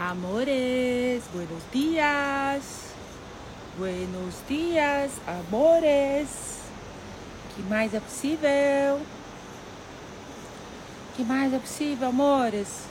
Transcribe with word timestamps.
Amores, 0.00 1.22
buenos 1.30 1.62
dias. 1.70 2.62
Buenos 3.76 4.34
dias, 4.48 5.10
amores. 5.26 6.58
Que 7.54 7.62
mais 7.64 7.92
é 7.92 8.00
possível? 8.00 9.02
Que 11.14 11.22
mais 11.22 11.52
é 11.52 11.58
possível, 11.58 12.08
amores? 12.08 12.84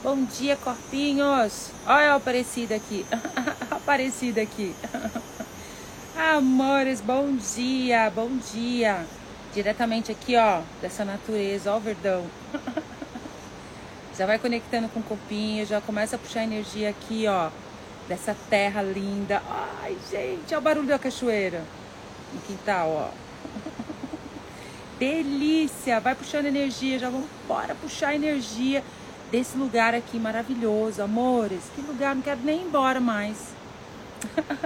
Bom 0.00 0.24
dia, 0.24 0.56
corpinhos. 0.56 1.70
Olha 1.88 2.12
a 2.12 2.14
Aparecida 2.14 2.76
aqui. 2.76 3.04
Aparecida 3.68 4.40
aqui. 4.40 4.72
Amores, 6.16 7.00
bom 7.00 7.34
dia, 7.34 8.12
bom 8.14 8.30
dia. 8.52 9.04
Diretamente 9.52 10.12
aqui, 10.12 10.36
ó, 10.36 10.62
dessa 10.80 11.04
natureza, 11.04 11.72
ó 11.72 11.78
o 11.78 11.80
verdão. 11.80 12.24
Já 14.16 14.26
vai 14.26 14.38
conectando 14.38 14.88
com 14.88 15.00
o 15.00 15.02
copinho, 15.02 15.66
já 15.66 15.80
começa 15.80 16.14
a 16.14 16.18
puxar 16.18 16.44
energia 16.44 16.88
aqui, 16.88 17.26
ó, 17.26 17.50
dessa 18.08 18.36
terra 18.48 18.80
linda. 18.80 19.42
Ai, 19.82 19.96
gente, 20.08 20.50
olha 20.50 20.58
o 20.58 20.62
barulho 20.62 20.86
da 20.86 20.98
cachoeira 20.98 21.64
no 22.32 22.40
quintal, 22.42 22.90
ó. 22.90 23.10
Delícia! 25.00 25.98
Vai 25.98 26.14
puxando 26.14 26.46
energia, 26.46 26.96
já 26.96 27.10
vamos 27.10 27.26
embora 27.42 27.74
puxar 27.74 28.14
energia 28.14 28.84
desse 29.32 29.58
lugar 29.58 29.96
aqui 29.96 30.16
maravilhoso, 30.16 31.02
amores. 31.02 31.62
Que 31.74 31.82
lugar, 31.82 32.14
não 32.14 32.22
quero 32.22 32.40
nem 32.44 32.60
ir 32.60 32.66
embora 32.66 33.00
mais. 33.00 33.48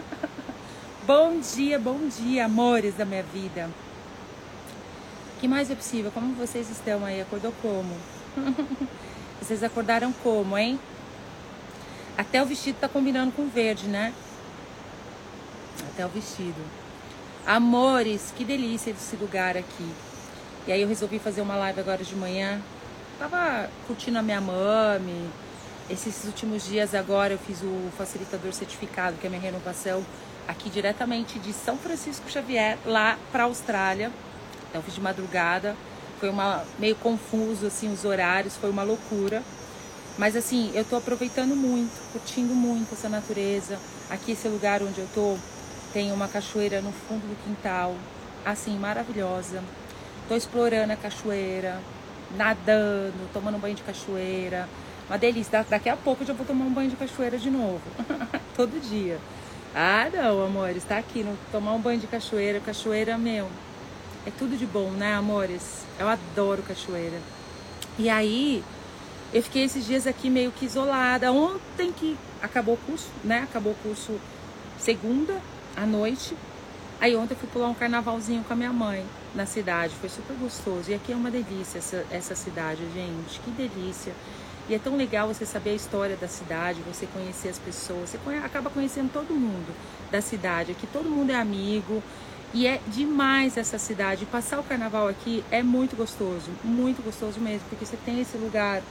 bom 1.07 1.41
dia, 1.41 1.79
bom 1.79 2.07
dia, 2.07 2.45
amores 2.45 2.95
da 2.97 3.07
minha 3.07 3.23
vida. 3.23 3.71
que 5.41 5.49
mais 5.49 5.71
é 5.71 5.75
possível? 5.75 6.11
Como 6.13 6.35
vocês 6.35 6.69
estão 6.69 7.03
aí? 7.03 7.23
Acordou 7.23 7.55
como? 7.63 7.97
Vocês 9.41 9.63
acordaram 9.63 10.13
como, 10.13 10.59
hein? 10.59 10.79
Até 12.17 12.43
o 12.43 12.47
vestido 12.47 12.79
tá 12.81 12.89
combinando 12.89 13.33
com 13.33 13.49
verde, 13.49 13.87
né? 13.87 14.13
Até 15.93 16.05
o 16.05 16.09
vestido. 16.09 16.61
Amores, 17.47 18.33
que 18.37 18.45
delícia 18.45 18.91
esse 18.91 19.17
lugar 19.17 19.57
aqui. 19.57 19.89
E 20.67 20.73
aí 20.73 20.83
eu 20.83 20.89
resolvi 20.89 21.19
fazer 21.19 21.41
uma 21.41 21.57
live 21.57 21.81
agora 21.81 22.05
de 22.05 22.15
manhã. 22.15 22.61
Tava 23.19 23.71
curtindo 23.87 24.19
a 24.19 24.23
minha 24.23 24.41
mami. 24.41 25.31
Esses 25.89 26.25
últimos 26.25 26.67
dias 26.67 26.95
agora 26.95 27.33
eu 27.33 27.39
fiz 27.39 27.63
o 27.63 27.91
facilitador 27.97 28.53
certificado, 28.53 29.17
que 29.17 29.27
é 29.27 29.29
a 29.29 29.31
minha 29.31 29.41
renovação, 29.41 30.05
aqui 30.47 30.69
diretamente 30.69 31.39
de 31.39 31.53
São 31.53 31.79
Francisco 31.79 32.31
Xavier, 32.31 32.77
lá 32.85 33.17
para 33.33 33.45
Austrália. 33.45 34.13
Então 34.69 34.83
fiz 34.83 34.95
de 34.95 35.01
madrugada. 35.01 35.75
Foi 36.21 36.29
uma 36.29 36.65
meio 36.79 36.97
confuso 36.97 37.67
assim 37.67 37.93
os 37.93 38.05
horários, 38.05 38.57
foi 38.57 38.71
uma 38.71 38.83
loucura. 38.83 39.43
Mas 40.17 40.35
assim, 40.35 40.73
eu 40.75 40.85
tô 40.85 40.97
aproveitando 40.97 41.55
muito, 41.55 41.93
curtindo 42.13 42.55
muito 42.55 42.93
essa 42.93 43.09
natureza. 43.09 43.79
Aqui 44.11 44.33
esse 44.33 44.49
lugar 44.49 44.83
onde 44.83 44.99
eu 44.99 45.09
tô 45.15 45.37
tem 45.93 46.13
uma 46.13 46.29
cachoeira 46.29 46.81
no 46.81 46.93
fundo 46.93 47.23
do 47.23 47.45
quintal, 47.45 47.95
assim, 48.45 48.77
maravilhosa. 48.79 49.63
Tô 50.29 50.37
explorando 50.37 50.93
a 50.93 50.97
cachoeira, 50.97 51.81
nadando, 52.37 53.33
tomando 53.33 53.59
banho 53.59 53.75
de 53.75 53.83
cachoeira. 53.83 54.69
Uma 55.09 55.17
delícia. 55.17 55.65
Daqui 55.69 55.89
a 55.89 55.97
pouco 55.97 56.23
eu 56.23 56.27
já 56.27 56.35
vou 56.35 56.45
tomar 56.45 56.67
um 56.67 56.73
banho 56.73 56.91
de 56.91 56.97
cachoeira 56.97 57.39
de 57.39 57.51
novo. 57.51 57.81
Todo 58.55 58.79
dia. 58.81 59.19
Ah, 59.75 60.09
não, 60.13 60.45
amor, 60.45 60.71
está 60.71 60.99
aqui, 60.99 61.23
no, 61.23 61.39
tomar 61.51 61.73
um 61.73 61.81
banho 61.81 62.01
de 62.01 62.07
cachoeira. 62.07 62.61
Cachoeira, 62.61 63.17
meu, 63.17 63.49
é 64.27 64.31
tudo 64.31 64.57
de 64.57 64.67
bom, 64.67 64.91
né, 64.91 65.15
amores? 65.15 65.85
Eu 65.99 66.09
adoro 66.09 66.63
cachoeira. 66.63 67.19
E 67.99 68.09
aí, 68.09 68.63
eu 69.33 69.43
fiquei 69.43 69.65
esses 69.65 69.87
dias 69.87 70.07
aqui 70.07 70.31
meio 70.31 70.51
que 70.51 70.65
isolada. 70.65 71.33
Ontem 71.33 71.93
que 71.93 72.17
acabou 72.41 72.75
o 72.75 72.79
curso, 72.79 73.11
né? 73.23 73.41
Acabou 73.43 73.73
o 73.73 73.77
curso 73.77 74.19
segunda 74.79 75.41
à 75.77 75.85
noite. 75.85 76.37
Aí 77.01 77.15
ontem 77.15 77.35
eu 77.35 77.39
fui 77.39 77.49
pular 77.49 77.69
um 77.69 77.75
carnavalzinho 77.75 78.43
com 78.43 78.53
a 78.53 78.57
minha 78.57 78.73
mãe 78.73 79.05
na 79.35 79.47
cidade. 79.47 79.95
Foi 80.01 80.09
super 80.09 80.35
gostoso. 80.37 80.91
E 80.91 80.95
aqui 80.95 81.13
é 81.13 81.17
uma 81.17 81.31
delícia 81.31 81.79
essa, 81.79 82.05
essa 82.11 82.35
cidade, 82.35 82.81
gente. 82.95 83.39
Que 83.41 83.51
delícia. 83.51 84.13
E 84.69 84.75
é 84.75 84.79
tão 84.79 84.97
legal 84.97 85.29
você 85.29 85.47
saber 85.47 85.71
a 85.71 85.75
história 85.75 86.17
da 86.17 86.29
cidade, 86.29 86.81
você 86.83 87.07
conhecer 87.07 87.49
as 87.49 87.59
pessoas. 87.59 88.11
Você 88.11 88.19
conhe 88.19 88.39
acaba 88.39 88.69
conhecendo 88.69 89.11
todo 89.13 89.33
mundo 89.33 89.75
da 90.11 90.21
cidade. 90.21 90.73
Aqui 90.73 90.87
todo 90.87 91.09
mundo 91.09 91.31
é 91.31 91.37
amigo. 91.37 92.03
E 92.55 92.67
é 92.67 92.81
demais 92.89 93.57
essa 93.57 93.79
cidade. 93.79 94.25
Passar 94.27 94.59
o 94.59 94.63
carnaval 94.63 95.07
aqui 95.09 95.45
é 95.51 95.63
muito 95.63 95.95
gostoso, 95.95 96.51
muito 96.65 97.03
gostoso 97.03 97.39
mesmo, 97.39 97.69
porque 97.69 97.85
você 97.85 97.97
tem 98.05 98.21
esse 98.21 98.39
lugar, 98.39 98.83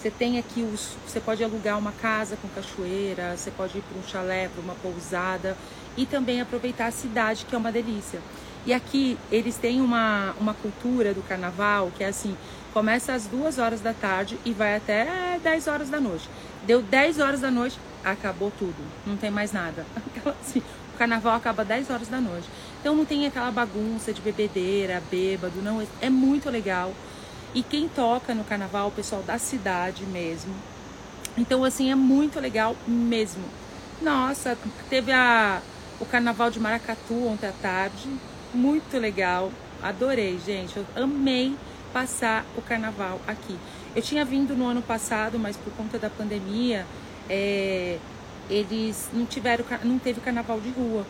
você 0.00 0.10
tem 0.10 0.38
aqui 0.38 0.62
os, 0.62 0.96
você 1.06 1.20
pode 1.20 1.44
alugar 1.44 1.78
uma 1.78 1.92
casa 1.92 2.36
com 2.40 2.48
cachoeira, 2.48 3.36
você 3.36 3.50
pode 3.50 3.78
ir 3.78 3.82
para 3.82 3.98
um 3.98 4.02
chalé, 4.02 4.48
para 4.48 4.62
uma 4.62 4.74
pousada 4.76 5.56
e 5.96 6.06
também 6.06 6.40
aproveitar 6.40 6.86
a 6.86 6.90
cidade, 6.90 7.44
que 7.44 7.54
é 7.54 7.58
uma 7.58 7.70
delícia. 7.70 8.20
E 8.64 8.72
aqui 8.72 9.18
eles 9.30 9.56
têm 9.56 9.80
uma, 9.80 10.34
uma 10.40 10.54
cultura 10.54 11.12
do 11.12 11.22
carnaval 11.22 11.92
que 11.96 12.02
é 12.02 12.08
assim, 12.08 12.36
começa 12.72 13.12
às 13.12 13.26
duas 13.26 13.58
horas 13.58 13.80
da 13.80 13.92
tarde 13.92 14.38
e 14.44 14.52
vai 14.52 14.76
até 14.76 15.38
10 15.42 15.68
horas 15.68 15.88
da 15.88 16.00
noite. 16.00 16.28
Deu 16.66 16.82
10 16.82 17.20
horas 17.20 17.40
da 17.40 17.50
noite, 17.50 17.78
acabou 18.04 18.50
tudo, 18.58 18.76
não 19.06 19.16
tem 19.16 19.30
mais 19.30 19.52
nada. 19.52 19.86
Assim, 20.42 20.62
o 20.94 20.98
carnaval 20.98 21.36
acaba 21.36 21.64
10 21.64 21.90
horas 21.90 22.08
da 22.08 22.20
noite. 22.20 22.48
Então 22.86 22.94
não 22.94 23.04
tem 23.04 23.26
aquela 23.26 23.50
bagunça 23.50 24.12
de 24.12 24.20
bebedeira, 24.20 25.02
bêbado, 25.10 25.60
não. 25.60 25.84
É 26.00 26.08
muito 26.08 26.48
legal. 26.48 26.94
E 27.52 27.60
quem 27.60 27.88
toca 27.88 28.32
no 28.32 28.44
carnaval, 28.44 28.86
o 28.86 28.92
pessoal 28.92 29.24
da 29.24 29.38
cidade 29.38 30.04
mesmo. 30.04 30.54
Então, 31.36 31.64
assim, 31.64 31.90
é 31.90 31.96
muito 31.96 32.38
legal 32.38 32.76
mesmo. 32.86 33.42
Nossa, 34.00 34.56
teve 34.88 35.10
a, 35.10 35.60
o 35.98 36.06
carnaval 36.06 36.48
de 36.48 36.60
Maracatu 36.60 37.26
ontem 37.26 37.48
à 37.48 37.52
tarde. 37.60 38.08
Muito 38.54 38.96
legal. 38.98 39.50
Adorei, 39.82 40.38
gente. 40.46 40.76
Eu 40.76 40.86
amei 40.94 41.56
passar 41.92 42.46
o 42.56 42.62
carnaval 42.62 43.20
aqui. 43.26 43.58
Eu 43.96 44.02
tinha 44.02 44.24
vindo 44.24 44.54
no 44.54 44.64
ano 44.64 44.80
passado, 44.80 45.40
mas 45.40 45.56
por 45.56 45.72
conta 45.72 45.98
da 45.98 46.08
pandemia, 46.08 46.86
é, 47.28 47.98
eles 48.48 49.08
não 49.12 49.26
tiveram, 49.26 49.64
não 49.82 49.98
teve 49.98 50.20
carnaval 50.20 50.60
de 50.60 50.70
rua. 50.70 51.04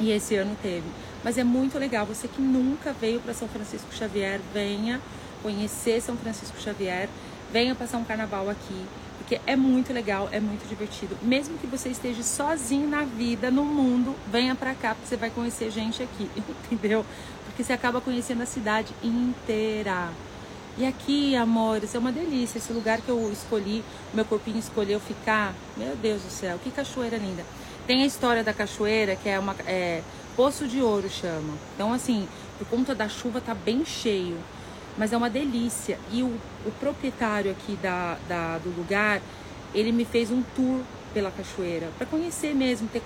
E 0.00 0.10
esse 0.10 0.34
ano 0.36 0.56
teve. 0.62 0.86
Mas 1.22 1.38
é 1.38 1.44
muito 1.44 1.78
legal. 1.78 2.06
Você 2.06 2.28
que 2.28 2.40
nunca 2.40 2.92
veio 2.92 3.20
para 3.20 3.34
São 3.34 3.48
Francisco 3.48 3.92
Xavier, 3.94 4.40
venha 4.52 5.00
conhecer 5.42 6.00
São 6.00 6.16
Francisco 6.16 6.60
Xavier, 6.60 7.08
venha 7.52 7.74
passar 7.74 7.98
um 7.98 8.04
carnaval 8.04 8.48
aqui, 8.48 8.86
porque 9.18 9.40
é 9.46 9.56
muito 9.56 9.92
legal, 9.92 10.28
é 10.32 10.40
muito 10.40 10.66
divertido. 10.68 11.16
Mesmo 11.22 11.58
que 11.58 11.66
você 11.66 11.88
esteja 11.88 12.22
sozinho 12.22 12.88
na 12.88 13.02
vida, 13.02 13.50
no 13.50 13.64
mundo, 13.64 14.14
venha 14.30 14.54
para 14.54 14.74
cá, 14.74 14.94
porque 14.94 15.08
você 15.08 15.16
vai 15.16 15.30
conhecer 15.30 15.70
gente 15.70 16.02
aqui, 16.02 16.30
entendeu? 16.70 17.04
Porque 17.44 17.62
você 17.62 17.72
acaba 17.72 18.00
conhecendo 18.00 18.42
a 18.42 18.46
cidade 18.46 18.94
inteira. 19.02 20.10
E 20.78 20.86
aqui, 20.86 21.36
amores, 21.36 21.94
é 21.94 21.98
uma 21.98 22.10
delícia. 22.10 22.56
Esse 22.56 22.72
lugar 22.72 23.00
que 23.02 23.10
eu 23.10 23.30
escolhi, 23.30 23.84
meu 24.14 24.24
corpinho 24.24 24.58
escolheu 24.58 24.98
ficar. 24.98 25.54
Meu 25.76 25.94
Deus 25.96 26.22
do 26.22 26.30
céu, 26.30 26.58
que 26.64 26.70
cachoeira 26.70 27.18
linda. 27.18 27.44
Tem 27.86 28.02
a 28.02 28.06
história 28.06 28.44
da 28.44 28.52
cachoeira, 28.52 29.16
que 29.16 29.28
é 29.28 29.38
uma. 29.38 29.54
É, 29.66 30.02
Poço 30.36 30.66
de 30.66 30.80
Ouro 30.80 31.10
chama. 31.10 31.54
Então, 31.74 31.92
assim, 31.92 32.26
por 32.58 32.66
conta 32.68 32.94
da 32.94 33.08
chuva 33.08 33.40
tá 33.40 33.54
bem 33.54 33.84
cheio. 33.84 34.38
Mas 34.96 35.12
é 35.12 35.16
uma 35.16 35.28
delícia. 35.28 35.98
E 36.10 36.22
o, 36.22 36.26
o 36.66 36.70
proprietário 36.78 37.50
aqui 37.50 37.76
da, 37.82 38.16
da, 38.28 38.58
do 38.58 38.70
lugar, 38.70 39.20
ele 39.74 39.90
me 39.92 40.04
fez 40.04 40.30
um 40.30 40.42
tour 40.54 40.80
pela 41.12 41.30
cachoeira. 41.30 41.90
para 41.98 42.06
conhecer 42.06 42.54
mesmo, 42.54 42.88
ter, 42.88 43.02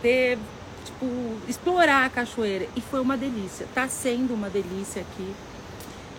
ter 0.00 0.38
tipo, 0.84 1.06
explorar 1.48 2.06
a 2.06 2.10
cachoeira. 2.10 2.68
E 2.76 2.80
foi 2.80 3.00
uma 3.00 3.16
delícia. 3.16 3.66
Tá 3.74 3.88
sendo 3.88 4.34
uma 4.34 4.48
delícia 4.48 5.02
aqui. 5.02 5.34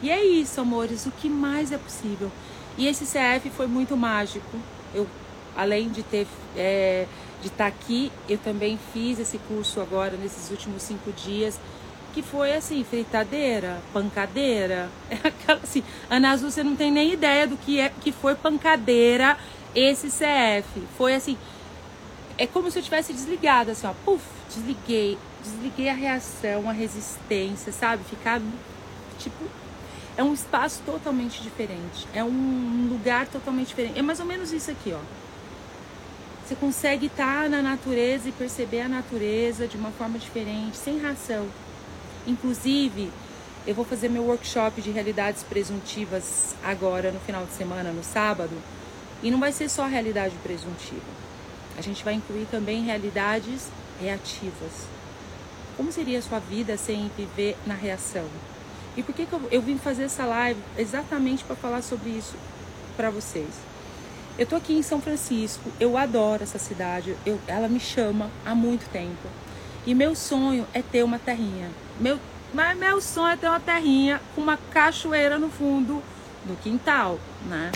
E 0.02 0.10
é 0.10 0.24
isso, 0.24 0.60
amores, 0.60 1.06
o 1.06 1.12
que 1.12 1.30
mais 1.30 1.72
é 1.72 1.78
possível. 1.78 2.32
E 2.78 2.88
esse 2.88 3.06
CF 3.06 3.50
foi 3.52 3.68
muito 3.68 3.96
mágico. 3.96 4.58
Eu, 4.94 5.08
além 5.56 5.90
de 5.90 6.04
ter 6.04 6.28
é, 6.58 7.08
de 7.44 7.50
estar 7.50 7.66
tá 7.66 7.68
aqui, 7.68 8.12
eu 8.28 8.38
também 8.38 8.80
fiz 8.94 9.20
esse 9.20 9.38
curso 9.38 9.82
agora 9.82 10.16
nesses 10.18 10.50
últimos 10.50 10.82
cinco 10.82 11.12
dias, 11.12 11.60
que 12.14 12.22
foi 12.22 12.54
assim, 12.56 12.84
fritadeira, 12.84 13.82
pancadeira. 13.92 14.90
É 15.10 15.16
aquela 15.28 15.60
assim, 15.62 15.84
Ana 16.10 16.32
Azul, 16.32 16.50
você 16.50 16.64
não 16.64 16.76
tem 16.76 16.92
nem 16.92 17.12
ideia 17.12 17.46
do 17.46 17.58
que 17.58 17.80
é 17.80 17.92
que 18.02 18.12
foi 18.12 18.34
pancadeira 18.34 19.38
esse 19.76 20.08
CF. 20.08 20.82
Foi 20.98 21.14
assim, 21.14 21.38
é 22.38 22.48
como 22.48 22.72
se 22.72 22.80
eu 22.80 22.84
tivesse 22.84 23.14
desligado, 23.14 23.72
assim, 23.72 23.86
ó, 23.86 23.94
puf, 24.06 24.24
desliguei, 24.48 25.18
desliguei 25.44 25.90
a 25.90 25.94
reação, 25.94 26.70
a 26.70 26.72
resistência, 26.72 27.72
sabe? 27.72 28.04
Ficar 28.06 28.42
tipo 29.20 29.44
é 30.16 30.24
um 30.24 30.34
espaço 30.34 30.82
totalmente 30.86 31.42
diferente. 31.42 32.08
É 32.14 32.24
um 32.24 32.88
lugar 32.90 33.28
totalmente 33.28 33.70
diferente. 33.70 33.98
É 33.98 34.02
mais 34.02 34.20
ou 34.20 34.26
menos 34.26 34.52
isso 34.54 34.70
aqui, 34.72 34.94
ó. 34.94 35.00
Você 36.46 36.56
consegue 36.56 37.06
estar 37.06 37.50
na 37.50 37.62
natureza 37.62 38.28
e 38.28 38.32
perceber 38.34 38.82
a 38.82 38.90
natureza 38.90 39.66
de 39.66 39.78
uma 39.78 39.92
forma 39.92 40.20
diferente, 40.20 40.76
sem 40.76 41.00
ração. 41.00 41.48
Inclusive, 42.28 43.10
eu 43.66 43.74
vou 43.74 43.86
fazer 43.86 44.10
meu 44.10 44.24
workshop 44.24 44.82
de 44.82 44.92
realidades 44.92 45.42
presuntivas 45.42 46.54
agora 46.62 47.12
no 47.12 47.20
final 47.22 47.46
de 47.46 47.54
semana, 47.54 47.92
no 47.92 48.04
sábado, 48.04 48.56
E 49.24 49.32
não 49.32 49.40
vai 49.40 49.54
ser 49.54 49.70
só 49.70 49.88
realidade 49.88 50.36
presuntiva. 50.44 51.00
A 51.78 51.82
gente 51.82 52.04
vai 52.04 52.14
incluir 52.14 52.46
também 52.52 52.84
realidades 52.84 53.70
reativas. 54.02 54.86
Como 55.78 55.94
seria 55.94 56.20
a 56.20 56.22
sua 56.22 56.40
vida 56.40 56.76
sem 56.76 57.10
viver 57.16 57.56
na 57.66 57.74
reação? 57.74 58.28
E 58.98 59.02
por 59.02 59.16
que, 59.16 59.26
que 59.26 59.32
eu, 59.32 59.42
eu 59.50 59.62
vim 59.62 59.78
fazer 59.78 60.04
essa 60.04 60.26
live 60.26 60.60
exatamente 60.78 61.42
para 61.46 61.56
falar 61.56 61.82
sobre 61.82 62.10
isso 62.10 62.36
para 62.98 63.10
vocês? 63.10 63.73
Eu 64.36 64.48
tô 64.48 64.56
aqui 64.56 64.74
em 64.74 64.82
São 64.82 65.00
Francisco, 65.00 65.70
eu 65.80 65.96
adoro 65.96 66.42
essa 66.42 66.58
cidade, 66.58 67.16
eu, 67.24 67.40
ela 67.46 67.68
me 67.68 67.80
chama 67.80 68.32
há 68.44 68.56
muito 68.56 68.90
tempo. 68.90 69.28
E 69.86 69.94
meu 69.94 70.16
sonho 70.16 70.66
é 70.74 70.82
ter 70.82 71.04
uma 71.04 71.20
terrinha. 71.20 71.70
Meu, 72.00 72.20
mas 72.52 72.76
meu 72.76 73.00
sonho 73.00 73.34
é 73.34 73.38
ter 73.38 73.48
uma 73.48 73.60
terrinha 73.60 74.20
com 74.34 74.42
uma 74.42 74.58
cachoeira 74.72 75.38
no 75.38 75.50
fundo 75.50 76.02
do 76.46 76.60
quintal, 76.64 77.20
né? 77.48 77.72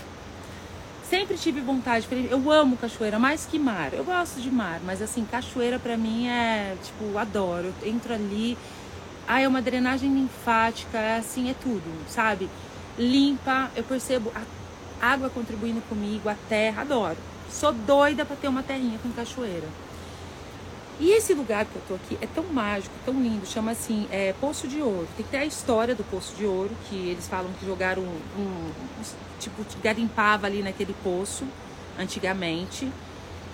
Sempre 1.08 1.38
tive 1.38 1.62
vontade, 1.62 2.08
eu 2.30 2.52
amo 2.52 2.76
cachoeira 2.76 3.20
mais 3.20 3.46
que 3.46 3.60
mar. 3.60 3.94
Eu 3.94 4.04
gosto 4.04 4.42
de 4.42 4.50
mar, 4.50 4.82
mas 4.84 5.00
assim, 5.00 5.26
cachoeira 5.26 5.78
para 5.78 5.96
mim 5.96 6.28
é, 6.28 6.76
tipo, 6.84 7.18
adoro. 7.20 7.72
Eu 7.84 7.88
entro 7.88 8.14
ali, 8.16 8.58
ah, 9.28 9.40
é 9.40 9.48
uma 9.48 9.62
drenagem 9.62 10.12
linfática, 10.12 10.98
é 10.98 11.18
assim, 11.18 11.52
é 11.52 11.54
tudo, 11.54 11.84
sabe? 12.10 12.50
Limpa, 12.98 13.70
eu 13.76 13.84
percebo 13.84 14.32
a 14.34 14.42
água 15.02 15.30
contribuindo 15.30 15.82
comigo, 15.82 16.30
a 16.30 16.36
terra, 16.50 16.82
adoro. 16.82 17.18
Sou 17.50 17.72
doida 17.72 18.26
para 18.26 18.36
ter 18.36 18.48
uma 18.48 18.64
terrinha 18.64 19.00
com 19.02 19.12
cachoeira. 19.12 19.68
E 21.00 21.12
esse 21.12 21.34
lugar 21.34 21.66
que 21.66 21.76
eu 21.76 21.82
tô 21.88 21.94
aqui 21.94 22.18
é 22.20 22.28
tão 22.28 22.44
mágico, 22.46 22.94
tão 23.06 23.14
lindo, 23.22 23.46
chama 23.46 23.72
assim, 23.72 24.08
é, 24.12 24.34
Poço 24.42 24.68
de 24.68 24.82
Ouro. 24.82 25.08
Tem 25.16 25.24
que 25.24 25.32
ter 25.32 25.38
a 25.38 25.46
história 25.46 25.94
do 25.94 26.04
Poço 26.04 26.36
de 26.36 26.44
Ouro, 26.44 26.72
que 26.90 26.96
eles 26.96 27.28
falam 27.28 27.52
que 27.60 27.66
jogaram 27.66 28.02
um, 28.02 28.42
um 28.42 28.72
tipo, 29.40 29.64
garimpava 29.84 30.48
ali 30.48 30.64
naquele 30.64 30.96
poço 31.04 31.46
antigamente. 32.00 32.92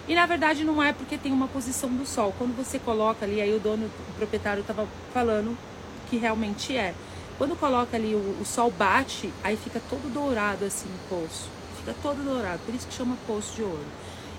E 0.08 0.16
na 0.16 0.26
verdade 0.26 0.64
não 0.64 0.82
é 0.82 0.94
porque 0.94 1.18
tem 1.18 1.34
uma 1.34 1.48
posição 1.48 1.90
do 1.90 2.06
sol. 2.06 2.34
Quando 2.38 2.56
você 2.56 2.80
coloca 2.80 3.26
ali, 3.26 3.42
aí 3.42 3.54
o 3.54 3.60
dono, 3.60 3.88
o 3.88 4.14
proprietário 4.14 4.62
estava 4.62 4.88
falando 5.14 5.58
que 6.10 6.18
realmente 6.18 6.76
é. 6.76 6.94
Quando 7.44 7.58
coloca 7.58 7.98
ali 7.98 8.16
o, 8.16 8.38
o, 8.40 8.46
sol 8.46 8.72
bate, 8.72 9.30
aí 9.44 9.58
fica 9.58 9.82
todo 9.90 10.10
dourado 10.14 10.64
assim 10.64 10.88
o 10.88 11.10
poço. 11.10 11.50
Fica 11.78 11.94
todo 12.02 12.24
dourado, 12.24 12.62
por 12.66 12.74
isso 12.74 12.88
que 12.88 12.94
chama 12.94 13.18
Poço 13.28 13.54
de 13.56 13.62
Ouro. 13.62 13.84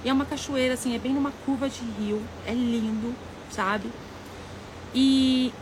E 0.02 0.08
é 0.08 0.12
uma 0.12 0.24
cachoeira, 0.24 0.72
assim, 0.72 0.94
é 0.94 0.98
bem 0.98 1.12
numa 1.12 1.30
curva 1.44 1.68
de 1.68 1.82
rio, 1.98 2.22
é 2.46 2.54
lindo, 2.54 3.14
sabe? 3.50 3.90
E, 4.94 5.52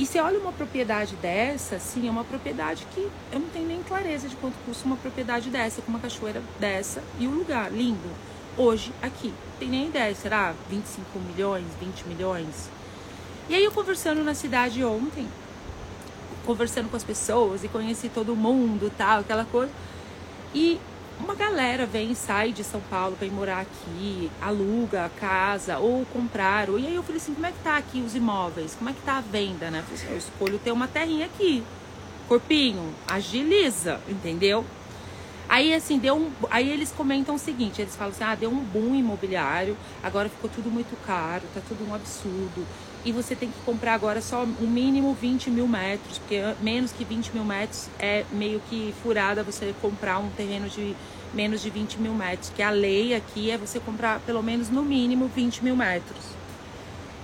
e 0.00 0.04
você 0.04 0.18
olha 0.18 0.40
uma 0.40 0.50
propriedade 0.50 1.14
dessa, 1.14 1.76
assim, 1.76 2.08
é 2.08 2.10
uma 2.10 2.24
propriedade 2.24 2.84
que 2.92 3.08
eu 3.30 3.38
não 3.38 3.48
tenho 3.50 3.68
nem 3.68 3.84
clareza 3.84 4.26
de 4.26 4.34
quanto 4.34 4.56
custa 4.66 4.84
uma 4.84 4.96
propriedade 4.96 5.48
dessa, 5.48 5.80
com 5.82 5.92
uma 5.92 6.00
cachoeira 6.00 6.42
dessa 6.58 7.04
e 7.20 7.28
o 7.28 7.30
um 7.30 7.34
lugar 7.34 7.72
lindo. 7.72 8.10
Hoje, 8.58 8.92
aqui, 9.00 9.32
tem 9.60 9.68
nem 9.68 9.86
ideia, 9.86 10.12
será 10.12 10.54
25 10.68 11.20
milhões, 11.20 11.66
20 11.80 12.08
milhões? 12.08 12.68
E 13.48 13.54
aí 13.54 13.62
eu 13.62 13.70
conversando 13.70 14.24
na 14.24 14.34
cidade 14.34 14.82
ontem, 14.82 15.28
conversando 16.50 16.90
com 16.90 16.96
as 16.96 17.04
pessoas 17.04 17.62
e 17.62 17.68
conheci 17.68 18.08
todo 18.08 18.34
mundo, 18.34 18.90
tal, 18.98 19.20
aquela 19.20 19.44
coisa. 19.44 19.70
E 20.52 20.80
uma 21.20 21.36
galera 21.36 21.86
vem 21.86 22.12
sai 22.12 22.50
de 22.50 22.64
São 22.64 22.80
Paulo 22.90 23.16
ir 23.22 23.30
morar 23.30 23.60
aqui, 23.60 24.28
aluga 24.42 25.08
casa 25.20 25.78
ou 25.78 26.04
comprar. 26.06 26.68
E 26.70 26.88
aí 26.88 26.94
eu 26.96 27.04
falei 27.04 27.18
assim, 27.18 27.34
como 27.34 27.46
é 27.46 27.52
que 27.52 27.62
tá 27.62 27.76
aqui 27.76 28.00
os 28.00 28.16
imóveis? 28.16 28.74
Como 28.74 28.90
é 28.90 28.92
que 28.92 29.00
tá 29.02 29.18
a 29.18 29.20
venda, 29.20 29.70
né? 29.70 29.84
Eu, 29.88 29.94
assim, 29.94 30.06
eu 30.10 30.18
escolho 30.18 30.58
ter 30.58 30.72
uma 30.72 30.88
terrinha 30.88 31.26
aqui. 31.26 31.62
Corpinho, 32.26 32.92
agiliza, 33.06 34.00
entendeu? 34.08 34.64
Aí 35.48 35.72
assim, 35.72 35.98
deu 35.98 36.16
um, 36.16 36.30
aí 36.50 36.68
eles 36.68 36.92
comentam 36.92 37.34
o 37.34 37.38
seguinte, 37.38 37.82
eles 37.82 37.96
falam 37.96 38.12
assim: 38.12 38.22
"Ah, 38.22 38.36
deu 38.36 38.50
um 38.50 38.60
boom 38.60 38.94
imobiliário, 38.94 39.76
agora 40.00 40.28
ficou 40.28 40.48
tudo 40.48 40.70
muito 40.70 40.96
caro, 41.04 41.42
tá 41.52 41.60
tudo 41.66 41.84
um 41.88 41.92
absurdo. 41.92 42.64
E 43.04 43.12
você 43.12 43.34
tem 43.34 43.48
que 43.50 43.58
comprar 43.64 43.94
agora 43.94 44.20
só 44.20 44.44
o 44.44 44.66
mínimo 44.66 45.14
20 45.14 45.50
mil 45.50 45.66
metros, 45.66 46.18
porque 46.18 46.42
menos 46.60 46.92
que 46.92 47.02
20 47.02 47.32
mil 47.32 47.44
metros 47.44 47.88
é 47.98 48.24
meio 48.30 48.60
que 48.68 48.94
furada 49.02 49.42
você 49.42 49.74
comprar 49.80 50.18
um 50.18 50.28
terreno 50.30 50.68
de 50.68 50.94
menos 51.32 51.62
de 51.62 51.70
20 51.70 51.98
mil 51.98 52.14
metros. 52.14 52.50
Que 52.54 52.62
a 52.62 52.70
lei 52.70 53.14
aqui 53.14 53.50
é 53.50 53.56
você 53.56 53.80
comprar 53.80 54.20
pelo 54.20 54.42
menos 54.42 54.68
no 54.68 54.82
mínimo 54.82 55.28
20 55.28 55.64
mil 55.64 55.76
metros. 55.76 56.40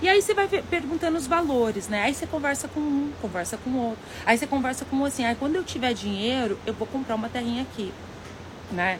E 0.01 0.07
aí 0.07 0.21
você 0.21 0.33
vai 0.33 0.47
perguntando 0.47 1.17
os 1.17 1.25
valores, 1.25 1.87
né? 1.87 2.03
Aí 2.03 2.13
você 2.13 2.27
conversa 2.27 2.67
com 2.67 2.79
um, 2.79 3.11
conversa 3.19 3.57
com 3.57 3.71
outro. 3.77 3.99
Aí 4.25 4.37
você 4.37 4.45
conversa 4.45 4.85
com 4.85 4.95
um 4.97 5.05
assim, 5.05 5.25
aí 5.25 5.35
quando 5.35 5.55
eu 5.55 5.63
tiver 5.63 5.93
dinheiro, 5.93 6.57
eu 6.67 6.73
vou 6.73 6.87
comprar 6.87 7.15
uma 7.15 7.29
terrinha 7.29 7.63
aqui, 7.63 7.91
né? 8.71 8.99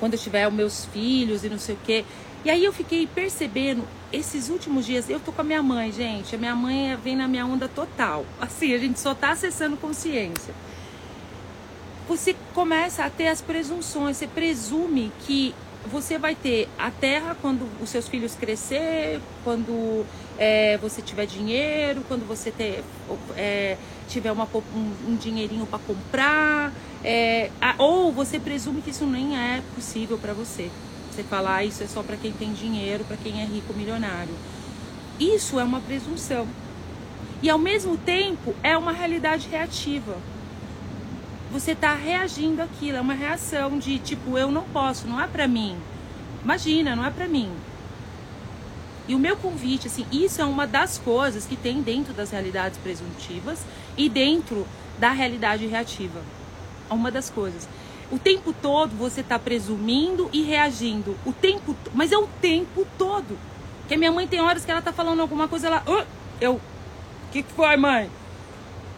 Quando 0.00 0.14
eu 0.14 0.18
tiver 0.18 0.48
os 0.48 0.54
meus 0.54 0.86
filhos 0.86 1.44
e 1.44 1.50
não 1.50 1.58
sei 1.58 1.74
o 1.74 1.78
quê. 1.84 2.04
E 2.44 2.50
aí 2.50 2.64
eu 2.64 2.72
fiquei 2.72 3.06
percebendo 3.06 3.84
esses 4.12 4.48
últimos 4.48 4.86
dias, 4.86 5.10
eu 5.10 5.18
tô 5.20 5.32
com 5.32 5.40
a 5.40 5.44
minha 5.44 5.62
mãe, 5.62 5.90
gente. 5.90 6.34
A 6.34 6.38
minha 6.38 6.54
mãe 6.54 6.96
vem 6.96 7.16
na 7.16 7.26
minha 7.26 7.44
onda 7.44 7.68
total. 7.68 8.24
Assim, 8.40 8.74
a 8.74 8.78
gente 8.78 9.00
só 9.00 9.14
tá 9.14 9.30
acessando 9.30 9.76
consciência. 9.76 10.54
Você 12.08 12.34
começa 12.54 13.04
a 13.04 13.10
ter 13.10 13.28
as 13.28 13.42
presunções, 13.42 14.16
você 14.16 14.26
presume 14.26 15.12
que 15.26 15.54
você 15.90 16.18
vai 16.18 16.34
ter 16.34 16.68
a 16.78 16.90
terra 16.90 17.36
quando 17.40 17.68
os 17.82 17.90
seus 17.90 18.08
filhos 18.08 18.34
crescer, 18.34 19.20
quando 19.44 20.06
é, 20.38 20.78
você 20.78 21.02
tiver 21.02 21.26
dinheiro, 21.26 22.02
quando 22.08 22.26
você 22.26 22.50
ter, 22.50 22.82
é, 23.36 23.76
tiver 24.08 24.32
uma, 24.32 24.48
um, 24.74 25.10
um 25.12 25.16
dinheirinho 25.16 25.66
para 25.66 25.78
comprar, 25.80 26.72
é, 27.04 27.50
ou 27.76 28.10
você 28.10 28.38
presume 28.38 28.80
que 28.80 28.90
isso 28.90 29.06
nem 29.06 29.36
é 29.36 29.62
possível 29.74 30.18
para 30.18 30.32
você. 30.32 30.70
Você 31.18 31.24
falar 31.24 31.64
isso 31.64 31.82
é 31.82 31.86
só 31.88 32.00
para 32.00 32.16
quem 32.16 32.30
tem 32.30 32.52
dinheiro, 32.52 33.02
para 33.02 33.16
quem 33.16 33.42
é 33.42 33.44
rico, 33.44 33.74
milionário. 33.74 34.32
Isso 35.18 35.58
é 35.58 35.64
uma 35.64 35.80
presunção. 35.80 36.46
E 37.42 37.50
ao 37.50 37.58
mesmo 37.58 37.96
tempo 37.96 38.54
é 38.62 38.78
uma 38.78 38.92
realidade 38.92 39.48
reativa. 39.48 40.16
Você 41.50 41.72
está 41.72 41.92
reagindo 41.92 42.62
àquilo, 42.62 42.98
é 42.98 43.00
uma 43.00 43.14
reação 43.14 43.80
de 43.80 43.98
tipo, 43.98 44.38
eu 44.38 44.52
não 44.52 44.62
posso, 44.62 45.08
não 45.08 45.20
é 45.20 45.26
para 45.26 45.48
mim. 45.48 45.76
Imagina, 46.44 46.94
não 46.94 47.04
é 47.04 47.10
para 47.10 47.26
mim. 47.26 47.50
E 49.08 49.14
o 49.16 49.18
meu 49.18 49.36
convite, 49.36 49.88
assim, 49.88 50.06
isso 50.12 50.40
é 50.40 50.44
uma 50.44 50.68
das 50.68 50.98
coisas 50.98 51.46
que 51.46 51.56
tem 51.56 51.82
dentro 51.82 52.14
das 52.14 52.30
realidades 52.30 52.78
presuntivas 52.78 53.58
e 53.96 54.08
dentro 54.08 54.64
da 55.00 55.10
realidade 55.10 55.66
reativa. 55.66 56.20
É 56.88 56.94
uma 56.94 57.10
das 57.10 57.28
coisas. 57.28 57.68
O 58.10 58.18
tempo 58.18 58.54
todo 58.54 58.96
você 58.96 59.20
está 59.20 59.38
presumindo 59.38 60.30
e 60.32 60.42
reagindo. 60.42 61.14
O 61.26 61.32
tempo, 61.32 61.76
mas 61.92 62.10
é 62.10 62.16
o 62.16 62.26
tempo 62.40 62.86
todo. 62.96 63.38
Que 63.86 63.96
minha 63.96 64.12
mãe 64.12 64.26
tem 64.26 64.40
horas 64.40 64.64
que 64.64 64.70
ela 64.70 64.82
tá 64.82 64.92
falando 64.92 65.20
alguma 65.20 65.48
coisa, 65.48 65.66
ela, 65.66 65.82
eu, 66.40 66.54
o 66.54 66.60
que, 67.30 67.42
que 67.42 67.52
foi, 67.52 67.76
mãe? 67.76 68.10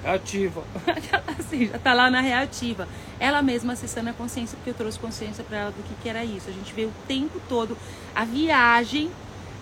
Reativa. 0.03 0.63
assim, 1.39 1.67
já 1.67 1.79
tá 1.79 1.93
lá 1.93 2.11
na 2.11 2.21
reativa. 2.21 2.89
Ela 3.19 3.43
mesma 3.43 3.73
acessando 3.73 4.11
a 4.11 4.13
consciência, 4.13 4.57
porque 4.57 4.71
eu 4.71 4.75
trouxe 4.75 4.99
consciência 4.99 5.45
para 5.45 5.59
ela 5.59 5.71
do 5.71 5.83
que, 5.83 5.95
que 6.03 6.09
era 6.09 6.25
isso. 6.25 6.49
A 6.49 6.53
gente 6.53 6.73
vê 6.73 6.85
o 6.85 6.93
tempo 7.07 7.41
todo 7.49 7.77
a 8.15 8.25
viagem. 8.25 9.11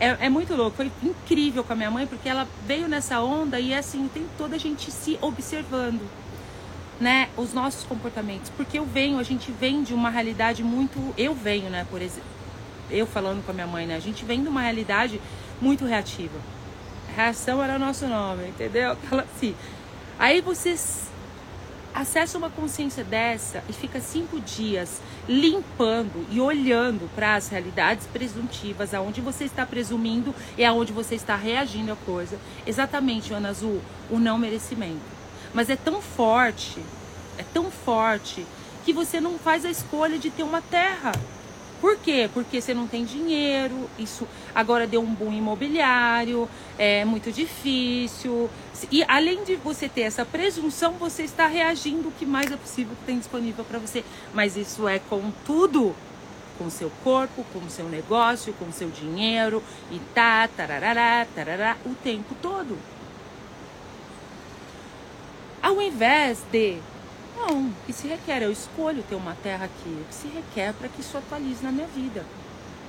É, 0.00 0.26
é, 0.26 0.28
muito 0.28 0.54
louco, 0.54 0.76
foi 0.76 0.92
incrível 1.02 1.64
com 1.64 1.72
a 1.72 1.76
minha 1.76 1.90
mãe, 1.90 2.06
porque 2.06 2.28
ela 2.28 2.46
veio 2.64 2.86
nessa 2.86 3.20
onda 3.20 3.58
e 3.58 3.74
assim, 3.74 4.06
o 4.06 4.08
tempo 4.08 4.28
todo 4.38 4.54
a 4.54 4.58
gente 4.58 4.92
se 4.92 5.18
observando 5.20 6.08
né, 7.00 7.28
os 7.36 7.52
nossos 7.52 7.84
comportamentos, 7.84 8.50
porque 8.56 8.78
eu 8.78 8.84
venho, 8.84 9.18
a 9.18 9.22
gente 9.22 9.52
vem 9.52 9.82
de 9.82 9.94
uma 9.94 10.10
realidade 10.10 10.62
muito, 10.64 11.14
eu 11.16 11.34
venho, 11.34 11.70
né, 11.70 11.86
por 11.88 12.02
exemplo, 12.02 12.28
eu 12.90 13.06
falando 13.06 13.44
com 13.44 13.50
a 13.50 13.54
minha 13.54 13.66
mãe, 13.66 13.86
né, 13.86 13.96
a 13.96 14.00
gente 14.00 14.24
vem 14.24 14.42
de 14.42 14.48
uma 14.48 14.62
realidade 14.62 15.20
muito 15.60 15.84
reativa. 15.84 16.38
Reação 17.14 17.62
era 17.62 17.76
o 17.76 17.78
nosso 17.78 18.06
nome, 18.06 18.48
entendeu? 18.48 18.92
Aquela 19.04 19.22
assim. 19.22 19.54
Aí 20.18 20.40
você 20.40 20.76
acessa 21.94 22.38
uma 22.38 22.50
consciência 22.50 23.02
dessa 23.02 23.62
e 23.68 23.72
fica 23.72 24.00
cinco 24.00 24.40
dias 24.40 25.00
limpando 25.28 26.24
e 26.30 26.40
olhando 26.40 27.10
para 27.14 27.34
as 27.34 27.48
realidades 27.48 28.06
presuntivas, 28.06 28.94
aonde 28.94 29.20
você 29.20 29.44
está 29.44 29.66
presumindo 29.66 30.34
e 30.56 30.64
aonde 30.64 30.92
você 30.92 31.14
está 31.14 31.34
reagindo 31.34 31.92
à 31.92 31.96
coisa. 31.96 32.38
Exatamente, 32.66 33.32
Ana 33.32 33.48
Azul, 33.48 33.80
o 34.10 34.18
não 34.18 34.38
merecimento. 34.38 35.17
Mas 35.54 35.70
é 35.70 35.76
tão 35.76 36.00
forte, 36.00 36.80
é 37.38 37.44
tão 37.54 37.70
forte, 37.70 38.46
que 38.84 38.92
você 38.92 39.20
não 39.20 39.38
faz 39.38 39.64
a 39.64 39.70
escolha 39.70 40.18
de 40.18 40.30
ter 40.30 40.42
uma 40.42 40.62
terra. 40.62 41.12
Por 41.80 41.96
quê? 41.96 42.28
Porque 42.34 42.60
você 42.60 42.74
não 42.74 42.88
tem 42.88 43.04
dinheiro, 43.04 43.88
isso 43.98 44.26
agora 44.54 44.86
deu 44.86 45.00
um 45.00 45.14
boom 45.14 45.32
imobiliário, 45.32 46.48
é 46.76 47.04
muito 47.04 47.30
difícil. 47.30 48.50
E 48.90 49.04
além 49.06 49.44
de 49.44 49.54
você 49.56 49.88
ter 49.88 50.02
essa 50.02 50.24
presunção, 50.24 50.94
você 50.94 51.22
está 51.22 51.46
reagindo 51.46 52.08
o 52.08 52.12
que 52.12 52.26
mais 52.26 52.50
é 52.50 52.56
possível 52.56 52.96
que 52.96 53.06
tem 53.06 53.18
disponível 53.18 53.64
para 53.64 53.78
você. 53.78 54.04
Mas 54.34 54.56
isso 54.56 54.88
é 54.88 54.98
com 54.98 55.30
tudo. 55.46 55.94
Com 56.58 56.68
seu 56.68 56.90
corpo, 57.04 57.44
com 57.52 57.68
seu 57.68 57.88
negócio, 57.88 58.52
com 58.54 58.72
seu 58.72 58.90
dinheiro 58.90 59.62
e 59.92 60.00
tá, 60.12 60.48
tarará, 60.48 61.24
tarará, 61.32 61.76
o 61.86 61.94
tempo 61.94 62.34
todo. 62.42 62.76
Ao 65.62 65.80
invés 65.82 66.38
de 66.50 66.78
Não, 67.36 67.68
o 67.68 67.74
que 67.86 67.92
se 67.92 68.08
requer? 68.08 68.42
Eu 68.42 68.52
escolho 68.52 69.02
ter 69.02 69.14
uma 69.14 69.36
terra 69.42 69.66
aqui. 69.66 69.88
O 69.88 70.04
que 70.04 70.14
se 70.14 70.28
requer 70.28 70.72
para 70.74 70.88
que 70.88 71.00
isso 71.00 71.16
atualize 71.16 71.62
na 71.62 71.70
minha 71.70 71.86
vida? 71.86 72.24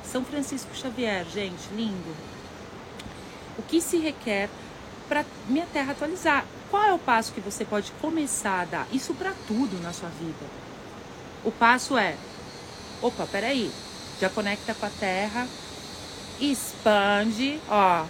São 0.04 0.26
Francisco 0.26 0.76
Xavier, 0.76 1.26
gente, 1.26 1.70
lindo. 1.76 2.16
O 3.58 3.62
que 3.62 3.80
se 3.80 3.98
requer 3.98 4.50
para 5.08 5.26
minha 5.48 5.68
terra 5.68 5.92
atualizar? 5.92 6.46
Qual 6.72 6.84
é 6.84 6.94
o 6.94 7.00
passo 7.00 7.34
que 7.34 7.42
você 7.42 7.66
pode 7.66 7.92
começar 8.02 8.62
a 8.62 8.66
dar? 8.66 8.88
Isso 8.92 9.14
para 9.14 9.34
tudo 9.48 9.82
na 9.82 9.94
sua 9.94 10.10
vida. 10.10 10.46
O 11.44 11.52
passo 11.52 11.98
é: 11.98 12.16
opa, 13.02 13.26
peraí, 13.26 13.72
já 14.20 14.30
conecta 14.30 14.74
com 14.74 14.86
a 14.86 14.90
terra, 14.90 15.48
expande, 16.40 17.60
ó, 17.70 18.06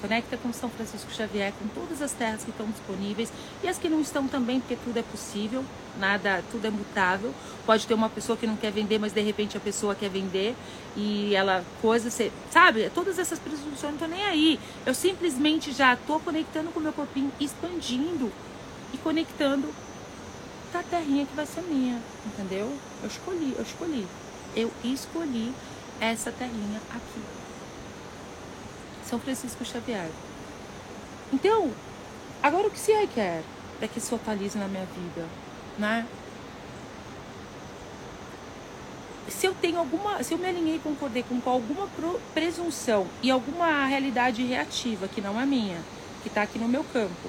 Conecta 0.00 0.36
com 0.36 0.52
São 0.52 0.70
Francisco 0.70 1.12
Xavier, 1.12 1.52
com 1.58 1.66
todas 1.68 2.00
as 2.00 2.12
terras 2.12 2.44
que 2.44 2.50
estão 2.50 2.66
disponíveis 2.66 3.32
e 3.62 3.68
as 3.68 3.78
que 3.78 3.88
não 3.88 4.00
estão 4.00 4.28
também, 4.28 4.60
porque 4.60 4.76
tudo 4.76 4.96
é 4.96 5.02
possível, 5.02 5.64
nada, 5.98 6.42
tudo 6.50 6.66
é 6.66 6.70
mutável. 6.70 7.34
Pode 7.66 7.86
ter 7.86 7.94
uma 7.94 8.08
pessoa 8.08 8.36
que 8.36 8.46
não 8.46 8.56
quer 8.56 8.70
vender, 8.70 8.98
mas 8.98 9.12
de 9.12 9.20
repente 9.20 9.56
a 9.56 9.60
pessoa 9.60 9.94
quer 9.94 10.08
vender 10.08 10.54
e 10.96 11.34
ela 11.34 11.64
coisa, 11.82 12.10
você, 12.10 12.30
sabe? 12.50 12.88
Todas 12.90 13.18
essas 13.18 13.38
presunções 13.38 13.82
não 13.82 13.92
estão 13.94 14.08
nem 14.08 14.24
aí. 14.24 14.60
Eu 14.86 14.94
simplesmente 14.94 15.72
já 15.72 15.94
estou 15.94 16.20
conectando 16.20 16.70
com 16.70 16.78
o 16.78 16.82
meu 16.82 16.92
corpinho, 16.92 17.32
expandindo 17.40 18.32
e 18.92 18.98
conectando 18.98 19.68
com 20.70 20.78
a 20.78 20.82
terrinha 20.82 21.26
que 21.26 21.34
vai 21.34 21.46
ser 21.46 21.62
minha, 21.62 22.00
entendeu? 22.24 22.72
Eu 23.02 23.08
escolhi, 23.08 23.54
eu 23.56 23.62
escolhi. 23.62 24.06
Eu 24.54 24.70
escolhi 24.84 25.52
essa 26.00 26.30
terrinha 26.30 26.80
aqui. 26.90 27.47
São 29.08 29.18
Francisco 29.18 29.64
Xavier. 29.64 30.10
Então, 31.32 31.70
agora 32.42 32.68
o 32.68 32.70
que 32.70 32.78
se 32.78 32.92
requer 32.92 33.42
para 33.78 33.88
que 33.88 33.98
isso 33.98 34.14
atualize 34.14 34.58
na 34.58 34.68
minha 34.68 34.84
vida, 34.84 35.26
né? 35.78 36.06
Se 39.28 39.46
eu 39.46 39.54
tenho 39.54 39.78
alguma, 39.78 40.22
se 40.22 40.34
eu 40.34 40.38
me 40.38 40.46
alinhei 40.46 40.78
com 40.78 40.94
poder 40.94 41.24
com 41.24 41.40
alguma 41.48 41.88
presunção 42.34 43.06
e 43.22 43.30
alguma 43.30 43.86
realidade 43.86 44.42
reativa 44.42 45.06
que 45.06 45.20
não 45.20 45.40
é 45.40 45.46
minha, 45.46 45.78
que 46.22 46.28
está 46.28 46.42
aqui 46.42 46.58
no 46.58 46.66
meu 46.66 46.82
campo, 46.84 47.28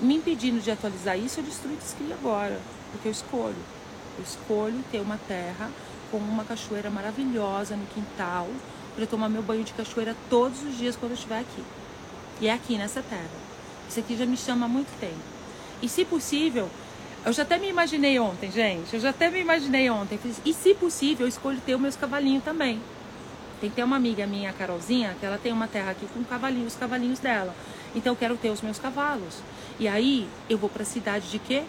me 0.00 0.14
impedindo 0.16 0.60
de 0.60 0.70
atualizar 0.70 1.18
isso, 1.18 1.40
eu 1.40 1.44
destruo 1.44 1.72
e 1.72 1.76
descrio 1.76 2.12
agora, 2.12 2.60
porque 2.92 3.08
eu 3.08 3.12
escolho. 3.12 3.56
Eu 4.18 4.24
escolho 4.24 4.84
ter 4.90 5.00
uma 5.00 5.18
terra 5.26 5.70
com 6.10 6.18
uma 6.18 6.44
cachoeira 6.44 6.90
maravilhosa 6.90 7.74
no 7.74 7.86
quintal, 7.86 8.48
para 8.98 9.06
tomar 9.06 9.28
meu 9.28 9.42
banho 9.44 9.62
de 9.62 9.72
cachoeira 9.74 10.16
todos 10.28 10.60
os 10.64 10.76
dias 10.76 10.96
quando 10.96 11.12
eu 11.12 11.16
estiver 11.16 11.38
aqui. 11.38 11.62
E 12.40 12.48
é 12.48 12.52
aqui 12.52 12.76
nessa 12.76 13.00
terra. 13.00 13.30
Isso 13.88 14.00
aqui 14.00 14.16
já 14.16 14.26
me 14.26 14.36
chama 14.36 14.66
há 14.66 14.68
muito 14.68 14.90
tempo. 14.98 15.14
E 15.80 15.88
se 15.88 16.04
possível, 16.04 16.68
eu 17.24 17.32
já 17.32 17.44
até 17.44 17.58
me 17.58 17.68
imaginei 17.68 18.18
ontem, 18.18 18.50
gente. 18.50 18.92
Eu 18.92 18.98
já 18.98 19.10
até 19.10 19.30
me 19.30 19.38
imaginei 19.40 19.88
ontem. 19.88 20.18
E 20.44 20.52
se 20.52 20.74
possível, 20.74 21.26
eu 21.26 21.28
escolho 21.28 21.60
ter 21.64 21.76
os 21.76 21.80
meus 21.80 21.94
cavalinhos 21.94 22.42
também. 22.42 22.80
Tem 23.60 23.70
ter 23.70 23.84
uma 23.84 23.94
amiga 23.94 24.26
minha, 24.26 24.50
a 24.50 24.52
Carolzinha, 24.52 25.16
que 25.18 25.24
ela 25.24 25.38
tem 25.38 25.52
uma 25.52 25.68
terra 25.68 25.92
aqui 25.92 26.06
com 26.12 26.24
cavalinhos, 26.24 26.72
os 26.72 26.78
cavalinhos 26.78 27.20
dela. 27.20 27.54
Então 27.94 28.12
eu 28.12 28.16
quero 28.16 28.36
ter 28.36 28.50
os 28.50 28.62
meus 28.62 28.80
cavalos. 28.80 29.36
E 29.78 29.86
aí 29.86 30.28
eu 30.50 30.58
vou 30.58 30.68
para 30.68 30.82
a 30.82 30.86
cidade 30.86 31.30
de 31.30 31.38
quê? 31.38 31.62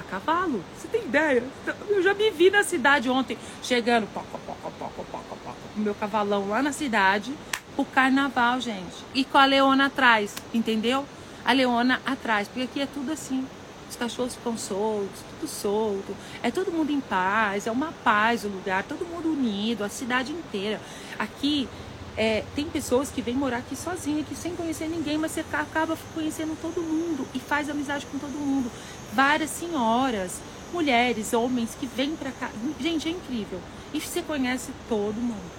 A 0.00 0.02
cavalo. 0.02 0.64
Você 0.76 0.88
tem 0.88 1.02
ideia? 1.02 1.44
Eu 1.88 2.02
já 2.02 2.14
me 2.14 2.30
vi 2.30 2.50
na 2.50 2.64
cidade 2.64 3.10
ontem, 3.10 3.36
chegando, 3.62 4.06
poco, 4.14 4.40
poco, 4.46 4.72
poco, 4.78 5.04
poco, 5.04 5.30
com 5.74 5.80
meu 5.80 5.94
cavalão 5.94 6.48
lá 6.48 6.62
na 6.62 6.72
cidade, 6.72 7.34
o 7.76 7.84
carnaval, 7.84 8.60
gente. 8.60 9.04
E 9.14 9.24
com 9.24 9.38
a 9.38 9.44
Leona 9.44 9.86
atrás, 9.86 10.34
entendeu? 10.52 11.04
A 11.44 11.52
Leona 11.52 12.00
atrás, 12.04 12.48
porque 12.48 12.62
aqui 12.62 12.80
é 12.80 12.86
tudo 12.86 13.12
assim. 13.12 13.46
Os 13.88 13.96
cachorros 13.96 14.34
ficam 14.34 14.56
soltos, 14.56 15.20
tudo 15.38 15.48
solto. 15.48 16.16
É 16.42 16.50
todo 16.50 16.70
mundo 16.70 16.90
em 16.90 17.00
paz, 17.00 17.66
é 17.66 17.70
uma 17.70 17.92
paz 18.04 18.44
o 18.44 18.48
lugar, 18.48 18.84
todo 18.84 19.04
mundo 19.04 19.32
unido, 19.32 19.82
a 19.82 19.88
cidade 19.88 20.32
inteira. 20.32 20.80
Aqui 21.18 21.68
é, 22.16 22.44
tem 22.54 22.66
pessoas 22.66 23.10
que 23.10 23.22
vêm 23.22 23.34
morar 23.34 23.58
aqui 23.58 23.74
sozinha, 23.74 24.20
aqui 24.20 24.36
sem 24.36 24.54
conhecer 24.54 24.88
ninguém, 24.88 25.16
mas 25.16 25.32
você 25.32 25.40
acaba 25.40 25.96
conhecendo 26.14 26.56
todo 26.60 26.82
mundo 26.82 27.26
e 27.34 27.40
faz 27.40 27.70
amizade 27.70 28.06
com 28.06 28.18
todo 28.18 28.32
mundo. 28.32 28.70
Várias 29.12 29.50
senhoras, 29.50 30.40
mulheres, 30.72 31.32
homens 31.32 31.76
que 31.78 31.86
vêm 31.86 32.14
para 32.16 32.30
cá. 32.30 32.50
Gente, 32.80 33.08
é 33.08 33.12
incrível. 33.12 33.60
E 33.92 34.00
você 34.00 34.22
conhece 34.22 34.70
todo 34.88 35.14
mundo. 35.14 35.50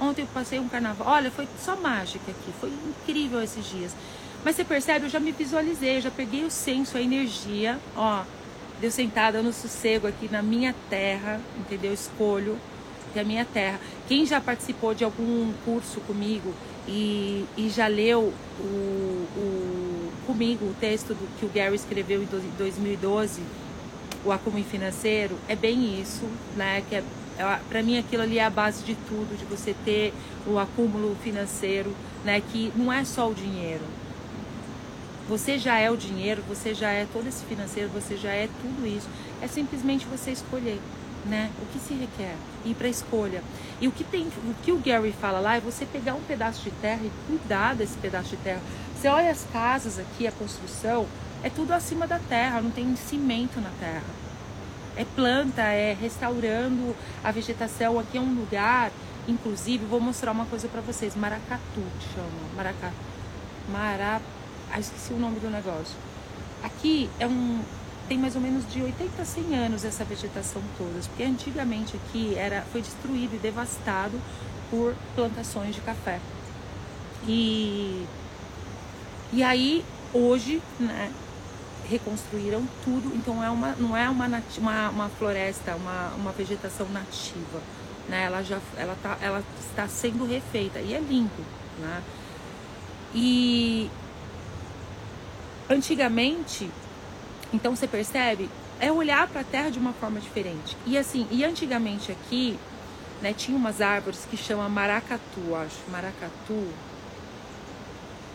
Ontem 0.00 0.22
eu 0.22 0.28
passei 0.28 0.58
um 0.58 0.68
carnaval. 0.68 1.08
Olha, 1.08 1.30
foi 1.30 1.48
só 1.62 1.76
mágica 1.76 2.30
aqui. 2.30 2.52
Foi 2.60 2.70
incrível 2.70 3.42
esses 3.42 3.64
dias. 3.64 3.92
Mas 4.44 4.56
você 4.56 4.64
percebe, 4.64 5.06
eu 5.06 5.10
já 5.10 5.20
me 5.20 5.32
visualizei, 5.32 6.00
já 6.00 6.10
peguei 6.10 6.44
o 6.44 6.50
senso, 6.50 6.96
a 6.96 7.00
energia, 7.00 7.78
ó. 7.96 8.24
Deu 8.80 8.90
sentada 8.90 9.42
no 9.42 9.52
sossego 9.52 10.08
aqui 10.08 10.28
na 10.30 10.42
minha 10.42 10.74
terra, 10.90 11.40
entendeu? 11.56 11.92
Escolho 11.92 12.58
que 13.12 13.18
é 13.18 13.22
a 13.22 13.24
minha 13.24 13.44
terra. 13.44 13.78
Quem 14.08 14.26
já 14.26 14.40
participou 14.40 14.94
de 14.94 15.04
algum 15.04 15.52
curso 15.64 16.00
comigo 16.00 16.52
e, 16.88 17.44
e 17.56 17.68
já 17.68 17.86
leu 17.86 18.32
o, 18.58 18.64
o, 18.64 19.91
comigo 20.26 20.64
o 20.66 20.74
texto 20.80 21.08
do, 21.08 21.28
que 21.38 21.46
o 21.46 21.48
Gary 21.48 21.74
escreveu 21.74 22.22
em 22.22 22.26
2012, 22.56 23.42
o 24.24 24.32
acúmulo 24.32 24.64
financeiro, 24.64 25.36
é 25.48 25.56
bem 25.56 26.00
isso, 26.00 26.24
né? 26.56 26.82
Que 26.88 26.96
é 26.96 27.04
para 27.68 27.82
mim 27.82 27.98
aquilo 27.98 28.22
ali 28.22 28.38
é 28.38 28.44
a 28.44 28.50
base 28.50 28.84
de 28.84 28.94
tudo, 28.94 29.36
de 29.36 29.44
você 29.44 29.74
ter 29.84 30.12
o 30.46 30.58
acúmulo 30.58 31.16
financeiro, 31.22 31.94
né? 32.24 32.40
Que 32.40 32.72
não 32.76 32.92
é 32.92 33.04
só 33.04 33.28
o 33.28 33.34
dinheiro. 33.34 33.84
Você 35.28 35.58
já 35.58 35.78
é 35.78 35.90
o 35.90 35.96
dinheiro, 35.96 36.42
você 36.48 36.74
já 36.74 36.90
é 36.90 37.06
todo 37.12 37.26
esse 37.26 37.44
financeiro, 37.44 37.88
você 37.88 38.16
já 38.16 38.30
é 38.30 38.48
tudo 38.60 38.86
isso. 38.86 39.08
É 39.40 39.46
simplesmente 39.46 40.06
você 40.06 40.30
escolher, 40.30 40.78
né? 41.26 41.50
O 41.60 41.66
que 41.66 41.78
se 41.78 41.94
requer 41.94 42.34
ir 42.64 42.74
para 42.74 42.86
a 42.86 42.90
escolha. 42.90 43.42
E 43.80 43.88
o 43.88 43.92
que 43.92 44.04
tem, 44.04 44.26
o 44.26 44.54
que 44.62 44.72
o 44.72 44.78
Gary 44.78 45.12
fala 45.12 45.40
lá 45.40 45.56
é 45.56 45.60
você 45.60 45.84
pegar 45.84 46.14
um 46.14 46.22
pedaço 46.22 46.62
de 46.62 46.70
terra 46.70 47.00
e 47.02 47.10
cuidar 47.26 47.74
desse 47.74 47.96
pedaço 47.98 48.30
de 48.30 48.36
terra. 48.38 48.60
Você 48.96 49.08
olha 49.08 49.30
as 49.30 49.44
casas 49.52 49.98
aqui, 49.98 50.26
a 50.26 50.32
construção, 50.32 51.06
é 51.42 51.50
tudo 51.50 51.72
acima 51.72 52.06
da 52.06 52.18
terra, 52.18 52.60
não 52.60 52.70
tem 52.70 52.94
cimento 52.96 53.60
na 53.60 53.70
terra 53.80 54.22
é 54.96 55.04
planta, 55.04 55.62
é 55.62 55.96
restaurando 55.98 56.94
a 57.22 57.30
vegetação. 57.30 57.98
Aqui 57.98 58.18
é 58.18 58.20
um 58.20 58.34
lugar, 58.34 58.90
inclusive, 59.26 59.84
vou 59.84 60.00
mostrar 60.00 60.32
uma 60.32 60.46
coisa 60.46 60.68
para 60.68 60.80
vocês. 60.80 61.14
Maracatu 61.16 61.82
chama. 62.14 62.54
Maracatu. 62.56 62.94
Mara... 63.70 64.20
Ah, 64.70 64.80
esqueci 64.80 65.12
o 65.12 65.18
nome 65.18 65.38
do 65.38 65.50
negócio. 65.50 65.96
Aqui 66.62 67.10
é 67.18 67.26
um 67.26 67.60
tem 68.12 68.18
mais 68.18 68.36
ou 68.36 68.42
menos 68.42 68.70
de 68.70 68.82
80 68.82 69.22
a 69.22 69.24
100 69.24 69.56
anos 69.56 69.84
essa 69.86 70.04
vegetação 70.04 70.60
toda, 70.76 71.00
porque 71.00 71.22
antigamente 71.22 71.96
aqui 71.96 72.34
era 72.36 72.60
foi 72.70 72.82
destruído 72.82 73.34
e 73.34 73.38
devastado 73.38 74.20
por 74.70 74.94
plantações 75.14 75.74
de 75.74 75.80
café. 75.80 76.20
E 77.26 78.06
e 79.32 79.42
aí 79.42 79.82
hoje, 80.12 80.60
né, 80.78 81.10
reconstruíram 81.88 82.68
tudo, 82.84 83.16
então 83.16 83.42
é 83.42 83.48
uma, 83.48 83.74
não 83.76 83.96
é 83.96 84.10
uma, 84.10 84.26
uma, 84.58 84.90
uma 84.90 85.08
floresta, 85.08 85.74
uma, 85.74 86.08
uma 86.10 86.32
vegetação 86.32 86.86
nativa, 86.90 87.62
né? 88.10 88.24
Ela 88.24 88.42
já 88.42 88.60
ela 88.76 88.94
tá, 89.02 89.16
ela 89.22 89.42
está 89.58 89.88
sendo 89.88 90.26
refeita 90.26 90.80
e 90.80 90.92
é 90.92 91.00
lindo, 91.00 91.46
né? 91.78 92.02
E 93.14 93.90
antigamente, 95.70 96.70
então 97.52 97.74
você 97.74 97.86
percebe, 97.86 98.48
é 98.80 98.90
olhar 98.90 99.28
para 99.28 99.42
a 99.42 99.44
terra 99.44 99.70
de 99.70 99.78
uma 99.78 99.92
forma 99.92 100.20
diferente. 100.20 100.76
E 100.86 100.96
assim, 100.96 101.26
e 101.30 101.44
antigamente 101.44 102.10
aqui, 102.10 102.58
né, 103.20 103.32
tinha 103.32 103.56
umas 103.56 103.80
árvores 103.80 104.26
que 104.30 104.36
chama 104.36 104.68
maracatu, 104.68 105.54
acho, 105.54 105.78
maracatu, 105.90 106.68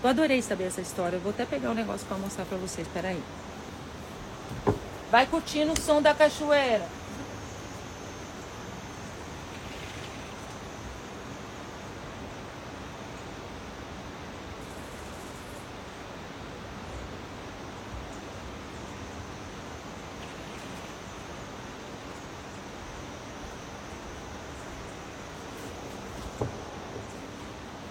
eu 0.04 0.10
adorei 0.10 0.42
saber 0.42 0.66
essa 0.66 0.82
história. 0.82 1.18
Eu 1.18 1.22
vou 1.22 1.32
até 1.32 1.46
pegar 1.46 1.72
um 1.72 1.74
negócio 1.74 2.06
para 2.08 2.18
mostrar 2.18 2.46
para 2.46 2.58
vocês. 2.58 2.88
Peraí. 2.94 3.22
Vai 5.12 5.26
curtindo 5.26 5.74
o 5.74 5.82
som 5.82 6.02
da 6.02 6.14
cachoeira. 6.14 6.86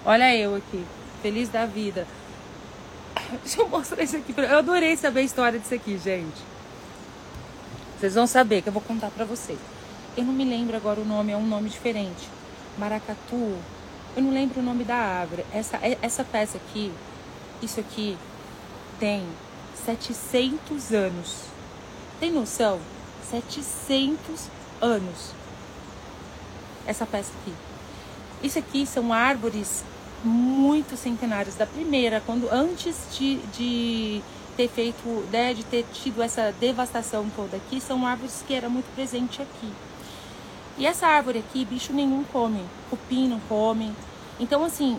Olha 0.06 0.34
eu 0.36 0.54
aqui 0.54 0.86
feliz 1.20 1.48
da 1.48 1.66
vida. 1.66 2.06
Deixa 3.42 3.60
eu 3.60 3.68
mostrar 3.68 4.04
isso 4.04 4.16
aqui. 4.16 4.32
Eu 4.36 4.58
adorei 4.58 4.96
saber 4.96 5.20
a 5.20 5.22
história 5.24 5.58
disso 5.58 5.74
aqui, 5.74 5.98
gente. 5.98 6.40
Vocês 7.98 8.14
vão 8.14 8.28
saber 8.28 8.62
que 8.62 8.68
eu 8.68 8.72
vou 8.72 8.80
contar 8.80 9.10
pra 9.10 9.24
vocês. 9.24 9.58
Eu 10.16 10.22
não 10.22 10.32
me 10.32 10.44
lembro 10.44 10.76
agora 10.76 11.00
o 11.00 11.04
nome, 11.04 11.32
é 11.32 11.36
um 11.36 11.44
nome 11.44 11.68
diferente. 11.68 12.28
Maracatu. 12.78 13.58
Eu 14.16 14.22
não 14.22 14.30
lembro 14.32 14.60
o 14.60 14.62
nome 14.62 14.84
da 14.84 14.94
árvore. 14.94 15.44
Essa, 15.52 15.76
é, 15.78 15.98
essa 16.00 16.22
peça 16.22 16.56
aqui, 16.56 16.92
isso 17.60 17.80
aqui, 17.80 18.16
tem 19.00 19.26
700 19.84 20.92
anos. 20.92 21.34
Tem 22.20 22.30
noção? 22.30 22.78
700 23.28 24.48
anos. 24.80 25.32
Essa 26.86 27.04
peça 27.04 27.32
aqui. 27.42 27.52
Isso 28.40 28.58
aqui 28.60 28.86
são 28.86 29.12
árvores 29.12 29.82
muito 30.26 30.96
centenárias 30.96 31.54
da 31.54 31.66
primeira, 31.66 32.22
quando 32.24 32.48
antes 32.52 32.96
de, 33.16 33.36
de 33.54 34.22
ter 34.56 34.68
feito, 34.68 35.08
né, 35.30 35.54
de 35.54 35.64
ter 35.64 35.84
tido 35.92 36.22
essa 36.22 36.52
devastação 36.58 37.30
toda 37.34 37.56
aqui, 37.56 37.80
são 37.80 38.06
árvores 38.06 38.42
que 38.46 38.54
era 38.54 38.68
muito 38.68 38.92
presente 38.94 39.40
aqui. 39.40 39.72
E 40.78 40.86
essa 40.86 41.06
árvore 41.06 41.38
aqui, 41.38 41.64
bicho 41.64 41.92
nenhum 41.92 42.24
come, 42.24 42.62
cupim 42.90 43.28
não 43.28 43.40
come. 43.40 43.92
Então, 44.38 44.64
assim, 44.64 44.98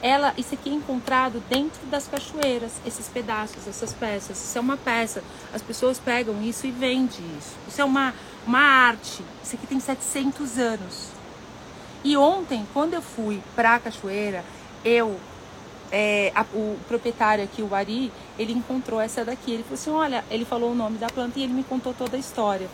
ela, 0.00 0.32
isso 0.38 0.54
aqui 0.54 0.70
é 0.70 0.72
encontrado 0.72 1.42
dentro 1.50 1.84
das 1.86 2.06
cachoeiras, 2.06 2.72
esses 2.86 3.08
pedaços, 3.08 3.66
essas 3.66 3.92
peças. 3.92 4.38
Isso 4.42 4.56
é 4.56 4.60
uma 4.60 4.76
peça. 4.76 5.22
As 5.52 5.60
pessoas 5.60 5.98
pegam 5.98 6.40
isso 6.42 6.66
e 6.66 6.70
vendem 6.70 7.20
isso. 7.38 7.56
Isso 7.66 7.80
é 7.80 7.84
uma, 7.84 8.14
uma 8.46 8.60
arte. 8.60 9.22
Isso 9.42 9.56
aqui 9.56 9.66
tem 9.66 9.80
700 9.80 10.58
anos. 10.58 11.08
E 12.04 12.16
ontem, 12.16 12.66
quando 12.72 12.94
eu 12.94 13.02
fui 13.02 13.42
para 13.56 13.74
a 13.74 13.78
cachoeira, 13.80 14.44
eu, 14.84 15.18
é, 15.90 16.32
a, 16.34 16.42
o 16.54 16.78
proprietário 16.86 17.44
aqui, 17.44 17.62
o 17.62 17.74
Ari, 17.74 18.12
ele 18.38 18.52
encontrou 18.52 19.00
essa 19.00 19.24
daqui. 19.24 19.52
Ele 19.52 19.62
falou 19.62 19.74
assim: 19.74 19.90
olha, 19.90 20.24
ele 20.30 20.44
falou 20.44 20.72
o 20.72 20.74
nome 20.74 20.98
da 20.98 21.08
planta 21.08 21.38
e 21.38 21.42
ele 21.42 21.52
me 21.52 21.64
contou 21.64 21.94
toda 21.94 22.16
a 22.16 22.20
história. 22.20 22.68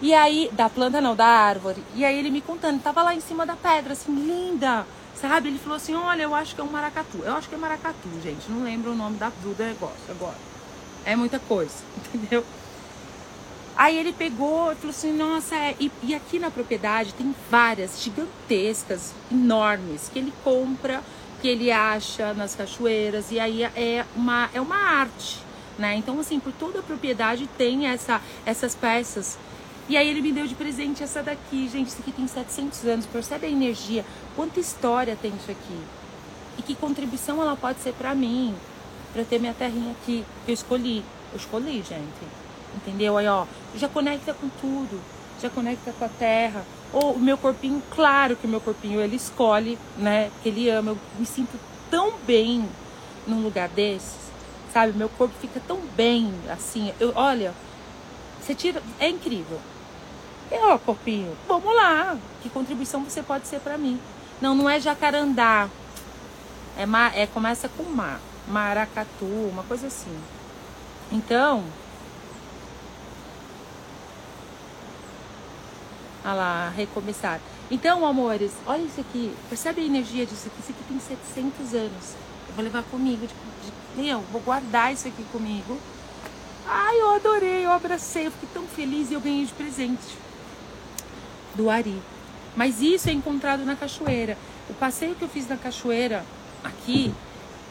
E 0.00 0.12
aí, 0.12 0.50
da 0.52 0.68
planta 0.68 1.00
não, 1.00 1.14
da 1.14 1.26
árvore. 1.26 1.82
E 1.94 2.04
aí 2.04 2.18
ele 2.18 2.30
me 2.30 2.40
contando, 2.40 2.82
tava 2.82 3.02
lá 3.02 3.14
em 3.14 3.20
cima 3.20 3.46
da 3.46 3.54
pedra, 3.54 3.92
assim, 3.92 4.12
linda, 4.12 4.84
sabe? 5.14 5.48
Ele 5.48 5.58
falou 5.58 5.76
assim: 5.76 5.94
olha, 5.94 6.22
eu 6.22 6.34
acho 6.34 6.54
que 6.54 6.60
é 6.60 6.64
um 6.64 6.70
maracatu. 6.70 7.18
Eu 7.24 7.34
acho 7.34 7.48
que 7.48 7.54
é 7.54 7.58
maracatu, 7.58 8.08
gente. 8.22 8.50
Não 8.50 8.64
lembro 8.64 8.92
o 8.92 8.96
nome 8.96 9.16
da, 9.16 9.30
do 9.42 9.54
negócio 9.58 10.10
agora. 10.10 10.36
É 11.04 11.14
muita 11.16 11.38
coisa, 11.38 11.74
entendeu? 12.14 12.44
Aí 13.76 13.96
ele 13.98 14.12
pegou 14.12 14.72
e 14.72 14.74
falou 14.76 14.90
assim: 14.90 15.12
nossa, 15.12 15.54
é... 15.54 15.76
e, 15.80 15.90
e, 16.02 16.14
aqui 16.14 16.38
na 16.38 16.50
propriedade 16.50 17.14
tem 17.14 17.34
várias 17.50 18.02
gigantescas, 18.02 19.12
enormes, 19.30 20.10
que 20.12 20.18
ele 20.18 20.32
compra, 20.44 21.02
que 21.40 21.48
ele 21.48 21.70
acha 21.70 22.34
nas 22.34 22.54
cachoeiras, 22.54 23.30
e 23.30 23.40
aí 23.40 23.64
é 23.64 24.04
uma, 24.14 24.50
é 24.52 24.60
uma 24.60 24.76
arte, 24.76 25.38
né? 25.78 25.96
Então, 25.96 26.20
assim, 26.20 26.38
por 26.38 26.52
toda 26.52 26.80
a 26.80 26.82
propriedade 26.82 27.48
tem 27.58 27.86
essa, 27.86 28.20
essas 28.46 28.74
peças 28.74 29.38
e 29.88 29.96
aí 29.96 30.08
ele 30.08 30.22
me 30.22 30.32
deu 30.32 30.46
de 30.46 30.54
presente 30.54 31.02
essa 31.02 31.22
daqui, 31.22 31.68
gente. 31.68 31.88
Isso 31.88 31.98
aqui 32.00 32.12
tem 32.12 32.26
700 32.26 32.84
anos. 32.86 33.06
Percebe 33.06 33.46
a 33.46 33.50
energia? 33.50 34.04
Quanta 34.36 34.60
história 34.60 35.16
tem 35.20 35.32
isso 35.34 35.50
aqui? 35.50 35.78
E 36.56 36.62
que 36.62 36.74
contribuição 36.74 37.40
ela 37.42 37.56
pode 37.56 37.80
ser 37.80 37.92
para 37.92 38.14
mim, 38.14 38.54
para 39.12 39.24
ter 39.24 39.38
minha 39.38 39.54
terrinha 39.54 39.92
aqui 39.92 40.24
que 40.44 40.50
eu 40.50 40.54
escolhi. 40.54 41.04
Eu 41.32 41.38
escolhi, 41.38 41.82
gente. 41.82 42.41
Entendeu? 42.76 43.16
Aí, 43.16 43.26
ó, 43.28 43.46
já 43.76 43.88
conecta 43.88 44.32
com 44.34 44.48
tudo. 44.60 45.00
Já 45.40 45.50
conecta 45.50 45.92
com 45.92 46.04
a 46.04 46.08
terra. 46.08 46.64
Ou 46.92 47.12
o 47.12 47.18
meu 47.18 47.38
corpinho, 47.38 47.82
claro 47.90 48.36
que 48.36 48.46
o 48.46 48.50
meu 48.50 48.60
corpinho 48.60 49.00
ele 49.00 49.16
escolhe, 49.16 49.78
né? 49.96 50.30
Que 50.42 50.48
ele 50.48 50.68
ama. 50.68 50.92
Eu 50.92 50.98
me 51.18 51.26
sinto 51.26 51.58
tão 51.90 52.12
bem 52.26 52.68
num 53.26 53.42
lugar 53.42 53.68
desses, 53.68 54.16
sabe? 54.72 54.92
Meu 54.92 55.08
corpo 55.08 55.34
fica 55.40 55.60
tão 55.66 55.78
bem, 55.96 56.32
assim. 56.50 56.92
Eu, 57.00 57.12
olha, 57.14 57.54
você 58.40 58.54
tira, 58.54 58.82
é 58.98 59.08
incrível. 59.08 59.60
E 60.50 60.54
ó, 60.56 60.78
corpinho, 60.78 61.36
vamos 61.48 61.74
lá. 61.74 62.16
Que 62.42 62.50
contribuição 62.50 63.02
você 63.04 63.22
pode 63.22 63.46
ser 63.46 63.60
para 63.60 63.78
mim? 63.78 63.98
Não, 64.40 64.54
não 64.54 64.68
é 64.68 64.78
jacarandá. 64.80 65.68
É, 66.76 66.84
ma, 66.84 67.12
é 67.14 67.26
começa 67.26 67.68
com 67.68 67.84
mar, 67.84 68.20
maracatu, 68.48 69.24
uma 69.24 69.62
coisa 69.62 69.86
assim. 69.86 70.16
Então, 71.10 71.64
Olha 76.24 76.34
lá, 76.34 76.72
recomeçar. 76.76 77.40
Então, 77.70 78.06
amores, 78.06 78.52
olha 78.66 78.82
isso 78.82 79.00
aqui. 79.00 79.34
Percebe 79.48 79.80
a 79.80 79.84
energia 79.84 80.24
disso 80.24 80.46
aqui? 80.46 80.60
Isso 80.60 80.72
aqui 80.72 80.84
tem 80.88 81.00
700 81.00 81.74
anos. 81.74 82.14
Eu 82.48 82.54
vou 82.54 82.64
levar 82.64 82.82
comigo. 82.84 83.26
De, 83.26 84.02
de, 84.02 84.12
vou 84.30 84.40
guardar 84.40 84.92
isso 84.92 85.08
aqui 85.08 85.24
comigo. 85.32 85.78
Ai, 86.66 87.00
eu 87.00 87.14
adorei, 87.14 87.64
eu 87.64 87.72
abracei, 87.72 88.26
eu 88.26 88.30
fiquei 88.30 88.48
tão 88.54 88.64
feliz 88.64 89.10
e 89.10 89.14
eu 89.14 89.20
ganhei 89.20 89.44
de 89.44 89.52
presente 89.52 90.16
do 91.54 91.68
Ari. 91.68 92.00
Mas 92.56 92.80
isso 92.80 93.08
é 93.08 93.12
encontrado 93.12 93.64
na 93.64 93.74
cachoeira. 93.74 94.38
O 94.68 94.74
passeio 94.74 95.14
que 95.14 95.22
eu 95.22 95.28
fiz 95.28 95.48
na 95.48 95.56
cachoeira 95.56 96.24
aqui, 96.62 97.12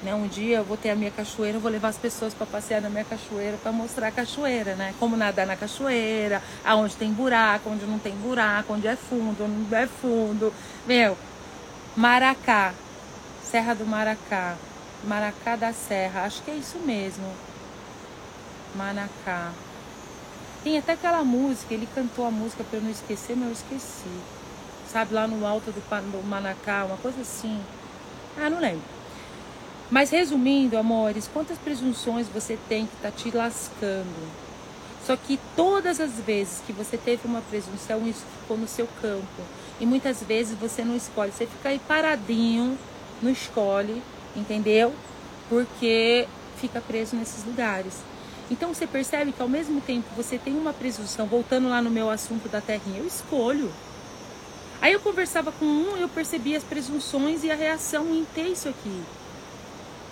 né, 0.04 0.16
um 0.16 0.28
dia 0.28 0.58
eu 0.58 0.64
vou 0.64 0.78
ter 0.78 0.90
a 0.90 0.96
minha 0.96 1.12
cachoeira, 1.12 1.58
eu 1.58 1.62
vou 1.62 1.72
levar 1.72 1.90
as 1.90 1.98
pessoas 1.98 2.34
para 2.34 2.48
passear 2.48 2.82
na 2.82 2.90
minha 2.90 3.04
cachoeira 3.04 3.58
para 3.62 3.72
mostrar 3.72 4.08
a 4.08 4.12
cachoeira, 4.12 4.76
né? 4.76 4.94
Como 5.00 5.16
nadar 5.16 5.46
na 5.46 5.56
cachoeira, 5.56 6.42
aonde 6.66 6.96
tem 6.96 7.12
buraco, 7.12 7.70
onde 7.70 7.86
não 7.86 8.00
tem 8.00 8.14
buraco, 8.14 8.74
onde 8.74 8.88
é 8.88 8.96
fundo, 8.96 9.44
onde 9.44 9.70
não 9.70 9.78
é 9.78 9.88
fundo. 9.88 10.54
Meu, 10.88 11.18
Maracá, 11.96 12.74
Serra 13.44 13.76
do 13.76 13.86
Maracá, 13.86 14.56
Maracá 15.04 15.56
da 15.56 15.74
Serra, 15.74 16.22
acho 16.22 16.42
que 16.42 16.52
é 16.52 16.56
isso 16.56 16.80
mesmo. 16.80 17.32
Manacá. 18.76 19.52
Tem 20.64 20.78
até 20.78 20.94
aquela 20.94 21.24
música, 21.24 21.74
ele 21.74 21.88
cantou 21.94 22.26
a 22.26 22.32
música 22.32 22.64
para 22.64 22.80
eu 22.80 22.84
não 22.84 22.92
esquecer, 22.92 23.36
mas 23.36 23.48
eu 23.48 23.54
esqueci. 23.54 24.22
Sabe, 24.92 25.14
lá 25.14 25.28
no 25.28 25.46
alto 25.46 25.72
do, 25.72 25.82
do 26.12 26.28
Manacá, 26.28 26.86
uma 26.86 26.98
coisa 26.98 27.22
assim. 27.22 27.60
Ah, 28.38 28.50
não 28.50 28.60
lembro. 28.60 29.01
Mas 29.92 30.10
resumindo, 30.10 30.78
amores, 30.78 31.30
quantas 31.32 31.58
presunções 31.58 32.26
você 32.30 32.58
tem 32.70 32.86
que 32.86 32.96
tá 33.02 33.12
te 33.12 33.30
lascando? 33.30 34.32
Só 35.06 35.18
que 35.18 35.38
todas 35.54 36.00
as 36.00 36.12
vezes 36.12 36.62
que 36.66 36.72
você 36.72 36.98
teve 36.98 37.28
uma 37.28 37.42
presunção, 37.42 38.08
isso 38.08 38.24
ficou 38.40 38.58
no 38.58 38.70
seu 38.70 38.88
campo. 39.02 39.42
E 39.82 39.86
muitas 39.86 40.24
vezes 40.24 40.58
você 40.58 40.86
não 40.86 40.96
escolhe. 40.96 41.34
Você 41.34 41.46
fica 41.46 41.68
aí 41.68 41.80
paradinho, 41.80 42.78
não 43.22 43.30
escolhe, 43.30 44.02
entendeu? 44.34 44.96
Porque 45.50 46.26
fica 46.56 46.80
preso 46.80 47.18
nesses 47.18 47.44
lugares. 47.44 47.98
Então 48.50 48.74
você 48.74 48.88
percebe 48.88 49.34
que 49.34 49.42
ao 49.42 49.50
mesmo 49.50 49.82
tempo 49.82 50.08
você 50.16 50.38
tem 50.38 50.54
uma 50.54 50.72
presunção, 50.72 51.26
voltando 51.26 51.68
lá 51.68 51.82
no 51.82 51.90
meu 51.90 52.10
assunto 52.10 52.48
da 52.48 52.62
terrinha, 52.62 53.00
eu 53.00 53.08
escolho. 53.08 53.70
Aí 54.82 54.94
eu 54.94 55.02
conversava 55.02 55.52
com 55.52 55.66
um, 55.66 55.98
eu 55.98 56.08
percebi 56.08 56.56
as 56.56 56.64
presunções 56.64 57.44
e 57.44 57.52
a 57.52 57.56
reação 57.56 58.16
em 58.16 58.24
ter 58.34 58.48
isso 58.48 58.70
aqui. 58.70 59.04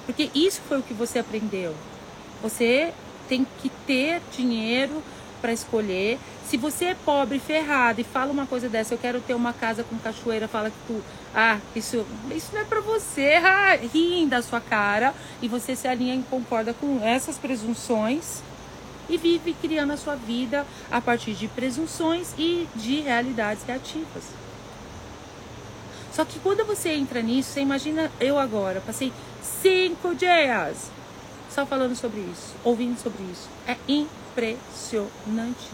Porque 0.09 0.31
isso 0.33 0.59
foi 0.67 0.79
o 0.79 0.81
que 0.81 0.91
você 0.91 1.19
aprendeu. 1.19 1.75
Você 2.41 2.91
tem 3.27 3.45
que 3.61 3.69
ter 3.85 4.19
dinheiro 4.35 5.03
para 5.39 5.53
escolher. 5.53 6.17
Se 6.47 6.57
você 6.57 6.85
é 6.85 6.95
pobre, 6.95 7.37
ferrado 7.37 8.01
e 8.01 8.03
fala 8.03 8.31
uma 8.31 8.47
coisa 8.47 8.67
dessa, 8.67 8.95
eu 8.95 8.97
quero 8.97 9.21
ter 9.21 9.35
uma 9.35 9.53
casa 9.53 9.83
com 9.83 9.95
cachoeira, 9.99 10.47
fala 10.47 10.71
que 10.71 10.77
tu, 10.87 11.03
ah, 11.35 11.59
isso, 11.75 12.03
isso 12.35 12.49
não 12.53 12.61
é 12.61 12.63
para 12.63 12.81
você, 12.81 13.33
ah, 13.33 13.77
riem 13.93 14.27
da 14.27 14.41
sua 14.41 14.59
cara 14.59 15.13
e 15.43 15.47
você 15.47 15.75
se 15.75 15.87
alinha 15.87 16.15
e 16.15 16.23
concorda 16.23 16.73
com 16.73 16.99
essas 17.05 17.37
presunções 17.37 18.41
e 19.07 19.15
vive 19.15 19.55
criando 19.61 19.93
a 19.93 19.97
sua 19.97 20.15
vida 20.15 20.65
a 20.89 20.99
partir 20.99 21.33
de 21.33 21.47
presunções 21.47 22.33
e 22.35 22.67
de 22.75 23.01
realidades 23.01 23.63
reativas. 23.63 24.48
Só 26.13 26.25
que 26.25 26.39
quando 26.39 26.65
você 26.65 26.89
entra 26.89 27.21
nisso, 27.21 27.51
você 27.51 27.61
imagina 27.61 28.11
eu 28.19 28.37
agora, 28.37 28.81
passei 28.81 29.13
cinco 29.41 30.15
dias 30.15 30.89
só 31.49 31.65
falando 31.65 31.95
sobre 31.95 32.19
isso, 32.21 32.55
ouvindo 32.63 32.99
sobre 33.01 33.23
isso. 33.23 33.49
É 33.67 33.75
impressionante. 33.87 35.69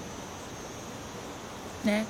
Né? 1.84 2.06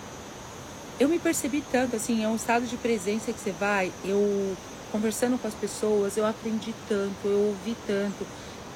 Eu 0.99 1.09
me 1.09 1.19
percebi 1.19 1.61
tanto, 1.71 1.95
assim, 1.95 2.23
é 2.23 2.27
um 2.27 2.35
estado 2.35 2.65
de 2.65 2.77
presença 2.77 3.33
que 3.33 3.39
você 3.39 3.51
vai, 3.51 3.91
eu 4.05 4.55
conversando 4.91 5.37
com 5.37 5.47
as 5.47 5.53
pessoas, 5.53 6.15
eu 6.15 6.25
aprendi 6.25 6.73
tanto, 6.87 7.25
eu 7.25 7.47
ouvi 7.47 7.75
tanto. 7.85 8.25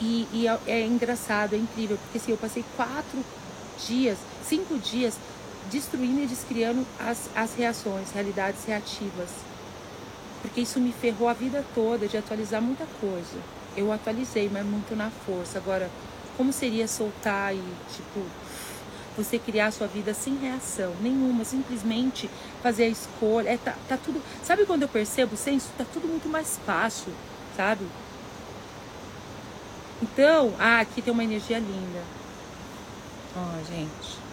E, 0.01 0.27
e 0.33 0.47
é, 0.47 0.59
é, 0.67 0.85
engraçado, 0.85 1.53
é 1.53 1.57
incrível, 1.57 1.97
porque 1.97 2.17
assim, 2.17 2.31
eu 2.31 2.37
passei 2.37 2.65
quatro 2.75 3.23
dias, 3.87 4.17
cinco 4.43 4.77
dias, 4.77 5.15
destruindo 5.69 6.21
e 6.21 6.27
descriando 6.27 6.85
as, 6.99 7.29
as 7.35 7.53
reações, 7.53 8.11
realidades 8.11 8.65
reativas. 8.65 9.29
Porque 10.41 10.61
isso 10.61 10.79
me 10.79 10.91
ferrou 10.91 11.27
a 11.27 11.33
vida 11.33 11.65
toda 11.75 12.07
de 12.07 12.17
atualizar 12.17 12.61
muita 12.61 12.85
coisa 12.99 13.37
eu 13.75 13.91
atualizei, 13.91 14.49
mas 14.51 14.65
muito 14.65 14.95
na 14.95 15.09
força. 15.09 15.57
Agora, 15.57 15.89
como 16.37 16.51
seria 16.51 16.87
soltar 16.87 17.55
e, 17.55 17.61
tipo, 17.95 18.25
você 19.17 19.37
criar 19.37 19.67
a 19.67 19.71
sua 19.71 19.87
vida 19.87 20.13
sem 20.13 20.37
reação 20.37 20.93
nenhuma, 21.01 21.43
simplesmente 21.43 22.29
fazer 22.61 22.83
a 22.83 22.87
escolha. 22.87 23.49
É, 23.49 23.57
tá, 23.57 23.75
tá 23.87 23.97
tudo. 23.97 24.21
Sabe 24.43 24.65
quando 24.65 24.83
eu 24.83 24.87
percebo 24.87 25.35
senso? 25.35 25.69
Tá 25.77 25.85
tudo 25.91 26.07
muito 26.07 26.27
mais 26.29 26.59
fácil, 26.65 27.13
sabe? 27.55 27.85
Então, 30.01 30.53
ah, 30.57 30.79
aqui 30.79 31.01
tem 31.01 31.11
uma 31.11 31.23
energia 31.23 31.59
linda. 31.59 32.01
Ó, 33.35 33.39
oh, 33.39 33.65
gente. 33.65 34.28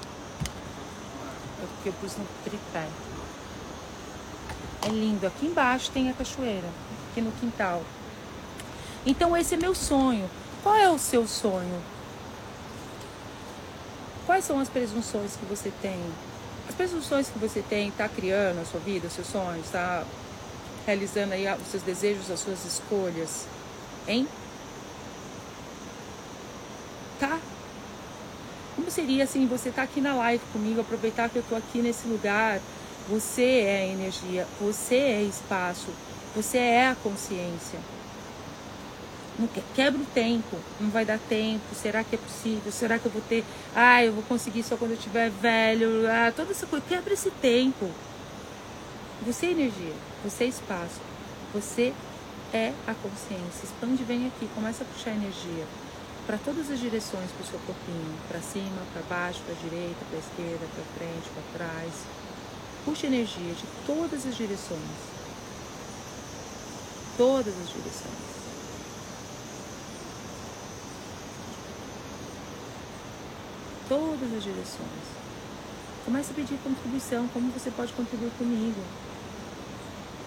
É 1.66 1.74
porque 1.74 1.88
eu 1.88 1.92
pus 1.94 2.16
no 2.16 2.26
tripé. 2.44 2.86
É 4.86 4.88
lindo. 4.88 5.26
Aqui 5.26 5.46
embaixo 5.46 5.90
tem 5.90 6.08
a 6.08 6.12
cachoeira. 6.12 6.68
Aqui 7.10 7.20
no 7.20 7.32
quintal. 7.32 7.82
Então 9.04 9.36
esse 9.36 9.54
é 9.54 9.56
meu 9.56 9.74
sonho. 9.74 10.30
Qual 10.62 10.74
é 10.74 10.88
o 10.88 10.98
seu 10.98 11.26
sonho? 11.26 11.82
Quais 14.26 14.44
são 14.44 14.58
as 14.58 14.68
presunções 14.68 15.36
que 15.36 15.44
você 15.46 15.72
tem? 15.80 16.00
As 16.68 16.74
presunções 16.74 17.28
que 17.28 17.38
você 17.38 17.62
tem 17.62 17.88
está 17.88 18.08
criando 18.08 18.60
a 18.60 18.64
sua 18.64 18.80
vida, 18.80 19.06
os 19.06 19.12
seus 19.12 19.28
sonhos, 19.28 19.66
está 19.66 20.04
realizando 20.84 21.32
aí 21.32 21.46
os 21.52 21.68
seus 21.68 21.82
desejos, 21.82 22.30
as 22.30 22.40
suas 22.40 22.64
escolhas, 22.64 23.46
hein? 24.08 24.26
Tá? 27.20 27.38
Como 28.76 28.90
seria 28.90 29.24
assim, 29.24 29.46
você 29.46 29.70
tá 29.70 29.82
aqui 29.82 30.02
na 30.02 30.14
live 30.14 30.44
comigo, 30.52 30.82
aproveitar 30.82 31.30
que 31.30 31.36
eu 31.36 31.44
tô 31.48 31.56
aqui 31.56 31.78
nesse 31.78 32.06
lugar, 32.06 32.60
você 33.08 33.42
é 33.42 33.90
energia, 33.90 34.46
você 34.60 34.96
é 34.96 35.22
espaço, 35.22 35.88
você 36.34 36.58
é 36.58 36.88
a 36.88 36.94
consciência. 36.94 37.80
Quebra 39.74 40.00
o 40.00 40.04
tempo, 40.06 40.56
não 40.78 40.90
vai 40.90 41.04
dar 41.04 41.18
tempo. 41.18 41.64
Será 41.74 42.04
que 42.04 42.14
é 42.14 42.18
possível? 42.18 42.70
Será 42.72 42.98
que 42.98 43.06
eu 43.06 43.12
vou 43.12 43.22
ter? 43.22 43.44
Ah, 43.74 44.02
eu 44.02 44.12
vou 44.12 44.22
conseguir 44.22 44.62
só 44.62 44.76
quando 44.76 44.92
eu 44.92 44.96
estiver 44.96 45.30
velho. 45.30 46.06
Ah, 46.10 46.32
toda 46.34 46.52
essa 46.52 46.66
coisa. 46.66 46.84
Quebra 46.88 47.12
esse 47.12 47.30
tempo. 47.30 47.90
Você 49.26 49.46
é 49.46 49.50
energia, 49.50 49.92
você 50.24 50.44
é 50.44 50.48
espaço, 50.48 51.00
você 51.52 51.92
é 52.52 52.72
a 52.86 52.94
consciência. 52.94 53.64
Expande, 53.64 54.04
vem 54.04 54.26
aqui, 54.26 54.48
começa 54.54 54.84
a 54.84 54.86
puxar 54.86 55.10
energia 55.10 55.66
para 56.26 56.38
todas 56.38 56.68
as 56.70 56.80
direções 56.80 57.30
para 57.30 57.44
o 57.44 57.46
seu 57.46 57.58
corpinho, 57.60 58.18
para 58.28 58.40
cima, 58.40 58.82
para 58.92 59.02
baixo, 59.02 59.40
para 59.46 59.54
direita, 59.54 60.04
para 60.10 60.18
esquerda, 60.18 60.66
para 60.74 60.84
frente, 60.98 61.30
para 61.30 61.58
trás. 61.58 61.92
Puxe 62.84 63.06
energia 63.06 63.54
de 63.54 63.64
todas 63.86 64.26
as 64.26 64.36
direções. 64.36 64.80
Todas 67.16 67.54
as 67.54 67.68
direções. 67.68 68.36
Todas 73.88 74.34
as 74.36 74.42
direções. 74.42 75.06
Comece 76.04 76.32
a 76.32 76.34
pedir 76.34 76.58
contribuição, 76.58 77.28
como 77.28 77.52
você 77.52 77.70
pode 77.70 77.92
contribuir 77.92 78.32
comigo 78.36 78.80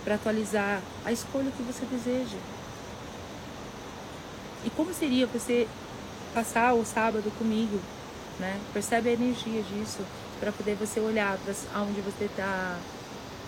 para 0.06 0.16
atualizar 0.16 0.82
a 1.04 1.12
escolha 1.12 1.52
que 1.52 1.64
você 1.64 1.86
deseja. 1.86 2.38
E 4.66 4.70
como 4.72 4.94
seria 4.94 5.28
você 5.28 5.68
passar 6.34 6.74
o 6.74 6.86
sábado 6.86 7.32
comigo, 7.38 7.80
né? 8.40 8.60
Percebe 8.74 9.10
a 9.10 9.14
energia 9.14 9.62
disso 9.64 10.00
para 10.40 10.52
poder 10.52 10.76
você 10.76 11.00
olhar 11.00 11.38
para 11.38 11.82
onde 11.82 12.02
você 12.02 12.26
está 12.26 12.78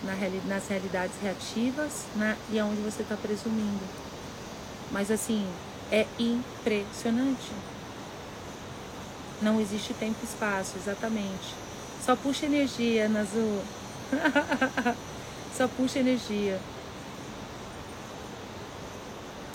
na, 0.04 0.14
nas 0.46 0.68
realidades 0.68 1.14
reativas 1.22 2.04
né? 2.16 2.36
e 2.50 2.58
aonde 2.58 2.80
você 2.82 3.02
está 3.02 3.16
presumindo. 3.16 3.82
Mas 4.90 5.10
assim, 5.10 5.46
é 5.90 6.06
impressionante. 6.18 7.50
Não 9.40 9.60
existe 9.60 9.94
tempo 9.94 10.16
e 10.22 10.24
espaço, 10.24 10.74
exatamente. 10.76 11.54
Só 12.04 12.14
puxa 12.14 12.46
energia, 12.46 13.08
Nazu. 13.08 13.60
Só 15.56 15.66
puxa 15.68 15.98
energia. 15.98 16.60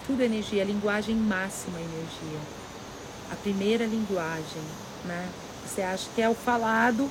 Tudo 0.05 0.21
é 0.21 0.25
energia, 0.25 0.63
linguagem 0.63 1.15
máxima 1.15 1.77
é 1.77 1.81
energia. 1.81 2.39
A 3.31 3.35
primeira 3.35 3.85
linguagem, 3.85 4.61
né? 5.05 5.27
Você 5.65 5.81
acha 5.81 6.07
que 6.15 6.21
é 6.21 6.29
o 6.29 6.35
falado, 6.35 7.09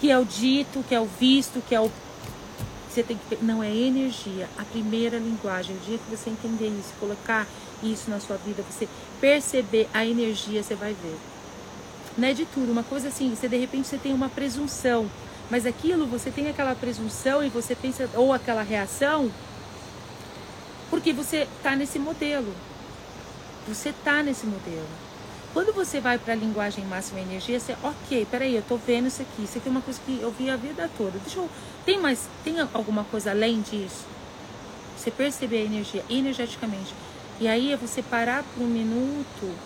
que 0.00 0.10
é 0.10 0.18
o 0.18 0.24
dito, 0.24 0.84
que 0.88 0.94
é 0.94 1.00
o 1.00 1.06
visto, 1.06 1.62
que 1.66 1.74
é 1.74 1.80
o 1.80 1.90
você 2.88 3.02
tem 3.02 3.18
que 3.28 3.44
não 3.44 3.62
é 3.62 3.70
energia, 3.70 4.48
a 4.56 4.64
primeira 4.64 5.18
linguagem. 5.18 5.76
O 5.76 5.80
dia 5.80 5.98
que 5.98 6.16
você 6.16 6.30
entender 6.30 6.68
isso, 6.68 6.94
colocar 6.98 7.46
isso 7.82 8.08
na 8.08 8.18
sua 8.18 8.38
vida, 8.38 8.62
você 8.62 8.88
perceber 9.20 9.86
a 9.92 10.06
energia, 10.06 10.62
você 10.62 10.74
vai 10.74 10.94
ver. 10.94 11.16
Não 12.16 12.26
é 12.26 12.32
de 12.32 12.46
tudo, 12.46 12.72
uma 12.72 12.82
coisa 12.82 13.08
assim, 13.08 13.34
você 13.34 13.48
de 13.48 13.58
repente 13.58 13.86
você 13.86 13.98
tem 13.98 14.14
uma 14.14 14.30
presunção 14.30 15.10
mas 15.50 15.64
aquilo 15.64 16.06
você 16.06 16.30
tem 16.30 16.48
aquela 16.48 16.74
presunção 16.74 17.44
e 17.44 17.48
você 17.48 17.74
pensa, 17.74 18.08
ou 18.14 18.32
aquela 18.32 18.62
reação, 18.62 19.30
porque 20.90 21.12
você 21.12 21.46
está 21.56 21.76
nesse 21.76 21.98
modelo. 21.98 22.52
Você 23.68 23.90
está 23.90 24.22
nesse 24.22 24.46
modelo. 24.46 24.86
Quando 25.56 25.72
você 25.72 26.02
vai 26.02 26.18
para 26.18 26.34
a 26.34 26.36
linguagem 26.36 26.84
máxima 26.84 27.18
energia, 27.18 27.58
você, 27.58 27.74
ok, 27.82 28.26
peraí, 28.30 28.52
eu 28.52 28.60
estou 28.60 28.76
vendo 28.76 29.06
isso 29.06 29.22
aqui. 29.22 29.44
Isso 29.44 29.56
aqui 29.56 29.66
é 29.66 29.70
uma 29.70 29.80
coisa 29.80 29.98
que 30.04 30.20
eu 30.20 30.30
vi 30.30 30.50
a 30.50 30.56
vida 30.56 30.90
toda. 30.98 31.18
Deixa 31.18 31.38
eu. 31.38 31.48
Tem 31.82 31.98
mais. 31.98 32.28
Tem 32.44 32.60
alguma 32.74 33.04
coisa 33.04 33.30
além 33.30 33.62
disso? 33.62 34.04
Você 34.98 35.10
perceber 35.10 35.62
a 35.62 35.64
energia 35.64 36.04
energeticamente. 36.10 36.92
E 37.40 37.48
aí 37.48 37.72
é 37.72 37.76
você 37.78 38.02
parar 38.02 38.44
por 38.44 38.64
um 38.64 38.66
minuto 38.66 39.56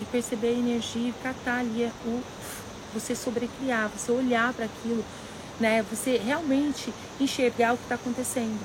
e 0.00 0.04
perceber 0.06 0.48
a 0.48 0.58
energia 0.58 1.10
e 1.10 1.14
catar 1.22 1.60
ali 1.60 1.88
o 2.04 2.20
você 2.92 3.14
sobrecriar, 3.14 3.88
você 3.88 4.10
olhar 4.10 4.52
para 4.52 4.64
aquilo, 4.64 5.04
né? 5.60 5.86
Você 5.92 6.18
realmente 6.18 6.92
enxergar 7.20 7.74
o 7.74 7.76
que 7.76 7.84
está 7.84 7.94
acontecendo. 7.94 8.58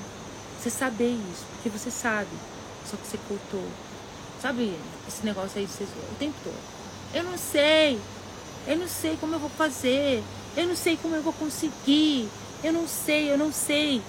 Você 0.58 0.68
saber 0.68 1.12
isso, 1.12 1.44
porque 1.52 1.68
você 1.68 1.92
sabe, 1.92 2.26
só 2.84 2.96
que 2.96 3.06
você 3.06 3.18
cortou. 3.28 3.87
Sabe 4.40 4.72
esse 5.06 5.24
negócio 5.24 5.58
aí 5.58 5.66
de 5.66 5.84
o 5.84 6.14
tempo 6.18 6.34
todo? 6.44 6.54
Eu 7.12 7.24
não 7.24 7.36
sei, 7.36 7.98
eu 8.66 8.76
não 8.76 8.86
sei 8.86 9.16
como 9.16 9.34
eu 9.34 9.38
vou 9.38 9.50
fazer, 9.50 10.22
eu 10.56 10.66
não 10.66 10.76
sei 10.76 10.96
como 10.96 11.16
eu 11.16 11.22
vou 11.22 11.32
conseguir, 11.32 12.28
eu 12.62 12.72
não 12.72 12.86
sei, 12.86 13.32
eu 13.32 13.38
não 13.38 13.52
sei. 13.52 14.00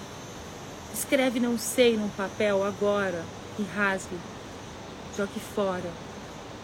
Escreve 0.93 1.39
não 1.39 1.57
sei 1.57 1.97
num 1.97 2.09
papel 2.09 2.63
agora 2.63 3.23
e 3.57 3.63
rasgue, 3.63 4.17
jogue 5.15 5.39
fora. 5.55 5.89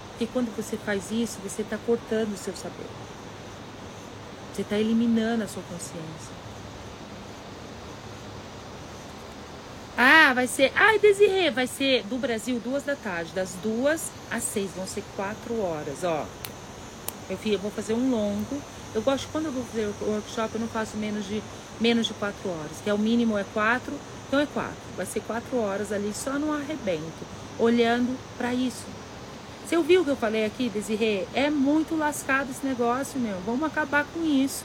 Porque 0.09 0.27
quando 0.31 0.55
você 0.55 0.77
faz 0.77 1.11
isso, 1.11 1.39
você 1.43 1.61
está 1.61 1.77
cortando 1.77 2.33
o 2.33 2.37
seu 2.37 2.55
saber. 2.55 2.87
Você 4.53 4.61
está 4.61 4.77
eliminando 4.77 5.43
a 5.43 5.47
sua 5.47 5.63
consciência. 5.63 6.34
Ah, 9.97 10.33
vai 10.33 10.45
ser. 10.45 10.73
Ai, 10.75 10.99
Desirê, 10.99 11.49
vai 11.51 11.67
ser 11.67 12.03
do 12.03 12.17
Brasil 12.17 12.59
duas 12.59 12.83
da 12.83 12.95
tarde, 12.95 13.31
das 13.33 13.53
duas 13.63 14.11
às 14.29 14.43
seis, 14.43 14.69
vão 14.75 14.85
ser 14.85 15.03
quatro 15.15 15.61
horas, 15.61 16.03
ó. 16.03 16.25
Eu, 17.29 17.37
vou 17.59 17.71
fazer 17.71 17.93
um 17.93 18.11
longo. 18.11 18.61
Eu 18.93 19.01
gosto 19.01 19.27
quando 19.31 19.45
eu 19.45 19.51
vou 19.51 19.63
fazer 19.65 19.85
o 20.01 20.11
workshop, 20.11 20.55
eu 20.55 20.61
não 20.61 20.67
faço 20.67 20.97
menos 20.97 21.25
de 21.25 21.41
menos 21.79 22.07
de 22.07 22.13
quatro 22.13 22.49
horas, 22.49 22.77
que 22.83 22.89
é 22.89 22.93
o 22.93 22.97
mínimo 22.97 23.37
é 23.37 23.45
quatro, 23.53 23.93
então 24.27 24.39
é 24.39 24.45
quatro. 24.45 24.75
Vai 24.97 25.05
ser 25.05 25.21
quatro 25.21 25.57
horas 25.57 25.91
ali 25.91 26.13
só 26.13 26.33
no 26.33 26.53
arrebento, 26.53 27.25
olhando 27.57 28.17
para 28.37 28.53
isso. 28.53 28.85
Você 29.65 29.77
ouviu 29.77 30.01
o 30.01 30.05
que 30.05 30.11
eu 30.11 30.15
falei 30.15 30.45
aqui, 30.45 30.69
Desirê? 30.69 31.25
É 31.33 31.49
muito 31.49 31.97
lascado 31.97 32.51
esse 32.51 32.65
negócio, 32.65 33.19
meu. 33.19 33.37
Vamos 33.45 33.63
acabar 33.63 34.05
com 34.13 34.23
isso. 34.23 34.63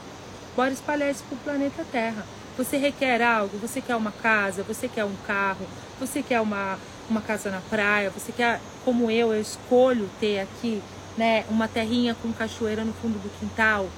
Bora 0.55 0.71
espalhar 0.71 1.09
isso 1.09 1.23
pro 1.27 1.37
planeta 1.37 1.85
Terra. 1.91 2.25
Você 2.61 2.77
requer 2.77 3.23
algo, 3.23 3.57
você 3.57 3.81
quer 3.81 3.95
uma 3.95 4.11
casa, 4.11 4.61
você 4.61 4.87
quer 4.87 5.03
um 5.03 5.15
carro, 5.25 5.65
você 5.99 6.21
quer 6.21 6.39
uma, 6.41 6.77
uma 7.09 7.19
casa 7.19 7.49
na 7.49 7.59
praia, 7.59 8.11
você 8.11 8.31
quer, 8.31 8.61
como 8.85 9.09
eu, 9.09 9.33
eu 9.33 9.41
escolho 9.41 10.07
ter 10.19 10.41
aqui, 10.41 10.79
né, 11.17 11.43
uma 11.49 11.67
terrinha 11.67 12.15
com 12.21 12.31
cachoeira 12.31 12.85
no 12.85 12.93
fundo 12.93 13.17
do 13.17 13.39
quintal. 13.39 13.89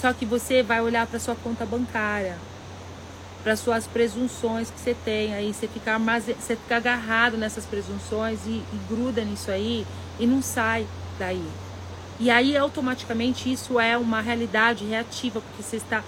Só 0.00 0.12
que 0.12 0.26
você 0.26 0.60
vai 0.60 0.80
olhar 0.80 1.06
para 1.06 1.20
sua 1.20 1.36
conta 1.36 1.64
bancária, 1.64 2.36
para 3.44 3.54
suas 3.54 3.86
presunções 3.86 4.70
que 4.70 4.80
você 4.80 4.96
tem 5.04 5.32
aí, 5.32 5.54
você 5.54 5.68
fica, 5.68 5.96
você 5.96 6.56
fica 6.56 6.76
agarrado 6.76 7.36
nessas 7.36 7.64
presunções 7.64 8.40
e, 8.44 8.50
e 8.50 8.80
gruda 8.88 9.22
nisso 9.22 9.52
aí 9.52 9.86
e 10.18 10.26
não 10.26 10.42
sai 10.42 10.84
daí. 11.16 11.48
E 12.18 12.28
aí 12.28 12.56
automaticamente 12.56 13.52
isso 13.52 13.78
é 13.78 13.96
uma 13.96 14.20
realidade 14.20 14.84
reativa, 14.84 15.40
porque 15.40 15.62
você 15.62 15.76
está 15.76 16.02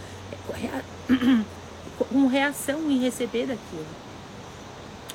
com 2.04 2.26
reação 2.26 2.90
em 2.90 2.98
receber 2.98 3.46
daquilo 3.46 3.86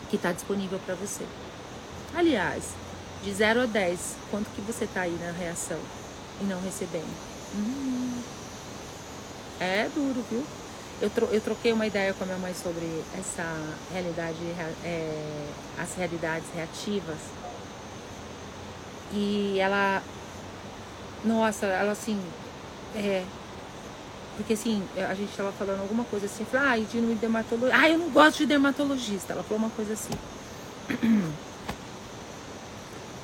que 0.10 0.15
está 0.15 0.32
disponível 0.32 0.80
para 0.86 0.96
você. 0.96 1.26
Aliás, 2.15 2.63
de 3.24 3.34
0 3.34 3.62
a 3.62 3.65
10, 3.65 4.15
quanto 4.30 4.50
que 4.56 4.62
você 4.62 4.86
está 4.86 5.02
aí 5.02 5.17
na 5.22 5.32
reação 5.32 5.80
e 6.41 6.44
não 6.44 6.62
recebendo? 6.62 7.32
Hum, 7.56 8.22
é 9.60 9.89
duro, 9.94 10.26
viu? 10.30 10.44
Eu, 11.02 11.10
tro 11.10 11.26
eu 11.32 11.41
troquei 11.41 11.72
uma 11.74 11.88
ideia 11.88 12.13
com 12.13 12.24
a 12.24 12.28
minha 12.28 12.38
mãe 12.38 12.54
sobre 12.54 13.04
essa 13.17 13.44
realidade, 13.91 14.38
é, 14.84 15.48
as 15.80 15.96
realidades 15.96 16.48
reativas 16.54 17.17
e 19.13 19.60
ela. 19.60 20.02
Nossa, 21.24 21.65
ela 21.65 21.91
assim. 21.91 22.20
É. 22.96 23.24
Porque 24.38 24.54
assim, 24.54 24.84
a 24.96 25.13
gente 25.13 25.36
tava 25.36 25.52
falando 25.52 25.82
alguma 25.82 26.04
coisa 26.06 26.26
assim, 26.26 26.46
falou, 26.46 26.67
ah, 26.67 26.78
de 26.78 27.02
dermatologista. 27.15 27.78
Ah, 27.82 27.89
eu 27.89 27.98
não 27.98 28.10
gosto 28.10 28.39
de 28.39 28.46
dermatologista. 28.46 29.34
Ela 29.34 29.44
falou 29.44 29.60
uma 29.60 29.70
coisa 29.72 29.94
assim. 29.94 30.13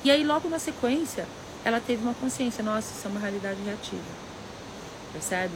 E 0.04 0.12
aí, 0.12 0.24
logo 0.24 0.48
na 0.48 0.60
sequência, 0.60 1.26
ela 1.64 1.80
teve 1.80 2.00
uma 2.02 2.14
consciência, 2.14 2.62
nossa, 2.62 2.94
isso 2.96 3.06
é 3.08 3.10
uma 3.10 3.18
realidade 3.18 3.60
reativa. 3.62 4.00
Percebe? 5.12 5.54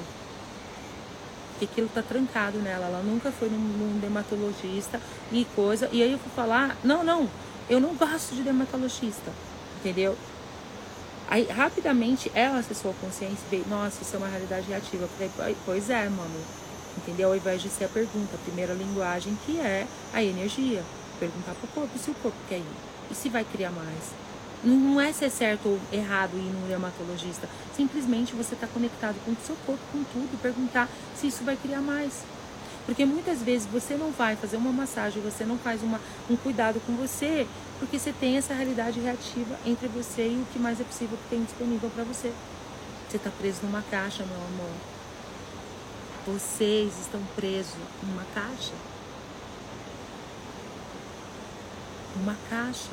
Que 1.61 1.65
aquilo 1.65 1.89
tá 1.89 2.03
trancado 2.03 2.59
nela. 2.59 2.87
Ela 2.87 3.03
nunca 3.03 3.31
foi 3.31 3.49
num, 3.49 3.57
num 3.57 4.01
dermatologista 4.01 5.01
e 5.31 5.45
coisa. 5.55 5.89
E 5.93 6.03
aí 6.03 6.11
eu 6.11 6.19
fui 6.19 6.31
falar, 6.35 6.77
não, 6.83 7.05
não, 7.05 7.31
eu 7.71 7.81
não 7.81 7.95
gosto 7.95 8.35
de 8.35 8.43
dermatologista 8.43 9.31
entendeu? 9.83 10.17
Aí, 11.29 11.47
rapidamente, 11.47 12.31
ela 12.35 12.59
acessou 12.59 12.91
a 12.91 12.95
consciência 12.95 13.39
e 13.47 13.51
veio, 13.51 13.65
nossa, 13.69 14.03
isso 14.03 14.15
é 14.15 14.19
uma 14.19 14.29
realidade 14.29 14.67
reativa. 14.69 15.05
Eu 15.05 15.31
falei, 15.31 15.57
pois 15.65 15.91
é, 15.91 16.09
mano. 16.09 16.41
Entendeu? 16.97 17.31
Ao 17.31 17.37
invés 17.37 17.63
de 17.63 17.71
ser 17.71 17.85
a 17.85 17.89
pergunta, 17.89 18.35
a 18.35 18.45
primeira 18.45 18.75
linguagem 18.75 19.37
que 19.47 19.59
é 19.59 19.87
a 20.13 20.23
energia. 20.23 20.83
Perguntar 21.19 21.55
pro 21.55 21.69
corpo 21.69 21.99
se 21.99 22.11
o 22.11 22.15
corpo 22.15 22.37
quer 22.49 22.59
ir. 22.59 22.77
E 23.11 23.15
se 23.15 23.29
vai 23.29 23.45
criar 23.45 23.71
mais. 23.71 24.13
Não 24.63 25.01
é 25.01 25.13
ser 25.13 25.31
certo 25.31 25.69
ou 25.69 25.81
errado 25.93 26.37
ir 26.37 26.53
num 26.53 26.69
dermatologista. 26.69 27.49
Simplesmente 27.75 28.35
você 28.35 28.55
está 28.55 28.67
conectado 28.67 29.17
com 29.25 29.33
o 29.33 29.37
seu 29.45 29.57
corpo, 29.67 29.83
com 29.91 30.05
tudo, 30.05 30.41
perguntar 30.41 30.89
se 31.17 31.27
isso 31.27 31.43
vai 31.43 31.57
criar 31.57 31.81
mais. 31.81 32.23
Porque 32.87 33.05
muitas 33.05 33.43
vezes 33.43 33.67
você 33.67 33.95
não 33.95 34.11
vai 34.11 34.37
fazer 34.37 34.57
uma 34.57 34.73
massagem, 34.73 35.23
você 35.23 35.45
não 35.45 35.57
faz 35.59 35.83
uma, 35.83 36.01
um 36.31 36.37
cuidado 36.37 36.81
com 36.87 36.95
você, 36.95 37.47
porque 37.83 37.99
você 37.99 38.13
tem 38.13 38.37
essa 38.37 38.55
realidade 38.55 39.01
reativa 39.01 39.59
entre 39.67 39.89
você 39.89 40.23
e 40.23 40.41
o 40.41 40.47
que 40.53 40.59
mais 40.59 40.81
é 40.81 40.85
possível 40.85 41.19
que 41.19 41.29
tem 41.29 41.43
disponível 41.43 41.91
para 41.91 42.05
você. 42.05 42.33
Você 43.11 43.17
está 43.17 43.29
preso 43.29 43.59
numa 43.65 43.83
caixa, 43.83 44.25
meu 44.25 44.37
amor. 44.37 44.71
Vocês 46.25 46.97
estão 47.01 47.21
presos 47.35 47.75
numa 48.05 48.25
caixa. 48.33 48.73
Uma 52.23 52.37
caixa. 52.49 52.93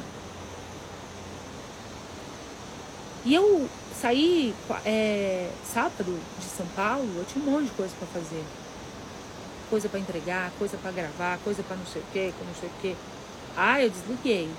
E 3.26 3.36
eu 3.36 3.70
saí 4.02 4.56
é, 4.86 5.52
sábado 5.72 6.20
de 6.40 6.46
São 6.46 6.66
Paulo, 6.76 7.08
eu 7.16 7.26
tinha 7.26 7.46
um 7.46 7.52
monte 7.52 7.66
de 7.66 7.76
coisa 7.76 7.94
para 8.00 8.08
fazer 8.08 8.44
coisa 9.70 9.88
para 9.88 10.00
entregar, 10.00 10.52
coisa 10.58 10.78
para 10.78 10.90
gravar, 10.90 11.38
coisa 11.44 11.62
para 11.62 11.78
não 11.78 11.86
sei 11.86 12.02
o 12.02 12.06
que, 12.12 12.34
não 12.44 12.56
sei 12.60 12.70
o 12.70 12.82
que. 12.82 12.96
Ah, 13.56 13.80
eu 13.80 13.92
desliguei. 13.92 14.50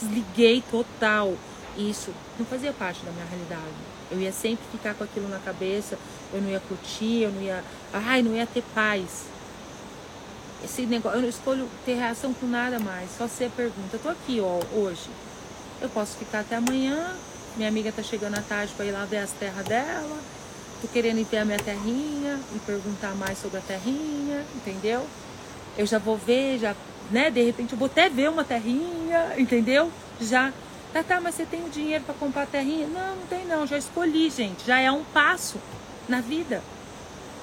Desliguei 0.00 0.62
total. 0.70 1.34
Isso 1.76 2.12
não 2.38 2.46
fazia 2.46 2.72
parte 2.72 3.04
da 3.04 3.10
minha 3.12 3.24
realidade. 3.26 3.74
Eu 4.10 4.20
ia 4.20 4.32
sempre 4.32 4.64
ficar 4.72 4.94
com 4.94 5.04
aquilo 5.04 5.28
na 5.28 5.38
cabeça, 5.38 5.98
eu 6.32 6.40
não 6.40 6.50
ia 6.50 6.60
curtir, 6.60 7.22
eu 7.22 7.32
não 7.32 7.42
ia. 7.42 7.62
Ai, 7.92 8.22
não 8.22 8.34
ia 8.34 8.46
ter 8.46 8.64
paz. 8.74 9.24
Esse 10.64 10.82
negócio, 10.82 11.18
eu 11.18 11.22
não 11.22 11.28
escolho 11.28 11.68
ter 11.84 11.94
reação 11.94 12.34
com 12.34 12.46
nada 12.46 12.78
mais, 12.78 13.10
só 13.16 13.26
ser 13.28 13.50
pergunta. 13.50 13.94
Eu 13.94 14.00
tô 14.00 14.08
aqui, 14.08 14.40
ó, 14.40 14.60
hoje. 14.76 15.08
Eu 15.80 15.88
posso 15.88 16.16
ficar 16.16 16.40
até 16.40 16.56
amanhã. 16.56 17.14
Minha 17.56 17.68
amiga 17.68 17.90
tá 17.92 18.02
chegando 18.02 18.36
à 18.36 18.42
tarde 18.42 18.72
para 18.76 18.84
ir 18.84 18.92
lá 18.92 19.04
ver 19.04 19.18
as 19.18 19.30
terras 19.32 19.64
dela 19.64 20.20
Tô 20.80 20.88
querendo 20.88 21.18
ir 21.18 21.24
ver 21.24 21.38
a 21.38 21.44
minha 21.44 21.58
terrinha 21.58 22.40
e 22.54 22.58
perguntar 22.60 23.14
mais 23.14 23.38
sobre 23.38 23.58
a 23.58 23.60
terrinha, 23.60 24.42
entendeu? 24.56 25.06
Eu 25.76 25.84
já 25.84 25.98
vou 25.98 26.16
ver, 26.16 26.58
já, 26.58 26.74
né? 27.10 27.30
De 27.30 27.42
repente 27.42 27.72
eu 27.72 27.78
vou 27.78 27.86
até 27.86 28.08
ver 28.08 28.30
uma 28.30 28.44
terrinha, 28.44 29.34
entendeu? 29.36 29.90
Já. 30.20 30.52
Tá, 30.92 31.04
tá, 31.04 31.20
mas 31.20 31.36
você 31.36 31.44
tem 31.44 31.64
o 31.64 31.68
dinheiro 31.68 32.02
para 32.04 32.14
comprar 32.14 32.42
a 32.42 32.46
terrinha? 32.46 32.86
Não, 32.88 33.16
não 33.16 33.26
tem 33.28 33.46
não, 33.46 33.66
já 33.66 33.78
escolhi, 33.78 34.28
gente. 34.28 34.66
Já 34.66 34.80
é 34.80 34.90
um 34.90 35.04
passo 35.04 35.58
na 36.08 36.20
vida. 36.20 36.62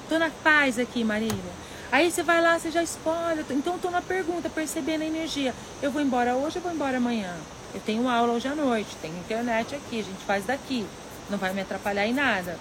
Tô 0.08 0.18
na 0.18 0.30
paz 0.42 0.78
aqui, 0.78 1.02
Marília. 1.02 1.52
Aí 1.90 2.10
você 2.10 2.22
vai 2.22 2.42
lá, 2.42 2.58
você 2.58 2.70
já 2.70 2.82
escolhe. 2.82 3.44
Então 3.50 3.74
eu 3.74 3.78
tô 3.78 3.90
na 3.90 4.02
pergunta, 4.02 4.50
percebendo 4.50 5.02
a 5.02 5.06
energia. 5.06 5.54
Eu 5.80 5.90
vou 5.90 6.02
embora 6.02 6.34
hoje, 6.34 6.56
eu 6.56 6.62
vou 6.62 6.72
embora 6.72 6.98
amanhã. 6.98 7.34
Eu 7.74 7.80
tenho 7.80 8.08
aula 8.08 8.32
hoje 8.32 8.48
à 8.48 8.54
noite, 8.54 8.96
tem 9.00 9.10
internet 9.10 9.74
aqui, 9.74 10.00
a 10.00 10.04
gente 10.04 10.24
faz 10.26 10.44
daqui. 10.44 10.86
Não 11.30 11.38
vai 11.38 11.52
me 11.52 11.62
atrapalhar 11.62 12.06
em 12.06 12.14
nada. 12.14 12.58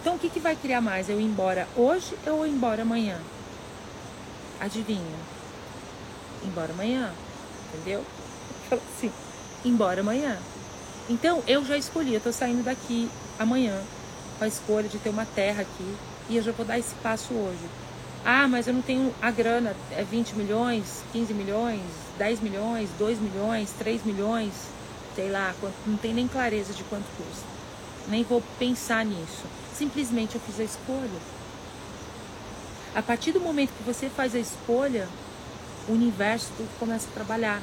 Então 0.00 0.14
o 0.16 0.18
que, 0.18 0.28
que 0.28 0.40
vai 0.40 0.56
criar 0.56 0.80
mais? 0.80 1.08
Eu 1.08 1.20
ir 1.20 1.24
embora 1.24 1.68
hoje 1.76 2.16
ou 2.26 2.46
ir 2.46 2.50
embora 2.50 2.82
amanhã? 2.82 3.20
Adivinha? 4.60 5.33
Embora 6.44 6.72
amanhã, 6.72 7.12
entendeu? 7.72 8.04
Fala 8.68 8.82
assim, 8.96 9.10
embora 9.64 10.00
amanhã. 10.00 10.38
Então 11.08 11.42
eu 11.46 11.64
já 11.64 11.76
escolhi, 11.76 12.14
eu 12.14 12.20
tô 12.20 12.32
saindo 12.32 12.62
daqui 12.62 13.10
amanhã 13.38 13.80
com 14.38 14.44
a 14.44 14.48
escolha 14.48 14.88
de 14.88 14.98
ter 14.98 15.10
uma 15.10 15.26
terra 15.26 15.62
aqui 15.62 15.96
e 16.28 16.36
eu 16.36 16.42
já 16.42 16.52
vou 16.52 16.64
dar 16.64 16.78
esse 16.78 16.94
passo 16.96 17.34
hoje. 17.34 17.68
Ah, 18.24 18.48
mas 18.48 18.66
eu 18.66 18.72
não 18.72 18.80
tenho 18.80 19.14
a 19.20 19.30
grana, 19.30 19.76
é 19.90 20.02
20 20.02 20.34
milhões, 20.34 21.02
15 21.12 21.34
milhões, 21.34 21.82
10 22.16 22.40
milhões, 22.40 22.88
2 22.98 23.18
milhões, 23.18 23.70
3 23.78 24.02
milhões, 24.04 24.52
sei 25.14 25.30
lá, 25.30 25.54
não 25.86 25.96
tem 25.98 26.14
nem 26.14 26.26
clareza 26.26 26.72
de 26.72 26.82
quanto 26.84 27.04
custa. 27.18 27.46
Nem 28.08 28.24
vou 28.24 28.42
pensar 28.58 29.04
nisso. 29.04 29.44
Simplesmente 29.74 30.36
eu 30.36 30.40
fiz 30.40 30.58
a 30.58 30.64
escolha. 30.64 31.34
A 32.94 33.02
partir 33.02 33.32
do 33.32 33.40
momento 33.40 33.72
que 33.76 33.82
você 33.82 34.08
faz 34.08 34.34
a 34.34 34.38
escolha, 34.38 35.06
o 35.88 35.92
universo 35.92 36.50
tudo 36.56 36.68
começa 36.78 37.08
a 37.08 37.14
trabalhar. 37.14 37.60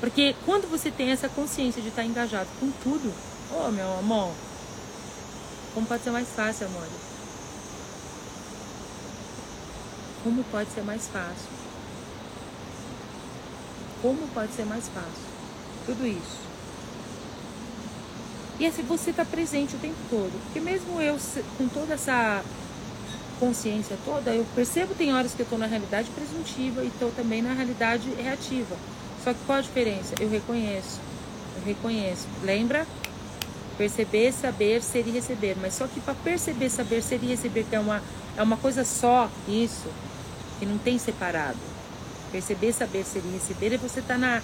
Porque 0.00 0.34
quando 0.44 0.68
você 0.68 0.90
tem 0.90 1.10
essa 1.10 1.28
consciência 1.28 1.80
de 1.80 1.88
estar 1.88 2.04
engajado 2.04 2.48
com 2.60 2.70
tudo, 2.82 3.12
oh 3.52 3.70
meu 3.70 3.98
amor, 3.98 4.32
como 5.72 5.86
pode 5.86 6.02
ser 6.02 6.10
mais 6.10 6.28
fácil, 6.28 6.66
amor? 6.66 6.86
Como 10.22 10.44
pode 10.44 10.70
ser 10.70 10.82
mais 10.82 11.06
fácil? 11.08 11.48
Como 14.00 14.28
pode 14.28 14.52
ser 14.52 14.64
mais 14.64 14.88
fácil? 14.88 15.34
Tudo 15.86 16.06
isso. 16.06 16.44
E 18.58 18.66
assim, 18.66 18.82
você 18.82 19.10
está 19.10 19.24
presente 19.24 19.74
o 19.74 19.78
tempo 19.78 19.96
todo. 20.08 20.32
Porque 20.44 20.60
mesmo 20.60 21.00
eu, 21.00 21.18
com 21.58 21.68
toda 21.68 21.94
essa 21.94 22.42
consciência 23.44 23.98
toda, 24.06 24.30
eu 24.30 24.46
percebo 24.54 24.94
tem 24.94 25.12
horas 25.12 25.34
que 25.34 25.40
eu 25.40 25.44
estou 25.44 25.58
na 25.58 25.66
realidade 25.66 26.08
presuntiva 26.10 26.82
e 26.82 26.88
estou 26.88 27.10
também 27.10 27.42
na 27.42 27.52
realidade 27.52 28.08
reativa. 28.14 28.74
Só 29.22 29.34
que 29.34 29.40
qual 29.46 29.58
a 29.58 29.60
diferença? 29.60 30.14
Eu 30.18 30.30
reconheço. 30.30 30.98
Eu 31.56 31.66
reconheço. 31.66 32.26
Lembra? 32.42 32.86
Perceber, 33.76 34.32
saber, 34.32 34.82
ser 34.82 35.06
e 35.06 35.10
receber. 35.10 35.56
Mas 35.60 35.74
só 35.74 35.86
que 35.86 36.00
para 36.00 36.14
perceber, 36.14 36.70
saber, 36.70 37.02
ser 37.02 37.20
e 37.22 37.26
receber, 37.26 37.64
que 37.64 37.76
é 37.76 37.80
uma, 37.80 38.02
é 38.36 38.42
uma 38.42 38.56
coisa 38.56 38.84
só, 38.84 39.30
isso, 39.46 39.88
que 40.58 40.64
não 40.64 40.78
tem 40.78 40.98
separado. 40.98 41.58
Perceber, 42.32 42.72
saber, 42.72 43.04
ser 43.04 43.22
e 43.26 43.32
receber 43.32 43.74
é 43.74 43.78
você 43.78 44.00
estar 44.00 44.14
tá 44.14 44.18
na 44.18 44.42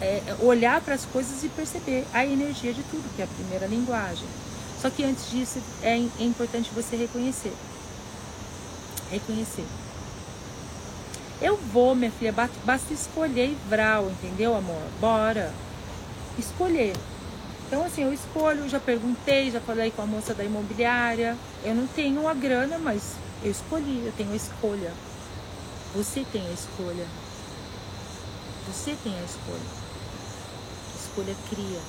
é, 0.00 0.22
olhar 0.40 0.80
para 0.80 0.94
as 0.94 1.04
coisas 1.04 1.44
e 1.44 1.48
perceber 1.48 2.04
a 2.12 2.24
energia 2.24 2.72
de 2.72 2.82
tudo, 2.84 3.04
que 3.14 3.22
é 3.22 3.24
a 3.24 3.28
primeira 3.28 3.66
linguagem. 3.66 4.26
Só 4.80 4.88
que 4.90 5.04
antes 5.04 5.30
disso 5.30 5.58
é, 5.82 5.98
é 6.18 6.24
importante 6.24 6.70
você 6.74 6.96
reconhecer. 6.96 7.52
Reconhecer. 9.10 9.66
Eu 11.40 11.56
vou, 11.56 11.94
minha 11.94 12.10
filha, 12.10 12.32
basta 12.64 12.92
escolher 12.92 13.46
e 13.46 13.58
vral, 13.68 14.10
entendeu, 14.10 14.54
amor? 14.54 14.82
Bora. 15.00 15.52
Escolher. 16.38 16.94
Então, 17.66 17.84
assim, 17.84 18.02
eu 18.02 18.12
escolho, 18.12 18.68
já 18.68 18.78
perguntei, 18.78 19.50
já 19.50 19.60
falei 19.60 19.90
com 19.90 20.02
a 20.02 20.06
moça 20.06 20.34
da 20.34 20.44
imobiliária. 20.44 21.36
Eu 21.64 21.74
não 21.74 21.86
tenho 21.86 22.28
a 22.28 22.34
grana, 22.34 22.78
mas 22.78 23.14
eu 23.42 23.50
escolhi, 23.50 24.02
eu 24.04 24.12
tenho 24.16 24.32
a 24.32 24.36
escolha. 24.36 24.92
Você 25.94 26.26
tem 26.30 26.46
a 26.46 26.52
escolha. 26.52 27.06
Você 28.66 28.94
tem 29.02 29.14
a 29.18 29.24
escolha. 29.24 29.60
Escolha 31.00 31.36
cria. 31.48 31.80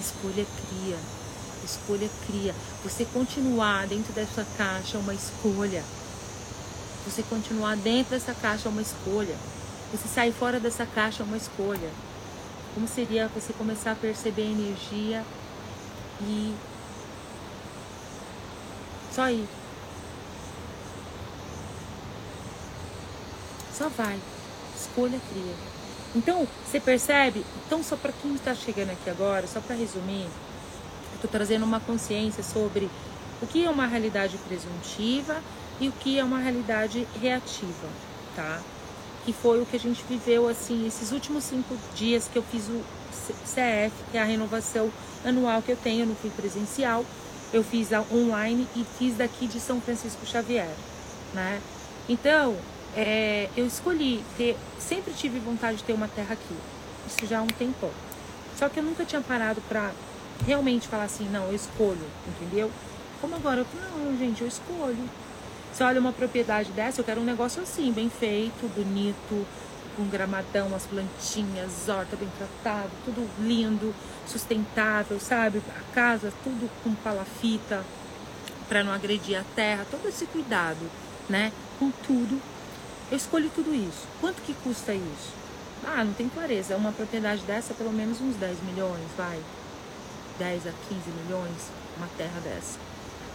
Escolha 0.00 0.46
cria. 0.68 0.98
Escolha 1.64 2.10
cria. 2.26 2.54
Você 2.82 3.04
continuar 3.06 3.86
dentro 3.86 4.12
dessa 4.12 4.44
caixa 4.58 4.96
é 4.96 5.00
uma 5.00 5.14
escolha. 5.14 5.84
Você 7.06 7.22
continuar 7.22 7.76
dentro 7.76 8.12
dessa 8.12 8.34
caixa 8.34 8.68
é 8.68 8.72
uma 8.72 8.80
escolha. 8.82 9.36
Você 9.92 10.08
sair 10.08 10.32
fora 10.32 10.58
dessa 10.58 10.86
caixa 10.86 11.22
é 11.22 11.26
uma 11.26 11.36
escolha. 11.36 11.90
Como 12.74 12.88
seria 12.88 13.28
você 13.28 13.52
começar 13.52 13.92
a 13.92 13.94
perceber 13.94 14.42
a 14.42 14.46
energia 14.46 15.24
e 16.22 16.54
só 19.12 19.30
ir. 19.30 19.46
Só 23.72 23.88
vai. 23.90 24.18
Escolha 24.74 25.20
cria. 25.30 25.54
Então, 26.16 26.48
você 26.64 26.80
percebe? 26.80 27.44
Então, 27.66 27.82
só 27.82 27.96
para 27.96 28.12
quem 28.12 28.34
está 28.34 28.54
chegando 28.54 28.90
aqui 28.90 29.10
agora, 29.10 29.46
só 29.46 29.60
para 29.60 29.76
resumir, 29.76 30.24
eu 30.24 31.14
estou 31.16 31.30
trazendo 31.30 31.64
uma 31.64 31.80
consciência 31.80 32.42
sobre 32.42 32.88
o 33.42 33.46
que 33.46 33.64
é 33.64 33.70
uma 33.70 33.86
realidade 33.86 34.36
presuntiva 34.38 35.40
e 35.80 35.88
o 35.88 35.92
que 35.92 36.18
é 36.18 36.24
uma 36.24 36.38
realidade 36.38 37.06
reativa, 37.20 37.88
tá? 38.34 38.60
Que 39.24 39.32
foi 39.32 39.60
o 39.60 39.66
que 39.66 39.76
a 39.76 39.80
gente 39.80 40.04
viveu, 40.08 40.48
assim, 40.48 40.86
esses 40.86 41.12
últimos 41.12 41.44
cinco 41.44 41.76
dias 41.94 42.28
que 42.32 42.36
eu 42.38 42.42
fiz 42.42 42.68
o 42.68 42.82
CF, 43.44 43.92
que 44.10 44.18
é 44.18 44.20
a 44.20 44.24
renovação 44.24 44.90
anual 45.24 45.62
que 45.62 45.72
eu 45.72 45.76
tenho, 45.76 46.02
eu 46.02 46.06
não 46.06 46.14
fui 46.14 46.30
presencial, 46.30 47.04
eu 47.52 47.64
fiz 47.64 47.88
online 48.12 48.66
e 48.76 48.84
fiz 48.98 49.16
daqui 49.16 49.46
de 49.46 49.60
São 49.60 49.80
Francisco 49.80 50.26
Xavier, 50.26 50.68
né? 51.32 51.60
Então, 52.08 52.56
é, 52.96 53.48
eu 53.56 53.66
escolhi 53.66 54.24
ter, 54.36 54.56
sempre 54.78 55.12
tive 55.14 55.38
vontade 55.38 55.78
de 55.78 55.84
ter 55.84 55.92
uma 55.92 56.08
terra 56.08 56.34
aqui. 56.34 56.54
Isso 57.06 57.26
já 57.26 57.38
há 57.38 57.42
um 57.42 57.46
tempo. 57.46 57.90
Só 58.56 58.68
que 58.68 58.78
eu 58.78 58.84
nunca 58.84 59.04
tinha 59.04 59.20
parado 59.20 59.60
pra 59.68 59.92
realmente 60.46 60.88
falar 60.88 61.04
assim, 61.04 61.28
não, 61.30 61.46
eu 61.46 61.54
escolho, 61.54 62.06
entendeu? 62.28 62.70
Como 63.20 63.34
agora, 63.34 63.60
eu 63.60 63.66
não, 63.74 64.16
gente, 64.18 64.42
eu 64.42 64.48
escolho. 64.48 65.08
Você 65.74 65.82
olha 65.82 65.98
uma 65.98 66.12
propriedade 66.12 66.70
dessa, 66.70 67.00
eu 67.00 67.04
quero 67.04 67.20
um 67.20 67.24
negócio 67.24 67.60
assim, 67.60 67.90
bem 67.90 68.08
feito, 68.08 68.72
bonito, 68.76 69.44
com 69.96 70.04
gramadão, 70.04 70.72
as 70.72 70.86
plantinhas, 70.86 71.88
horta 71.88 72.14
bem 72.14 72.28
tratada, 72.38 72.90
tudo 73.04 73.28
lindo, 73.40 73.92
sustentável, 74.24 75.18
sabe? 75.18 75.60
A 75.76 75.92
casa, 75.92 76.32
tudo 76.44 76.70
com 76.84 76.94
palafita 76.94 77.84
para 78.68 78.84
não 78.84 78.92
agredir 78.92 79.36
a 79.36 79.42
terra, 79.56 79.84
todo 79.90 80.08
esse 80.08 80.26
cuidado, 80.26 80.88
né? 81.28 81.50
Com 81.80 81.90
tudo. 82.06 82.40
Eu 83.10 83.16
escolhi 83.16 83.50
tudo 83.52 83.74
isso. 83.74 84.06
Quanto 84.20 84.42
que 84.42 84.54
custa 84.54 84.94
isso? 84.94 85.32
Ah, 85.84 86.04
não 86.04 86.12
tem 86.12 86.28
clareza. 86.28 86.76
Uma 86.76 86.92
propriedade 86.92 87.42
dessa, 87.42 87.74
pelo 87.74 87.92
menos 87.92 88.20
uns 88.20 88.36
10 88.36 88.62
milhões, 88.62 89.08
vai. 89.16 89.40
10 90.38 90.68
a 90.68 90.72
15 90.88 91.10
milhões, 91.24 91.68
uma 91.96 92.06
terra 92.16 92.38
dessa. 92.44 92.78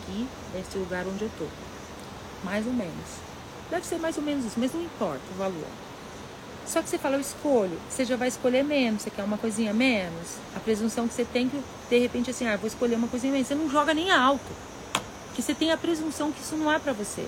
Aqui, 0.03 0.25
nesse 0.53 0.77
lugar 0.77 1.05
onde 1.05 1.25
eu 1.25 1.31
tô. 1.37 1.68
Mais 2.43 2.65
ou 2.65 2.73
menos. 2.73 2.93
Deve 3.69 3.85
ser 3.85 3.99
mais 3.99 4.17
ou 4.17 4.23
menos 4.23 4.45
isso, 4.45 4.59
mas 4.59 4.73
não 4.73 4.81
importa 4.81 5.21
o 5.31 5.37
valor. 5.37 5.67
Só 6.65 6.81
que 6.81 6.89
você 6.89 6.97
fala, 6.97 7.15
eu 7.15 7.21
escolho, 7.21 7.79
você 7.89 8.05
já 8.05 8.15
vai 8.15 8.27
escolher 8.27 8.63
menos, 8.63 9.01
você 9.01 9.09
quer 9.09 9.23
uma 9.23 9.37
coisinha 9.37 9.73
menos. 9.73 10.37
A 10.55 10.59
presunção 10.59 11.07
que 11.07 11.13
você 11.13 11.25
tem 11.25 11.49
que, 11.49 11.59
de 11.89 11.97
repente, 11.97 12.29
assim, 12.29 12.47
ah, 12.47 12.57
vou 12.57 12.67
escolher 12.67 12.95
uma 12.95 13.07
coisinha 13.07 13.33
menos. 13.33 13.47
Você 13.47 13.55
não 13.55 13.69
joga 13.69 13.93
nem 13.93 14.11
alto. 14.11 14.51
Porque 15.27 15.41
você 15.41 15.53
tem 15.53 15.71
a 15.71 15.77
presunção 15.77 16.31
que 16.31 16.41
isso 16.41 16.55
não 16.55 16.71
é 16.71 16.77
para 16.77 16.93
você. 16.93 17.25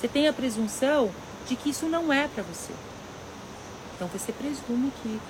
Você 0.00 0.08
tem 0.08 0.26
a 0.26 0.32
presunção 0.32 1.10
de 1.46 1.54
que 1.54 1.70
isso 1.70 1.86
não 1.86 2.12
é 2.12 2.26
para 2.26 2.42
você. 2.42 2.72
Então 3.94 4.08
você 4.08 4.32
presume 4.32 4.90
que 5.02 5.20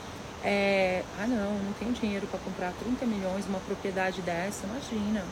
é, 0.45 1.03
ah 1.19 1.27
não, 1.27 1.55
não 1.59 1.73
tenho 1.79 1.93
dinheiro 1.93 2.27
para 2.29 2.39
comprar 2.39 2.73
30 2.75 3.05
milhões 3.05 3.47
uma 3.47 3.59
propriedade 3.61 4.23
dessa, 4.23 4.65
imagina. 4.65 5.25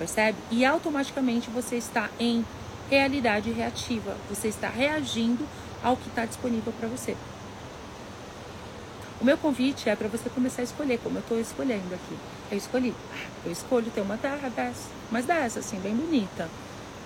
Percebe? 0.00 0.38
E 0.50 0.64
automaticamente 0.64 1.50
você 1.50 1.76
está 1.76 2.08
em 2.18 2.42
realidade 2.88 3.50
reativa. 3.50 4.16
Você 4.30 4.48
está 4.48 4.66
reagindo 4.66 5.46
ao 5.84 5.94
que 5.94 6.08
está 6.08 6.24
disponível 6.24 6.72
para 6.80 6.88
você. 6.88 7.14
O 9.20 9.24
meu 9.26 9.36
convite 9.36 9.90
é 9.90 9.94
para 9.94 10.08
você 10.08 10.30
começar 10.30 10.62
a 10.62 10.64
escolher, 10.64 10.98
como 11.02 11.18
eu 11.18 11.20
estou 11.20 11.38
escolhendo 11.38 11.94
aqui. 11.94 12.18
Eu 12.50 12.56
escolhi. 12.56 12.94
Eu 13.44 13.52
escolho 13.52 13.90
ter 13.90 14.00
uma 14.00 14.16
terra 14.16 14.48
dessa, 14.48 14.88
mas 15.10 15.26
dessa, 15.26 15.58
assim, 15.58 15.78
bem 15.80 15.94
bonita. 15.94 16.48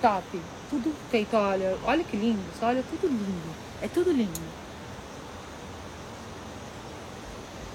Top. 0.00 0.40
Tudo 0.70 0.94
feito, 1.10 1.36
olha, 1.36 1.76
olha 1.82 2.04
que 2.04 2.16
lindo, 2.16 2.44
olha 2.62 2.84
tudo 2.88 3.08
lindo. 3.08 3.56
É 3.82 3.88
tudo 3.88 4.12
lindo. 4.12 4.63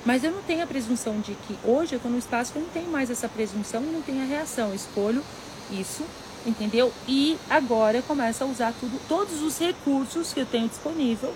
Mas 0.05 0.23
eu 0.23 0.31
não 0.31 0.41
tenho 0.41 0.63
a 0.63 0.67
presunção 0.67 1.19
de 1.19 1.33
que 1.33 1.57
hoje 1.63 1.93
eu 1.93 1.97
estou 1.97 2.11
num 2.11 2.17
espaço 2.17 2.51
que 2.53 2.57
eu 2.57 2.63
não 2.63 2.69
tenho 2.69 2.89
mais 2.89 3.09
essa 3.09 3.27
presunção 3.27 3.83
e 3.83 3.87
não 3.87 4.01
tenho 4.01 4.21
a 4.21 4.25
reação. 4.25 4.69
Eu 4.69 4.75
escolho 4.75 5.23
isso 5.71 6.03
entendeu? 6.45 6.91
E 7.07 7.37
agora 7.49 7.97
eu 7.97 8.03
começo 8.03 8.43
a 8.43 8.47
usar 8.47 8.73
tudo, 8.79 8.99
todos 9.07 9.41
os 9.41 9.57
recursos 9.59 10.33
que 10.33 10.39
eu 10.39 10.45
tenho 10.45 10.67
disponível, 10.67 11.33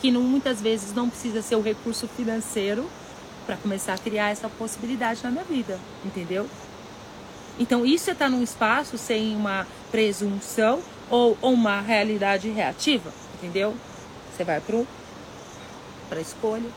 que 0.00 0.10
não, 0.10 0.22
muitas 0.22 0.60
vezes 0.60 0.92
não 0.92 1.08
precisa 1.08 1.42
ser 1.42 1.56
o 1.56 1.62
recurso 1.62 2.06
financeiro 2.08 2.88
para 3.46 3.56
começar 3.56 3.94
a 3.94 3.98
criar 3.98 4.30
essa 4.30 4.48
possibilidade 4.48 5.22
na 5.22 5.30
minha 5.30 5.44
vida, 5.44 5.78
entendeu? 6.04 6.48
Então 7.58 7.84
isso 7.84 8.10
é 8.10 8.12
estar 8.12 8.28
num 8.28 8.42
espaço 8.42 8.98
sem 8.98 9.36
uma 9.36 9.66
presunção 9.90 10.82
ou, 11.10 11.38
ou 11.40 11.52
uma 11.52 11.80
realidade 11.80 12.48
reativa, 12.48 13.12
entendeu? 13.36 13.74
Você 14.32 14.44
vai 14.44 14.60
para 14.60 16.20
escolha 16.20 16.68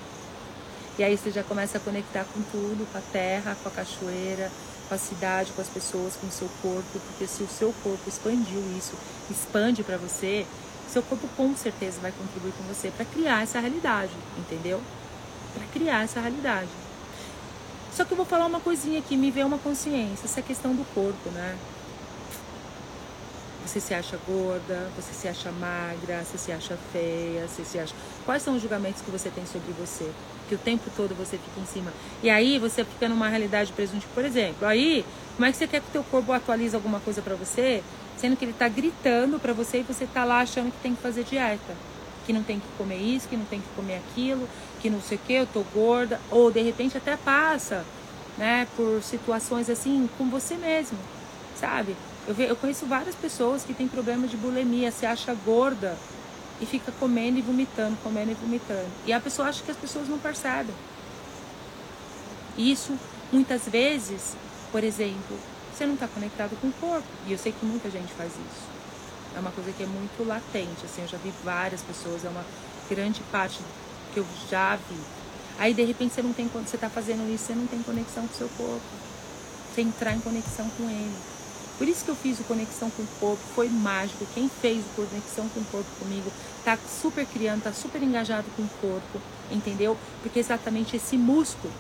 e 0.97 1.03
aí 1.03 1.15
você 1.15 1.31
já 1.31 1.43
começa 1.43 1.77
a 1.77 1.81
conectar 1.81 2.25
com 2.33 2.41
tudo, 2.51 2.91
com 2.91 2.97
a 2.97 3.01
terra, 3.12 3.55
com 3.62 3.69
a 3.69 3.71
cachoeira, 3.71 4.51
com 4.88 4.95
a 4.95 4.97
cidade, 4.97 5.51
com 5.51 5.62
as 5.62 5.67
pessoas, 5.67 6.15
com 6.15 6.27
o 6.27 6.31
seu 6.31 6.49
corpo, 6.62 6.99
porque 6.99 7.27
se 7.27 7.43
o 7.43 7.47
seu 7.47 7.73
corpo 7.83 8.01
expandiu 8.07 8.60
isso, 8.77 8.93
expande 9.29 9.83
para 9.83 9.97
você, 9.97 10.45
seu 10.88 11.03
corpo 11.03 11.27
com 11.36 11.55
certeza 11.55 11.99
vai 12.01 12.12
contribuir 12.12 12.53
com 12.53 12.63
você 12.63 12.89
para 12.89 13.05
criar 13.05 13.43
essa 13.43 13.60
realidade, 13.60 14.12
entendeu? 14.38 14.81
Para 15.53 15.67
criar 15.67 16.03
essa 16.03 16.19
realidade. 16.19 16.69
Só 17.93 18.05
que 18.05 18.13
eu 18.13 18.17
vou 18.17 18.25
falar 18.25 18.45
uma 18.45 18.60
coisinha 18.60 18.99
aqui, 18.99 19.17
me 19.17 19.29
veio 19.29 19.47
uma 19.47 19.57
consciência, 19.57 20.25
essa 20.25 20.41
questão 20.41 20.73
do 20.73 20.86
corpo, 20.93 21.29
né? 21.29 21.57
Você 23.67 23.80
se 23.80 23.93
acha 23.93 24.17
gorda, 24.25 24.89
você 24.95 25.13
se 25.13 25.27
acha 25.27 25.51
magra, 25.51 26.23
você 26.23 26.38
se 26.38 26.51
acha 26.51 26.77
feia, 26.91 27.47
você 27.47 27.65
se 27.65 27.77
acha. 27.77 27.93
Quais 28.25 28.41
são 28.41 28.56
os 28.56 28.62
julgamentos 28.62 29.01
que 29.01 29.12
você 29.12 29.30
tem 29.30 29.45
sobre 29.45 29.73
você? 29.73 30.10
que 30.47 30.56
o 30.56 30.58
tempo 30.58 30.89
todo 30.95 31.13
você 31.13 31.38
fica 31.38 31.60
em 31.60 31.65
cima. 31.65 31.91
E 32.23 32.30
aí 32.30 32.58
você 32.58 32.84
fica 32.84 33.08
numa 33.08 33.27
realidade 33.27 33.71
presunte, 33.73 34.08
por 34.13 34.23
exemplo. 34.25 34.67
Aí, 34.67 35.06
como 35.36 35.45
é 35.45 35.51
que 35.51 35.58
você 35.58 35.67
quer 35.67 35.82
que 35.82 35.88
o 35.89 35.91
teu 35.91 36.03
corpo 36.03 36.32
atualize 36.32 36.75
alguma 36.75 36.99
coisa 36.99 37.21
para 37.21 37.36
você, 37.36 37.84
sendo 38.17 38.36
que 38.36 38.45
ele 38.45 38.53
tá 38.53 38.67
gritando 38.67 39.39
para 39.39 39.53
você 39.53 39.80
e 39.80 39.84
você 39.84 40.08
tá 40.08 40.23
lá 40.23 40.39
achando 40.39 40.71
que 40.71 40.82
tem 40.82 40.95
que 40.95 41.01
fazer 41.01 41.23
dieta, 41.23 41.75
que 42.25 42.34
não 42.34 42.43
tem 42.43 42.60
que 42.60 42.67
comer 42.77 42.97
isso, 42.97 43.27
que 43.27 43.38
não 43.38 43.45
tem 43.45 43.60
que 43.60 43.67
comer 43.75 43.97
aquilo, 43.97 44.47
que 44.80 44.89
não 44.89 45.01
sei 45.01 45.17
o 45.17 45.21
que, 45.21 45.34
eu 45.34 45.45
tô 45.45 45.63
gorda, 45.73 46.19
ou 46.32 46.51
de 46.51 46.62
repente 46.62 46.97
até 46.97 47.15
passa, 47.17 47.86
né, 48.38 48.67
por 48.75 49.01
situações 49.03 49.69
assim 49.69 50.10
com 50.17 50.30
você 50.30 50.56
mesmo, 50.56 50.97
sabe? 51.60 51.95
Eu, 52.27 52.35
eu 52.35 52.55
conheço 52.55 52.85
várias 52.85 53.15
pessoas 53.15 53.63
que 53.63 53.73
têm 53.73 53.87
problema 53.87 54.27
de 54.27 54.35
bulimia, 54.35 54.91
se 54.91 55.05
acha 55.05 55.33
gorda, 55.45 55.97
e 56.59 56.65
fica 56.65 56.91
comendo 56.99 57.37
e 57.37 57.41
vomitando, 57.41 57.97
comendo 58.03 58.31
e 58.31 58.33
vomitando. 58.33 58.87
E 59.05 59.13
a 59.13 59.19
pessoa 59.19 59.47
acha 59.47 59.63
que 59.63 59.71
as 59.71 59.77
pessoas 59.77 60.07
não 60.09 60.17
percebem. 60.17 60.73
Isso, 62.57 62.97
muitas 63.31 63.67
vezes, 63.67 64.35
por 64.71 64.83
exemplo, 64.83 65.37
você 65.73 65.85
não 65.85 65.93
está 65.93 66.07
conectado 66.07 66.59
com 66.59 66.67
o 66.67 66.73
corpo. 66.73 67.07
E 67.27 67.31
eu 67.31 67.37
sei 67.37 67.51
que 67.51 67.65
muita 67.65 67.89
gente 67.89 68.11
faz 68.13 68.31
isso. 68.31 68.67
É 69.35 69.39
uma 69.39 69.51
coisa 69.51 69.71
que 69.71 69.83
é 69.83 69.85
muito 69.85 70.27
latente. 70.27 70.83
Assim, 70.83 71.03
eu 71.03 71.07
já 71.07 71.17
vi 71.17 71.31
várias 71.43 71.81
pessoas, 71.81 72.25
é 72.25 72.29
uma 72.29 72.43
grande 72.89 73.21
parte 73.31 73.59
que 74.13 74.19
eu 74.19 74.25
já 74.49 74.75
vi. 74.75 74.99
Aí 75.59 75.73
de 75.73 75.83
repente 75.83 76.13
você 76.13 76.21
não 76.21 76.33
tem 76.33 76.47
você 76.47 76.75
está 76.75 76.89
fazendo 76.89 77.31
isso, 77.33 77.45
você 77.45 77.55
não 77.55 77.67
tem 77.67 77.81
conexão 77.83 78.27
com 78.27 78.33
o 78.33 78.37
seu 78.37 78.49
corpo. 78.57 78.81
Você 79.73 79.81
entrar 79.81 80.13
em 80.13 80.19
conexão 80.19 80.67
com 80.77 80.89
ele. 80.89 81.37
Por 81.77 81.87
isso 81.87 82.03
que 82.03 82.09
eu 82.09 82.15
fiz 82.15 82.39
o 82.39 82.43
Conexão 82.43 82.89
com 82.89 83.03
o 83.03 83.07
Corpo, 83.19 83.43
foi 83.53 83.69
mágico. 83.69 84.25
Quem 84.33 84.49
fez 84.49 84.79
o 84.79 84.95
Conexão 84.95 85.47
com 85.49 85.59
o 85.59 85.65
Corpo 85.65 85.89
comigo 85.99 86.31
tá 86.65 86.77
super 87.01 87.25
criando, 87.25 87.63
tá 87.63 87.71
super 87.71 88.01
engajado 88.01 88.45
com 88.55 88.63
o 88.63 88.69
corpo, 88.81 89.21
entendeu? 89.51 89.95
Porque 90.21 90.39
é 90.39 90.41
exatamente 90.41 90.97
esse 90.97 91.15
músculo. 91.17 91.71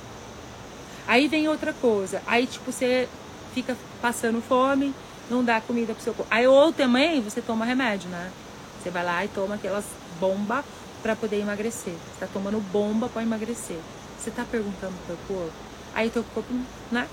Aí 1.07 1.27
vem 1.27 1.47
outra 1.47 1.73
coisa, 1.73 2.21
aí 2.27 2.45
tipo 2.45 2.71
você 2.71 3.09
fica 3.53 3.75
passando 4.01 4.41
fome, 4.41 4.93
não 5.29 5.43
dá 5.43 5.59
comida 5.59 5.93
pro 5.93 6.03
seu 6.03 6.13
corpo. 6.13 6.31
Aí 6.33 6.47
ou 6.47 6.71
também 6.71 7.21
você 7.21 7.41
toma 7.41 7.65
remédio, 7.65 8.09
né? 8.09 8.31
Você 8.79 8.89
vai 8.89 9.03
lá 9.03 9.25
e 9.25 9.27
toma 9.27 9.55
aquelas 9.55 9.85
bomba 10.19 10.63
para 11.01 11.15
poder 11.15 11.39
emagrecer. 11.39 11.93
Você 11.93 12.19
tá 12.19 12.27
tomando 12.31 12.59
bomba 12.71 13.09
para 13.09 13.23
emagrecer. 13.23 13.79
Você 14.19 14.31
tá 14.31 14.45
perguntando 14.49 14.93
pro 15.05 15.15
teu 15.15 15.27
corpo? 15.27 15.53
Aí 15.93 16.09
teu 16.09 16.23
corpo, 16.33 16.53
né? 16.91 17.07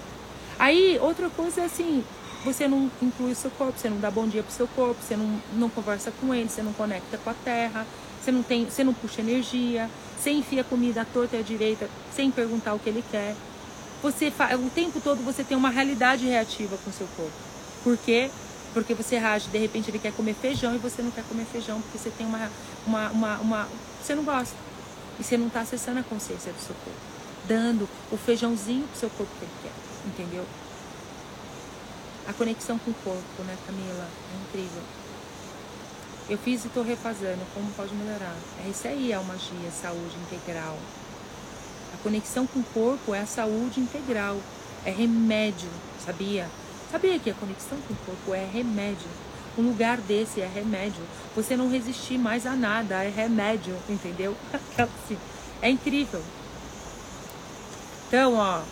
Aí 0.59 0.99
outra 1.01 1.29
coisa 1.31 1.63
é 1.63 1.65
assim, 1.65 2.05
você 2.45 2.69
não 2.69 2.91
inclui 3.01 3.33
o 3.33 3.35
seu 3.35 3.51
corpo, 3.51 3.79
você 3.79 3.89
não 3.89 3.99
dá 3.99 4.11
bom 4.11 4.27
dia 4.27 4.43
pro 4.43 4.53
seu 4.53 4.69
corpo, 4.69 5.01
você 5.01 5.17
não, 5.17 5.41
não 5.55 5.71
conversa 5.71 6.13
com 6.21 6.35
ele, 6.35 6.49
você 6.49 6.63
não 6.63 6.73
conecta 6.75 7.17
com 7.17 7.31
a 7.31 7.35
terra, 7.35 7.87
você 8.23 8.31
não, 8.31 8.43
tem, 8.43 8.67
você 8.67 8.85
não 8.85 8.93
puxa 8.93 9.21
energia, 9.21 9.91
você 10.19 10.31
enfia 10.31 10.63
comida 10.63 11.03
à 11.03 11.05
torta 11.05 11.37
e 11.37 11.41
à 11.41 11.43
direita 11.43 11.89
sem 12.15 12.31
perguntar 12.31 12.75
o 12.75 12.79
que 12.79 12.89
ele 12.89 13.03
quer. 13.11 13.35
Você 14.03 14.31
o 14.63 14.71
tempo 14.71 15.01
todo 15.01 15.25
você 15.25 15.43
tem 15.43 15.57
uma 15.57 15.71
realidade 15.71 16.27
reativa 16.27 16.77
com 16.85 16.91
o 16.91 16.93
seu 16.93 17.07
corpo. 17.17 17.33
Por 17.83 17.97
quê? 17.97 18.31
Porque 18.75 18.93
você 18.93 19.19
reage, 19.19 19.49
de 19.49 19.59
repente 19.59 19.91
ele 19.91 19.99
quer 19.99 20.13
comer 20.13 20.35
feijão 20.35 20.75
e 20.75 20.79
você 20.79 21.01
não 21.01 21.11
quer 21.11 21.25
comer 21.25 21.47
feijão, 21.47 21.81
porque 21.81 21.99
você 21.99 22.11
tem 22.11 22.27
uma. 22.27 22.51
uma, 22.87 23.09
uma, 23.11 23.39
uma 23.39 23.69
você 24.03 24.15
não 24.15 24.25
gosta. 24.25 24.57
E 25.19 25.23
você 25.23 25.39
não 25.39 25.47
está 25.47 25.61
acessando 25.61 26.01
a 26.01 26.03
consciência 26.03 26.53
do 26.53 26.61
seu 26.61 26.75
corpo. 26.75 27.01
Dando 27.47 27.89
o 28.11 28.17
feijãozinho 28.17 28.87
pro 28.89 28.99
seu 28.99 29.11
corpo 29.11 29.33
que 29.39 29.45
ele 29.45 29.53
quer. 29.63 29.73
Entendeu? 30.07 30.45
A 32.27 32.33
conexão 32.33 32.79
com 32.79 32.91
o 32.91 32.95
corpo, 32.95 33.43
né, 33.43 33.55
Camila? 33.67 34.09
É 34.33 34.49
incrível. 34.49 34.83
Eu 36.29 36.39
fiz 36.39 36.65
e 36.65 36.69
estou 36.69 36.83
refazendo. 36.83 37.43
Como 37.53 37.71
pode 37.73 37.95
melhorar? 37.95 38.35
É 38.65 38.69
isso 38.71 38.89
aí, 38.89 39.13
é 39.13 39.19
uma 39.19 39.35
magia, 39.35 39.71
saúde 39.71 40.17
integral. 40.27 40.79
A 41.93 42.03
conexão 42.03 42.47
com 42.47 42.61
o 42.61 42.65
corpo 42.65 43.15
é 43.15 43.21
a 43.21 43.27
saúde 43.27 43.79
integral. 43.79 44.39
É 44.87 44.91
remédio, 44.91 45.69
sabia? 46.05 46.49
Sabia 46.91 47.19
que 47.19 47.29
a 47.29 47.35
conexão 47.35 47.77
com 47.87 47.93
o 47.93 47.97
corpo 48.07 48.35
é 48.35 48.47
remédio? 48.47 49.09
Um 49.59 49.63
lugar 49.63 49.99
desse 49.99 50.41
é 50.41 50.47
remédio. 50.47 51.05
Você 51.37 51.57
não 51.57 51.71
resistir 51.71 52.17
mais 52.17 52.47
a 52.47 52.57
nada, 52.57 53.05
é 53.05 53.11
remédio, 53.11 53.77
entendeu? 53.87 54.35
assim, 54.79 55.19
é 55.61 55.69
incrível. 55.69 56.23
Então, 58.09 58.35
ó, 58.35 58.63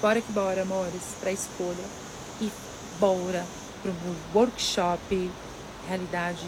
bora 0.00 0.20
que 0.20 0.32
bora, 0.32 0.62
amores, 0.62 1.02
pra 1.20 1.32
escolha 1.32 2.03
bora 2.98 3.44
para 3.82 3.90
o 3.90 4.38
workshop 4.38 5.30
realidade, 5.86 6.46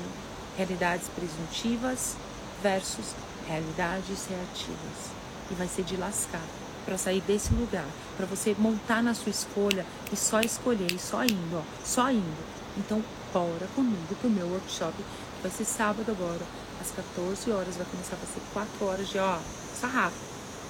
realidades 0.56 1.08
presuntivas 1.08 2.16
versus 2.62 3.14
realidades 3.46 4.26
reativas. 4.26 5.10
E 5.50 5.54
vai 5.54 5.68
ser 5.68 5.84
de 5.84 5.96
lascar 5.96 6.42
para 6.84 6.96
sair 6.96 7.20
desse 7.20 7.52
lugar, 7.52 7.86
para 8.16 8.26
você 8.26 8.54
montar 8.58 9.02
na 9.02 9.12
sua 9.12 9.30
escolha 9.30 9.84
e 10.12 10.16
só 10.16 10.40
escolher, 10.40 10.92
e 10.92 10.98
só 10.98 11.24
indo, 11.24 11.56
ó, 11.56 11.62
só 11.84 12.10
indo. 12.10 12.44
Então, 12.78 13.02
bora 13.32 13.66
comigo 13.74 14.14
pro 14.20 14.30
meu 14.30 14.46
workshop. 14.46 14.94
Vai 15.42 15.50
ser 15.50 15.64
sábado 15.64 16.10
agora, 16.10 16.42
às 16.80 16.90
14 16.90 17.50
horas. 17.50 17.76
Vai 17.76 17.86
começar 17.86 18.16
a 18.16 18.26
ser 18.26 18.40
4 18.52 18.86
horas 18.86 19.08
de, 19.08 19.18
ó, 19.18 19.38
sarrafo, 19.80 20.16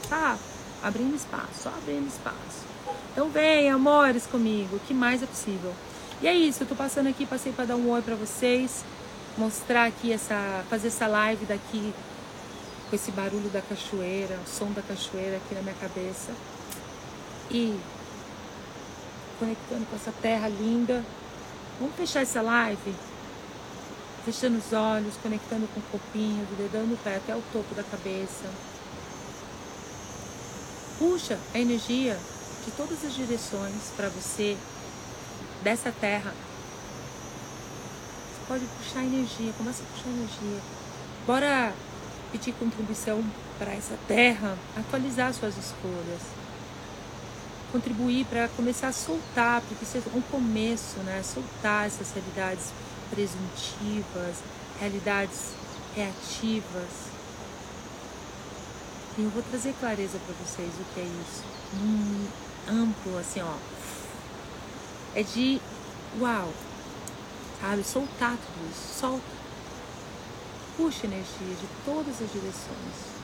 sarrafo. 0.08 0.42
Abrindo 0.82 1.16
espaço, 1.16 1.62
só 1.62 1.68
abrindo 1.70 2.08
espaço. 2.08 2.65
Então 3.16 3.30
vem, 3.30 3.70
amores, 3.70 4.26
comigo. 4.26 4.76
O 4.76 4.80
que 4.80 4.92
mais 4.92 5.22
é 5.22 5.26
possível? 5.26 5.72
E 6.20 6.28
é 6.28 6.34
isso, 6.34 6.62
eu 6.62 6.66
tô 6.66 6.74
passando 6.74 7.08
aqui, 7.08 7.24
passei 7.24 7.50
para 7.50 7.64
dar 7.64 7.76
um 7.76 7.88
oi 7.88 8.02
para 8.02 8.14
vocês, 8.14 8.84
mostrar 9.38 9.86
aqui 9.86 10.12
essa, 10.12 10.62
fazer 10.68 10.88
essa 10.88 11.06
live 11.06 11.46
daqui 11.46 11.94
com 12.90 12.94
esse 12.94 13.10
barulho 13.12 13.48
da 13.48 13.62
cachoeira, 13.62 14.38
o 14.44 14.46
som 14.46 14.70
da 14.70 14.82
cachoeira 14.82 15.38
aqui 15.38 15.54
na 15.54 15.62
minha 15.62 15.74
cabeça. 15.76 16.30
E 17.50 17.80
conectando 19.38 19.86
com 19.86 19.96
essa 19.96 20.12
terra 20.20 20.48
linda. 20.48 21.02
Vamos 21.80 21.96
fechar 21.96 22.20
essa 22.20 22.42
live 22.42 22.94
fechando 24.26 24.58
os 24.58 24.74
olhos, 24.74 25.14
conectando 25.22 25.66
com 25.72 25.80
o 25.80 25.82
corpinho, 25.84 26.44
do 26.44 26.56
dedão 26.58 26.84
do 26.84 27.02
pé 27.02 27.16
até 27.16 27.34
o 27.34 27.42
topo 27.50 27.74
da 27.74 27.82
cabeça. 27.82 28.44
Puxa 30.98 31.38
a 31.54 31.58
energia 31.58 32.18
de 32.66 32.72
todas 32.72 33.04
as 33.04 33.14
direções 33.14 33.92
para 33.96 34.08
você 34.08 34.56
dessa 35.62 35.92
terra. 35.92 36.34
Você 38.32 38.46
pode 38.48 38.64
puxar 38.78 39.04
energia, 39.04 39.52
começa 39.56 39.84
a 39.84 39.86
puxar 39.86 40.08
energia. 40.10 40.60
Bora 41.24 41.72
pedir 42.32 42.52
contribuição 42.54 43.24
para 43.56 43.72
essa 43.72 43.96
terra, 44.08 44.58
atualizar 44.76 45.32
suas 45.32 45.56
escolhas. 45.56 46.20
Contribuir 47.70 48.26
para 48.26 48.48
começar 48.48 48.88
a 48.88 48.92
soltar, 48.92 49.60
porque 49.60 49.84
isso 49.84 49.98
é 49.98 50.16
um 50.16 50.22
começo, 50.22 50.98
né? 51.00 51.22
Soltar 51.22 51.86
essas 51.86 52.10
realidades 52.12 52.72
presuntivas, 53.10 54.36
realidades 54.80 55.52
reativas. 55.94 57.06
E 59.18 59.22
eu 59.22 59.30
vou 59.30 59.42
trazer 59.50 59.72
clareza 59.80 60.18
para 60.18 60.34
vocês 60.44 60.68
o 60.68 60.94
que 60.94 61.00
é 61.00 61.04
isso. 61.04 61.42
Hum, 61.74 62.26
amplo, 62.68 63.18
assim, 63.18 63.40
ó. 63.40 63.54
É 65.14 65.22
de 65.22 65.60
uau, 66.20 66.52
sabe? 67.60 67.84
Soltar 67.84 68.36
tudo 68.36 68.70
isso. 68.70 69.00
Solta. 69.00 69.36
Puxa 70.76 71.06
energia 71.06 71.54
de 71.56 71.66
todas 71.84 72.20
as 72.20 72.32
direções. 72.32 73.16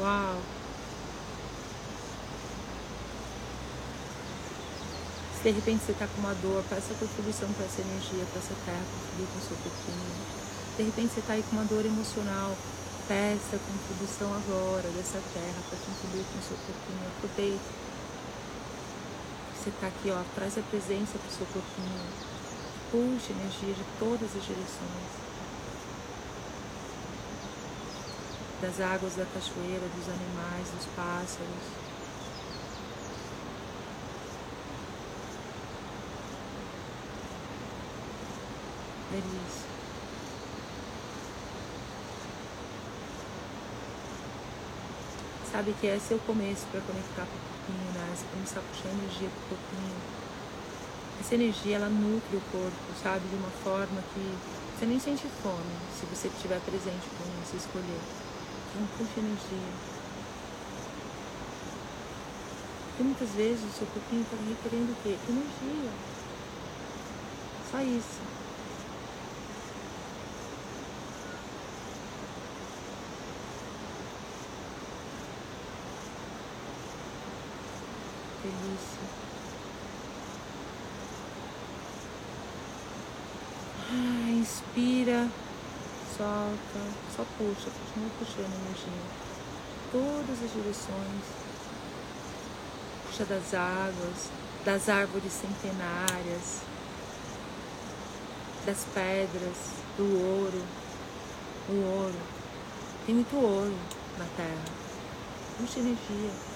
Uau! 0.00 0.40
Se 5.40 5.48
de 5.48 5.56
repente 5.56 5.80
você 5.86 5.92
está 5.92 6.06
com 6.06 6.20
uma 6.20 6.34
dor, 6.44 6.62
peça 6.68 6.92
contribuição 7.00 7.48
para 7.56 7.64
essa 7.64 7.80
energia, 7.80 8.28
para 8.28 8.44
essa 8.44 8.52
terra, 8.60 8.84
contribuir 8.92 9.28
com 9.32 9.38
o 9.40 9.46
seu 9.48 9.56
corpinho. 9.64 10.12
De 10.76 10.82
repente 10.84 11.14
você 11.16 11.20
está 11.20 11.32
aí 11.32 11.42
com 11.48 11.56
uma 11.56 11.64
dor 11.64 11.80
emocional, 11.80 12.52
peça 13.08 13.56
contribuição 13.56 14.28
agora 14.36 14.84
dessa 14.92 15.16
terra 15.32 15.60
para 15.64 15.80
contribuir 15.80 16.28
com 16.28 16.38
o 16.38 16.44
seu 16.44 16.58
corpinho. 16.60 17.08
Aproveite. 17.16 17.70
Você 19.56 19.70
está 19.72 19.86
aqui, 19.88 20.12
ó, 20.12 20.20
traz 20.36 20.58
a 20.58 20.62
presença 20.68 21.16
para 21.16 21.32
o 21.32 21.32
seu 21.32 21.46
corpinho. 21.48 22.04
Puxe 22.92 23.32
energia 23.32 23.72
de 23.72 23.84
todas 23.96 24.28
as 24.36 24.44
direções. 24.44 25.30
das 28.60 28.78
águas 28.78 29.14
da 29.14 29.24
cachoeira, 29.24 29.88
dos 29.96 30.04
animais, 30.04 30.68
dos 30.76 30.84
pássaros. 30.94 31.89
Delícia. 39.10 39.66
Sabe 45.50 45.74
que 45.80 45.88
esse 45.88 46.12
é 46.12 46.16
o 46.16 46.20
começo 46.20 46.64
para 46.70 46.80
conectar 46.80 47.26
com 47.26 47.34
o 47.34 47.42
corpinho, 47.50 47.90
né? 47.92 48.14
Você 48.14 48.24
começar 48.30 48.60
a 48.60 48.62
puxar 48.62 48.88
energia 48.90 49.28
pro 49.28 49.56
corpinho. 49.56 49.98
Essa 51.20 51.34
energia, 51.34 51.76
ela 51.76 51.88
nutre 51.88 52.36
o 52.36 52.40
corpo, 52.52 52.76
sabe? 53.02 53.26
De 53.28 53.34
uma 53.34 53.50
forma 53.64 54.00
que 54.14 54.38
você 54.78 54.86
nem 54.86 55.00
sente 55.00 55.26
fome, 55.42 55.74
se 55.98 56.06
você 56.06 56.28
estiver 56.28 56.60
presente 56.60 57.04
com 57.18 57.42
isso, 57.42 57.56
escolher. 57.56 58.00
Não 58.78 58.86
puxa 58.96 59.18
energia. 59.18 59.74
Porque 62.88 63.02
muitas 63.02 63.30
vezes 63.30 63.64
o 63.64 63.76
seu 63.76 63.86
corpinho 63.88 64.22
está 64.22 64.36
requerendo 64.36 64.92
o 64.92 64.96
quê? 65.02 65.18
Energia. 65.28 65.90
Só 67.70 67.80
isso. 67.82 68.39
Delícia. 78.50 79.00
Ah, 83.88 84.30
inspira 84.30 85.28
solta, 86.16 86.80
só 87.16 87.24
puxa, 87.38 87.70
continua 87.70 88.10
puxando 88.18 88.52
energia. 88.66 89.20
Todas 89.92 90.42
as 90.44 90.52
direções. 90.52 91.24
Puxa 93.06 93.24
das 93.24 93.54
águas, 93.54 94.30
das 94.64 94.88
árvores 94.88 95.32
centenárias, 95.32 96.60
das 98.66 98.84
pedras, 98.92 99.56
do 99.96 100.04
ouro. 100.04 100.62
O 101.68 102.02
ouro. 102.02 102.20
Tem 103.06 103.14
muito 103.14 103.36
ouro 103.36 103.76
na 104.18 104.26
terra. 104.36 104.64
Puxa 105.58 105.80
energia. 105.80 106.49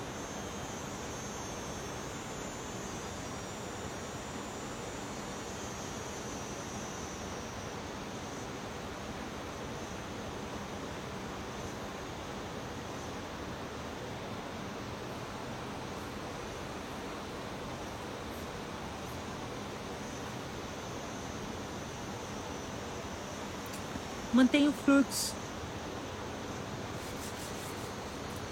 Mantenha 24.35 24.69
o 24.69 24.73
fluxo. 24.73 25.33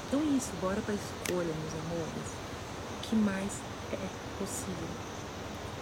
Então 0.06 0.20
é 0.20 0.36
isso, 0.36 0.50
bora 0.60 0.80
para 0.80 0.94
a 0.94 0.96
escolha, 0.96 1.52
meus 1.52 1.74
amores. 1.74 2.28
O 2.96 3.00
que 3.02 3.16
mais 3.16 3.50
é 3.92 3.98
possível? 4.38 4.88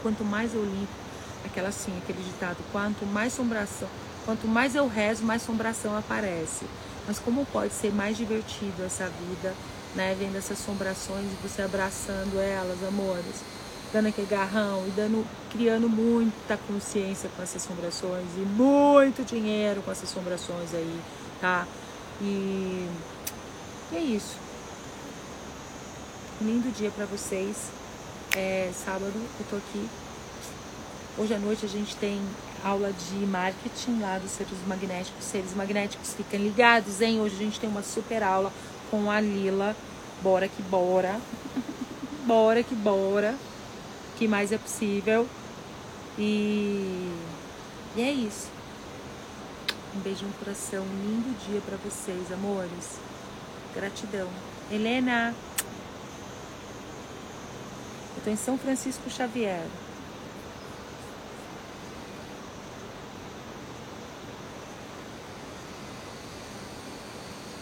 Quanto 0.03 0.24
mais 0.24 0.55
eu 0.55 0.64
limpo, 0.64 0.88
aquela 1.44 1.68
assim, 1.68 1.92
aquele 1.98 2.22
ditado, 2.22 2.57
quanto 2.72 3.05
mais 3.05 3.34
sombração, 3.34 3.90
quanto 4.24 4.48
mais 4.48 4.74
eu 4.74 4.88
rezo, 4.88 5.22
mais 5.22 5.42
sombração 5.42 5.94
aparece. 5.94 6.64
Mas 7.07 7.18
como 7.18 7.44
pode 7.44 7.74
ser 7.74 7.92
mais 7.92 8.16
divertido 8.16 8.82
essa 8.82 9.05
vida, 9.07 9.55
né? 9.94 10.16
Vendo 10.18 10.38
essas 10.38 10.59
sombrações 10.61 11.26
e 11.26 11.46
você 11.46 11.61
abraçando 11.61 12.40
elas, 12.40 12.82
amores 12.82 13.60
dando 13.93 14.07
aquele 14.07 14.26
garrão 14.26 14.86
e 14.86 14.91
dando, 14.91 15.26
criando 15.51 15.88
muita 15.88 16.57
consciência 16.57 17.28
com 17.36 17.43
essas 17.43 17.64
assombrações 17.64 18.26
e 18.36 18.41
muito 18.41 19.24
dinheiro 19.24 19.82
com 19.82 19.91
essas 19.91 20.11
assombrações 20.11 20.72
aí, 20.74 21.01
tá? 21.41 21.66
E, 22.20 22.88
e 23.93 23.97
é 23.97 24.01
isso. 24.01 24.36
Lindo 26.41 26.70
dia 26.70 26.91
para 26.91 27.05
vocês. 27.07 27.57
É 28.36 28.70
sábado, 28.72 29.12
eu 29.14 29.47
tô 29.51 29.57
aqui. 29.57 29.88
Hoje 31.18 31.34
à 31.34 31.38
noite 31.38 31.66
a 31.66 31.68
gente 31.68 31.97
tem 31.97 32.22
aula 32.64 32.93
de 32.93 33.26
marketing 33.26 33.99
lá 34.01 34.18
dos 34.18 34.30
seres 34.30 34.53
magnéticos. 34.68 35.24
Seres 35.24 35.55
magnéticos, 35.55 36.14
fiquem 36.14 36.41
ligados, 36.41 37.01
hein? 37.01 37.20
Hoje 37.20 37.34
a 37.34 37.38
gente 37.38 37.59
tem 37.59 37.68
uma 37.68 37.82
super 37.82 38.22
aula 38.22 38.53
com 38.88 39.11
a 39.11 39.20
Lila. 39.20 39.74
Bora 40.22 40.47
que 40.47 40.62
bora. 40.62 41.20
bora 42.24 42.62
que 42.62 42.74
bora 42.74 43.34
que 44.21 44.29
mais 44.29 44.53
é 44.53 44.59
possível. 44.59 45.27
E, 46.18 47.11
e 47.97 48.03
é 48.03 48.12
isso. 48.12 48.51
Um 49.97 50.01
beijo 50.01 50.27
no 50.27 50.33
coração, 50.35 50.85
um 50.85 51.03
lindo 51.03 51.35
dia 51.49 51.62
para 51.62 51.79
vocês, 51.79 52.31
amores. 52.31 52.99
Gratidão. 53.75 54.29
Helena, 54.71 55.35
eu 58.14 58.23
tô 58.23 58.31
em 58.31 58.37
São 58.37 58.59
Francisco 58.59 59.09
Xavier. 59.09 59.64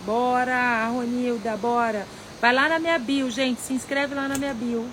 Bora, 0.05 0.89
Ronilda, 0.89 1.57
bora. 1.57 2.05
Vai 2.41 2.53
lá 2.53 2.69
na 2.69 2.81
minha 2.81 2.99
bio, 2.99 3.31
gente. 3.31 3.61
Se 3.61 3.73
inscreve 3.73 4.15
lá 4.15 4.27
na 4.27 4.37
minha 4.37 4.55
bio. 4.55 4.89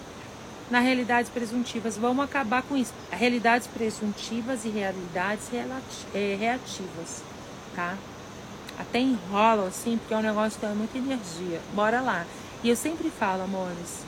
Na 0.70 0.80
realidades 0.80 1.30
presuntivas. 1.30 1.98
Vamos 1.98 2.26
acabar 2.26 2.64
com 2.64 2.76
isso. 2.76 2.94
Realidades 3.12 3.68
presuntivas 3.68 4.66
e 4.66 4.70
realidades 4.70 5.50
é, 6.14 6.36
reativas. 6.40 7.24
Tá? 7.76 7.96
Até 8.78 9.00
enrola 9.00 9.68
assim, 9.68 9.98
porque 9.98 10.14
é 10.14 10.18
um 10.18 10.22
negócio 10.22 10.60
que 10.60 10.66
tem 10.66 10.76
muita 10.76 10.98
energia. 10.98 11.62
Bora 11.74 12.02
lá. 12.02 12.26
E 12.64 12.70
eu 12.70 12.76
sempre 12.76 13.10
falo, 13.10 13.44
amores. 13.44 14.04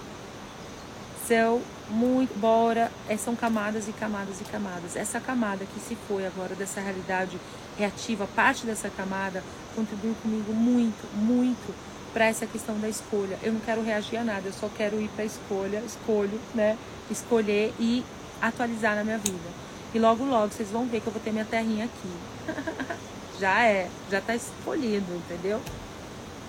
São 1.27 1.61
muito. 1.89 2.37
Bora. 2.39 2.91
É, 3.07 3.15
são 3.15 3.35
camadas 3.35 3.87
e 3.87 3.91
camadas 3.93 4.41
e 4.41 4.43
camadas. 4.45 4.95
Essa 4.95 5.19
camada 5.19 5.65
que 5.65 5.79
se 5.79 5.95
foi 6.07 6.25
agora 6.25 6.55
dessa 6.55 6.81
realidade 6.81 7.39
reativa, 7.77 8.27
parte 8.35 8.65
dessa 8.65 8.89
camada, 8.89 9.43
contribuiu 9.75 10.15
comigo 10.23 10.51
muito, 10.53 11.07
muito 11.15 11.73
para 12.13 12.25
essa 12.25 12.45
questão 12.45 12.79
da 12.79 12.89
escolha. 12.89 13.37
Eu 13.41 13.53
não 13.53 13.59
quero 13.59 13.83
reagir 13.83 14.17
a 14.17 14.23
nada, 14.23 14.47
eu 14.47 14.53
só 14.53 14.69
quero 14.69 14.99
ir 15.01 15.09
para 15.09 15.23
a 15.23 15.25
escolha, 15.25 15.83
escolho, 15.85 16.39
né? 16.53 16.77
Escolher 17.09 17.73
e 17.79 18.03
atualizar 18.41 18.95
na 18.95 19.03
minha 19.03 19.17
vida. 19.17 19.49
E 19.93 19.99
logo, 19.99 20.25
logo 20.25 20.53
vocês 20.53 20.69
vão 20.69 20.85
ver 20.85 21.01
que 21.01 21.07
eu 21.07 21.13
vou 21.13 21.21
ter 21.21 21.31
minha 21.31 21.45
terrinha 21.45 21.85
aqui. 21.85 22.97
já 23.39 23.63
é, 23.63 23.89
já 24.09 24.19
está 24.19 24.35
escolhido, 24.35 25.13
entendeu? 25.15 25.61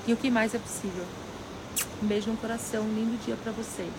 E 0.07 0.13
o 0.13 0.17
que 0.17 0.31
mais 0.31 0.55
é 0.55 0.59
possível. 0.59 1.05
Um 2.03 2.07
beijo 2.07 2.31
no 2.31 2.37
coração, 2.37 2.83
um 2.83 2.95
lindo 2.95 3.23
dia 3.25 3.37
para 3.43 3.53
vocês. 3.53 3.93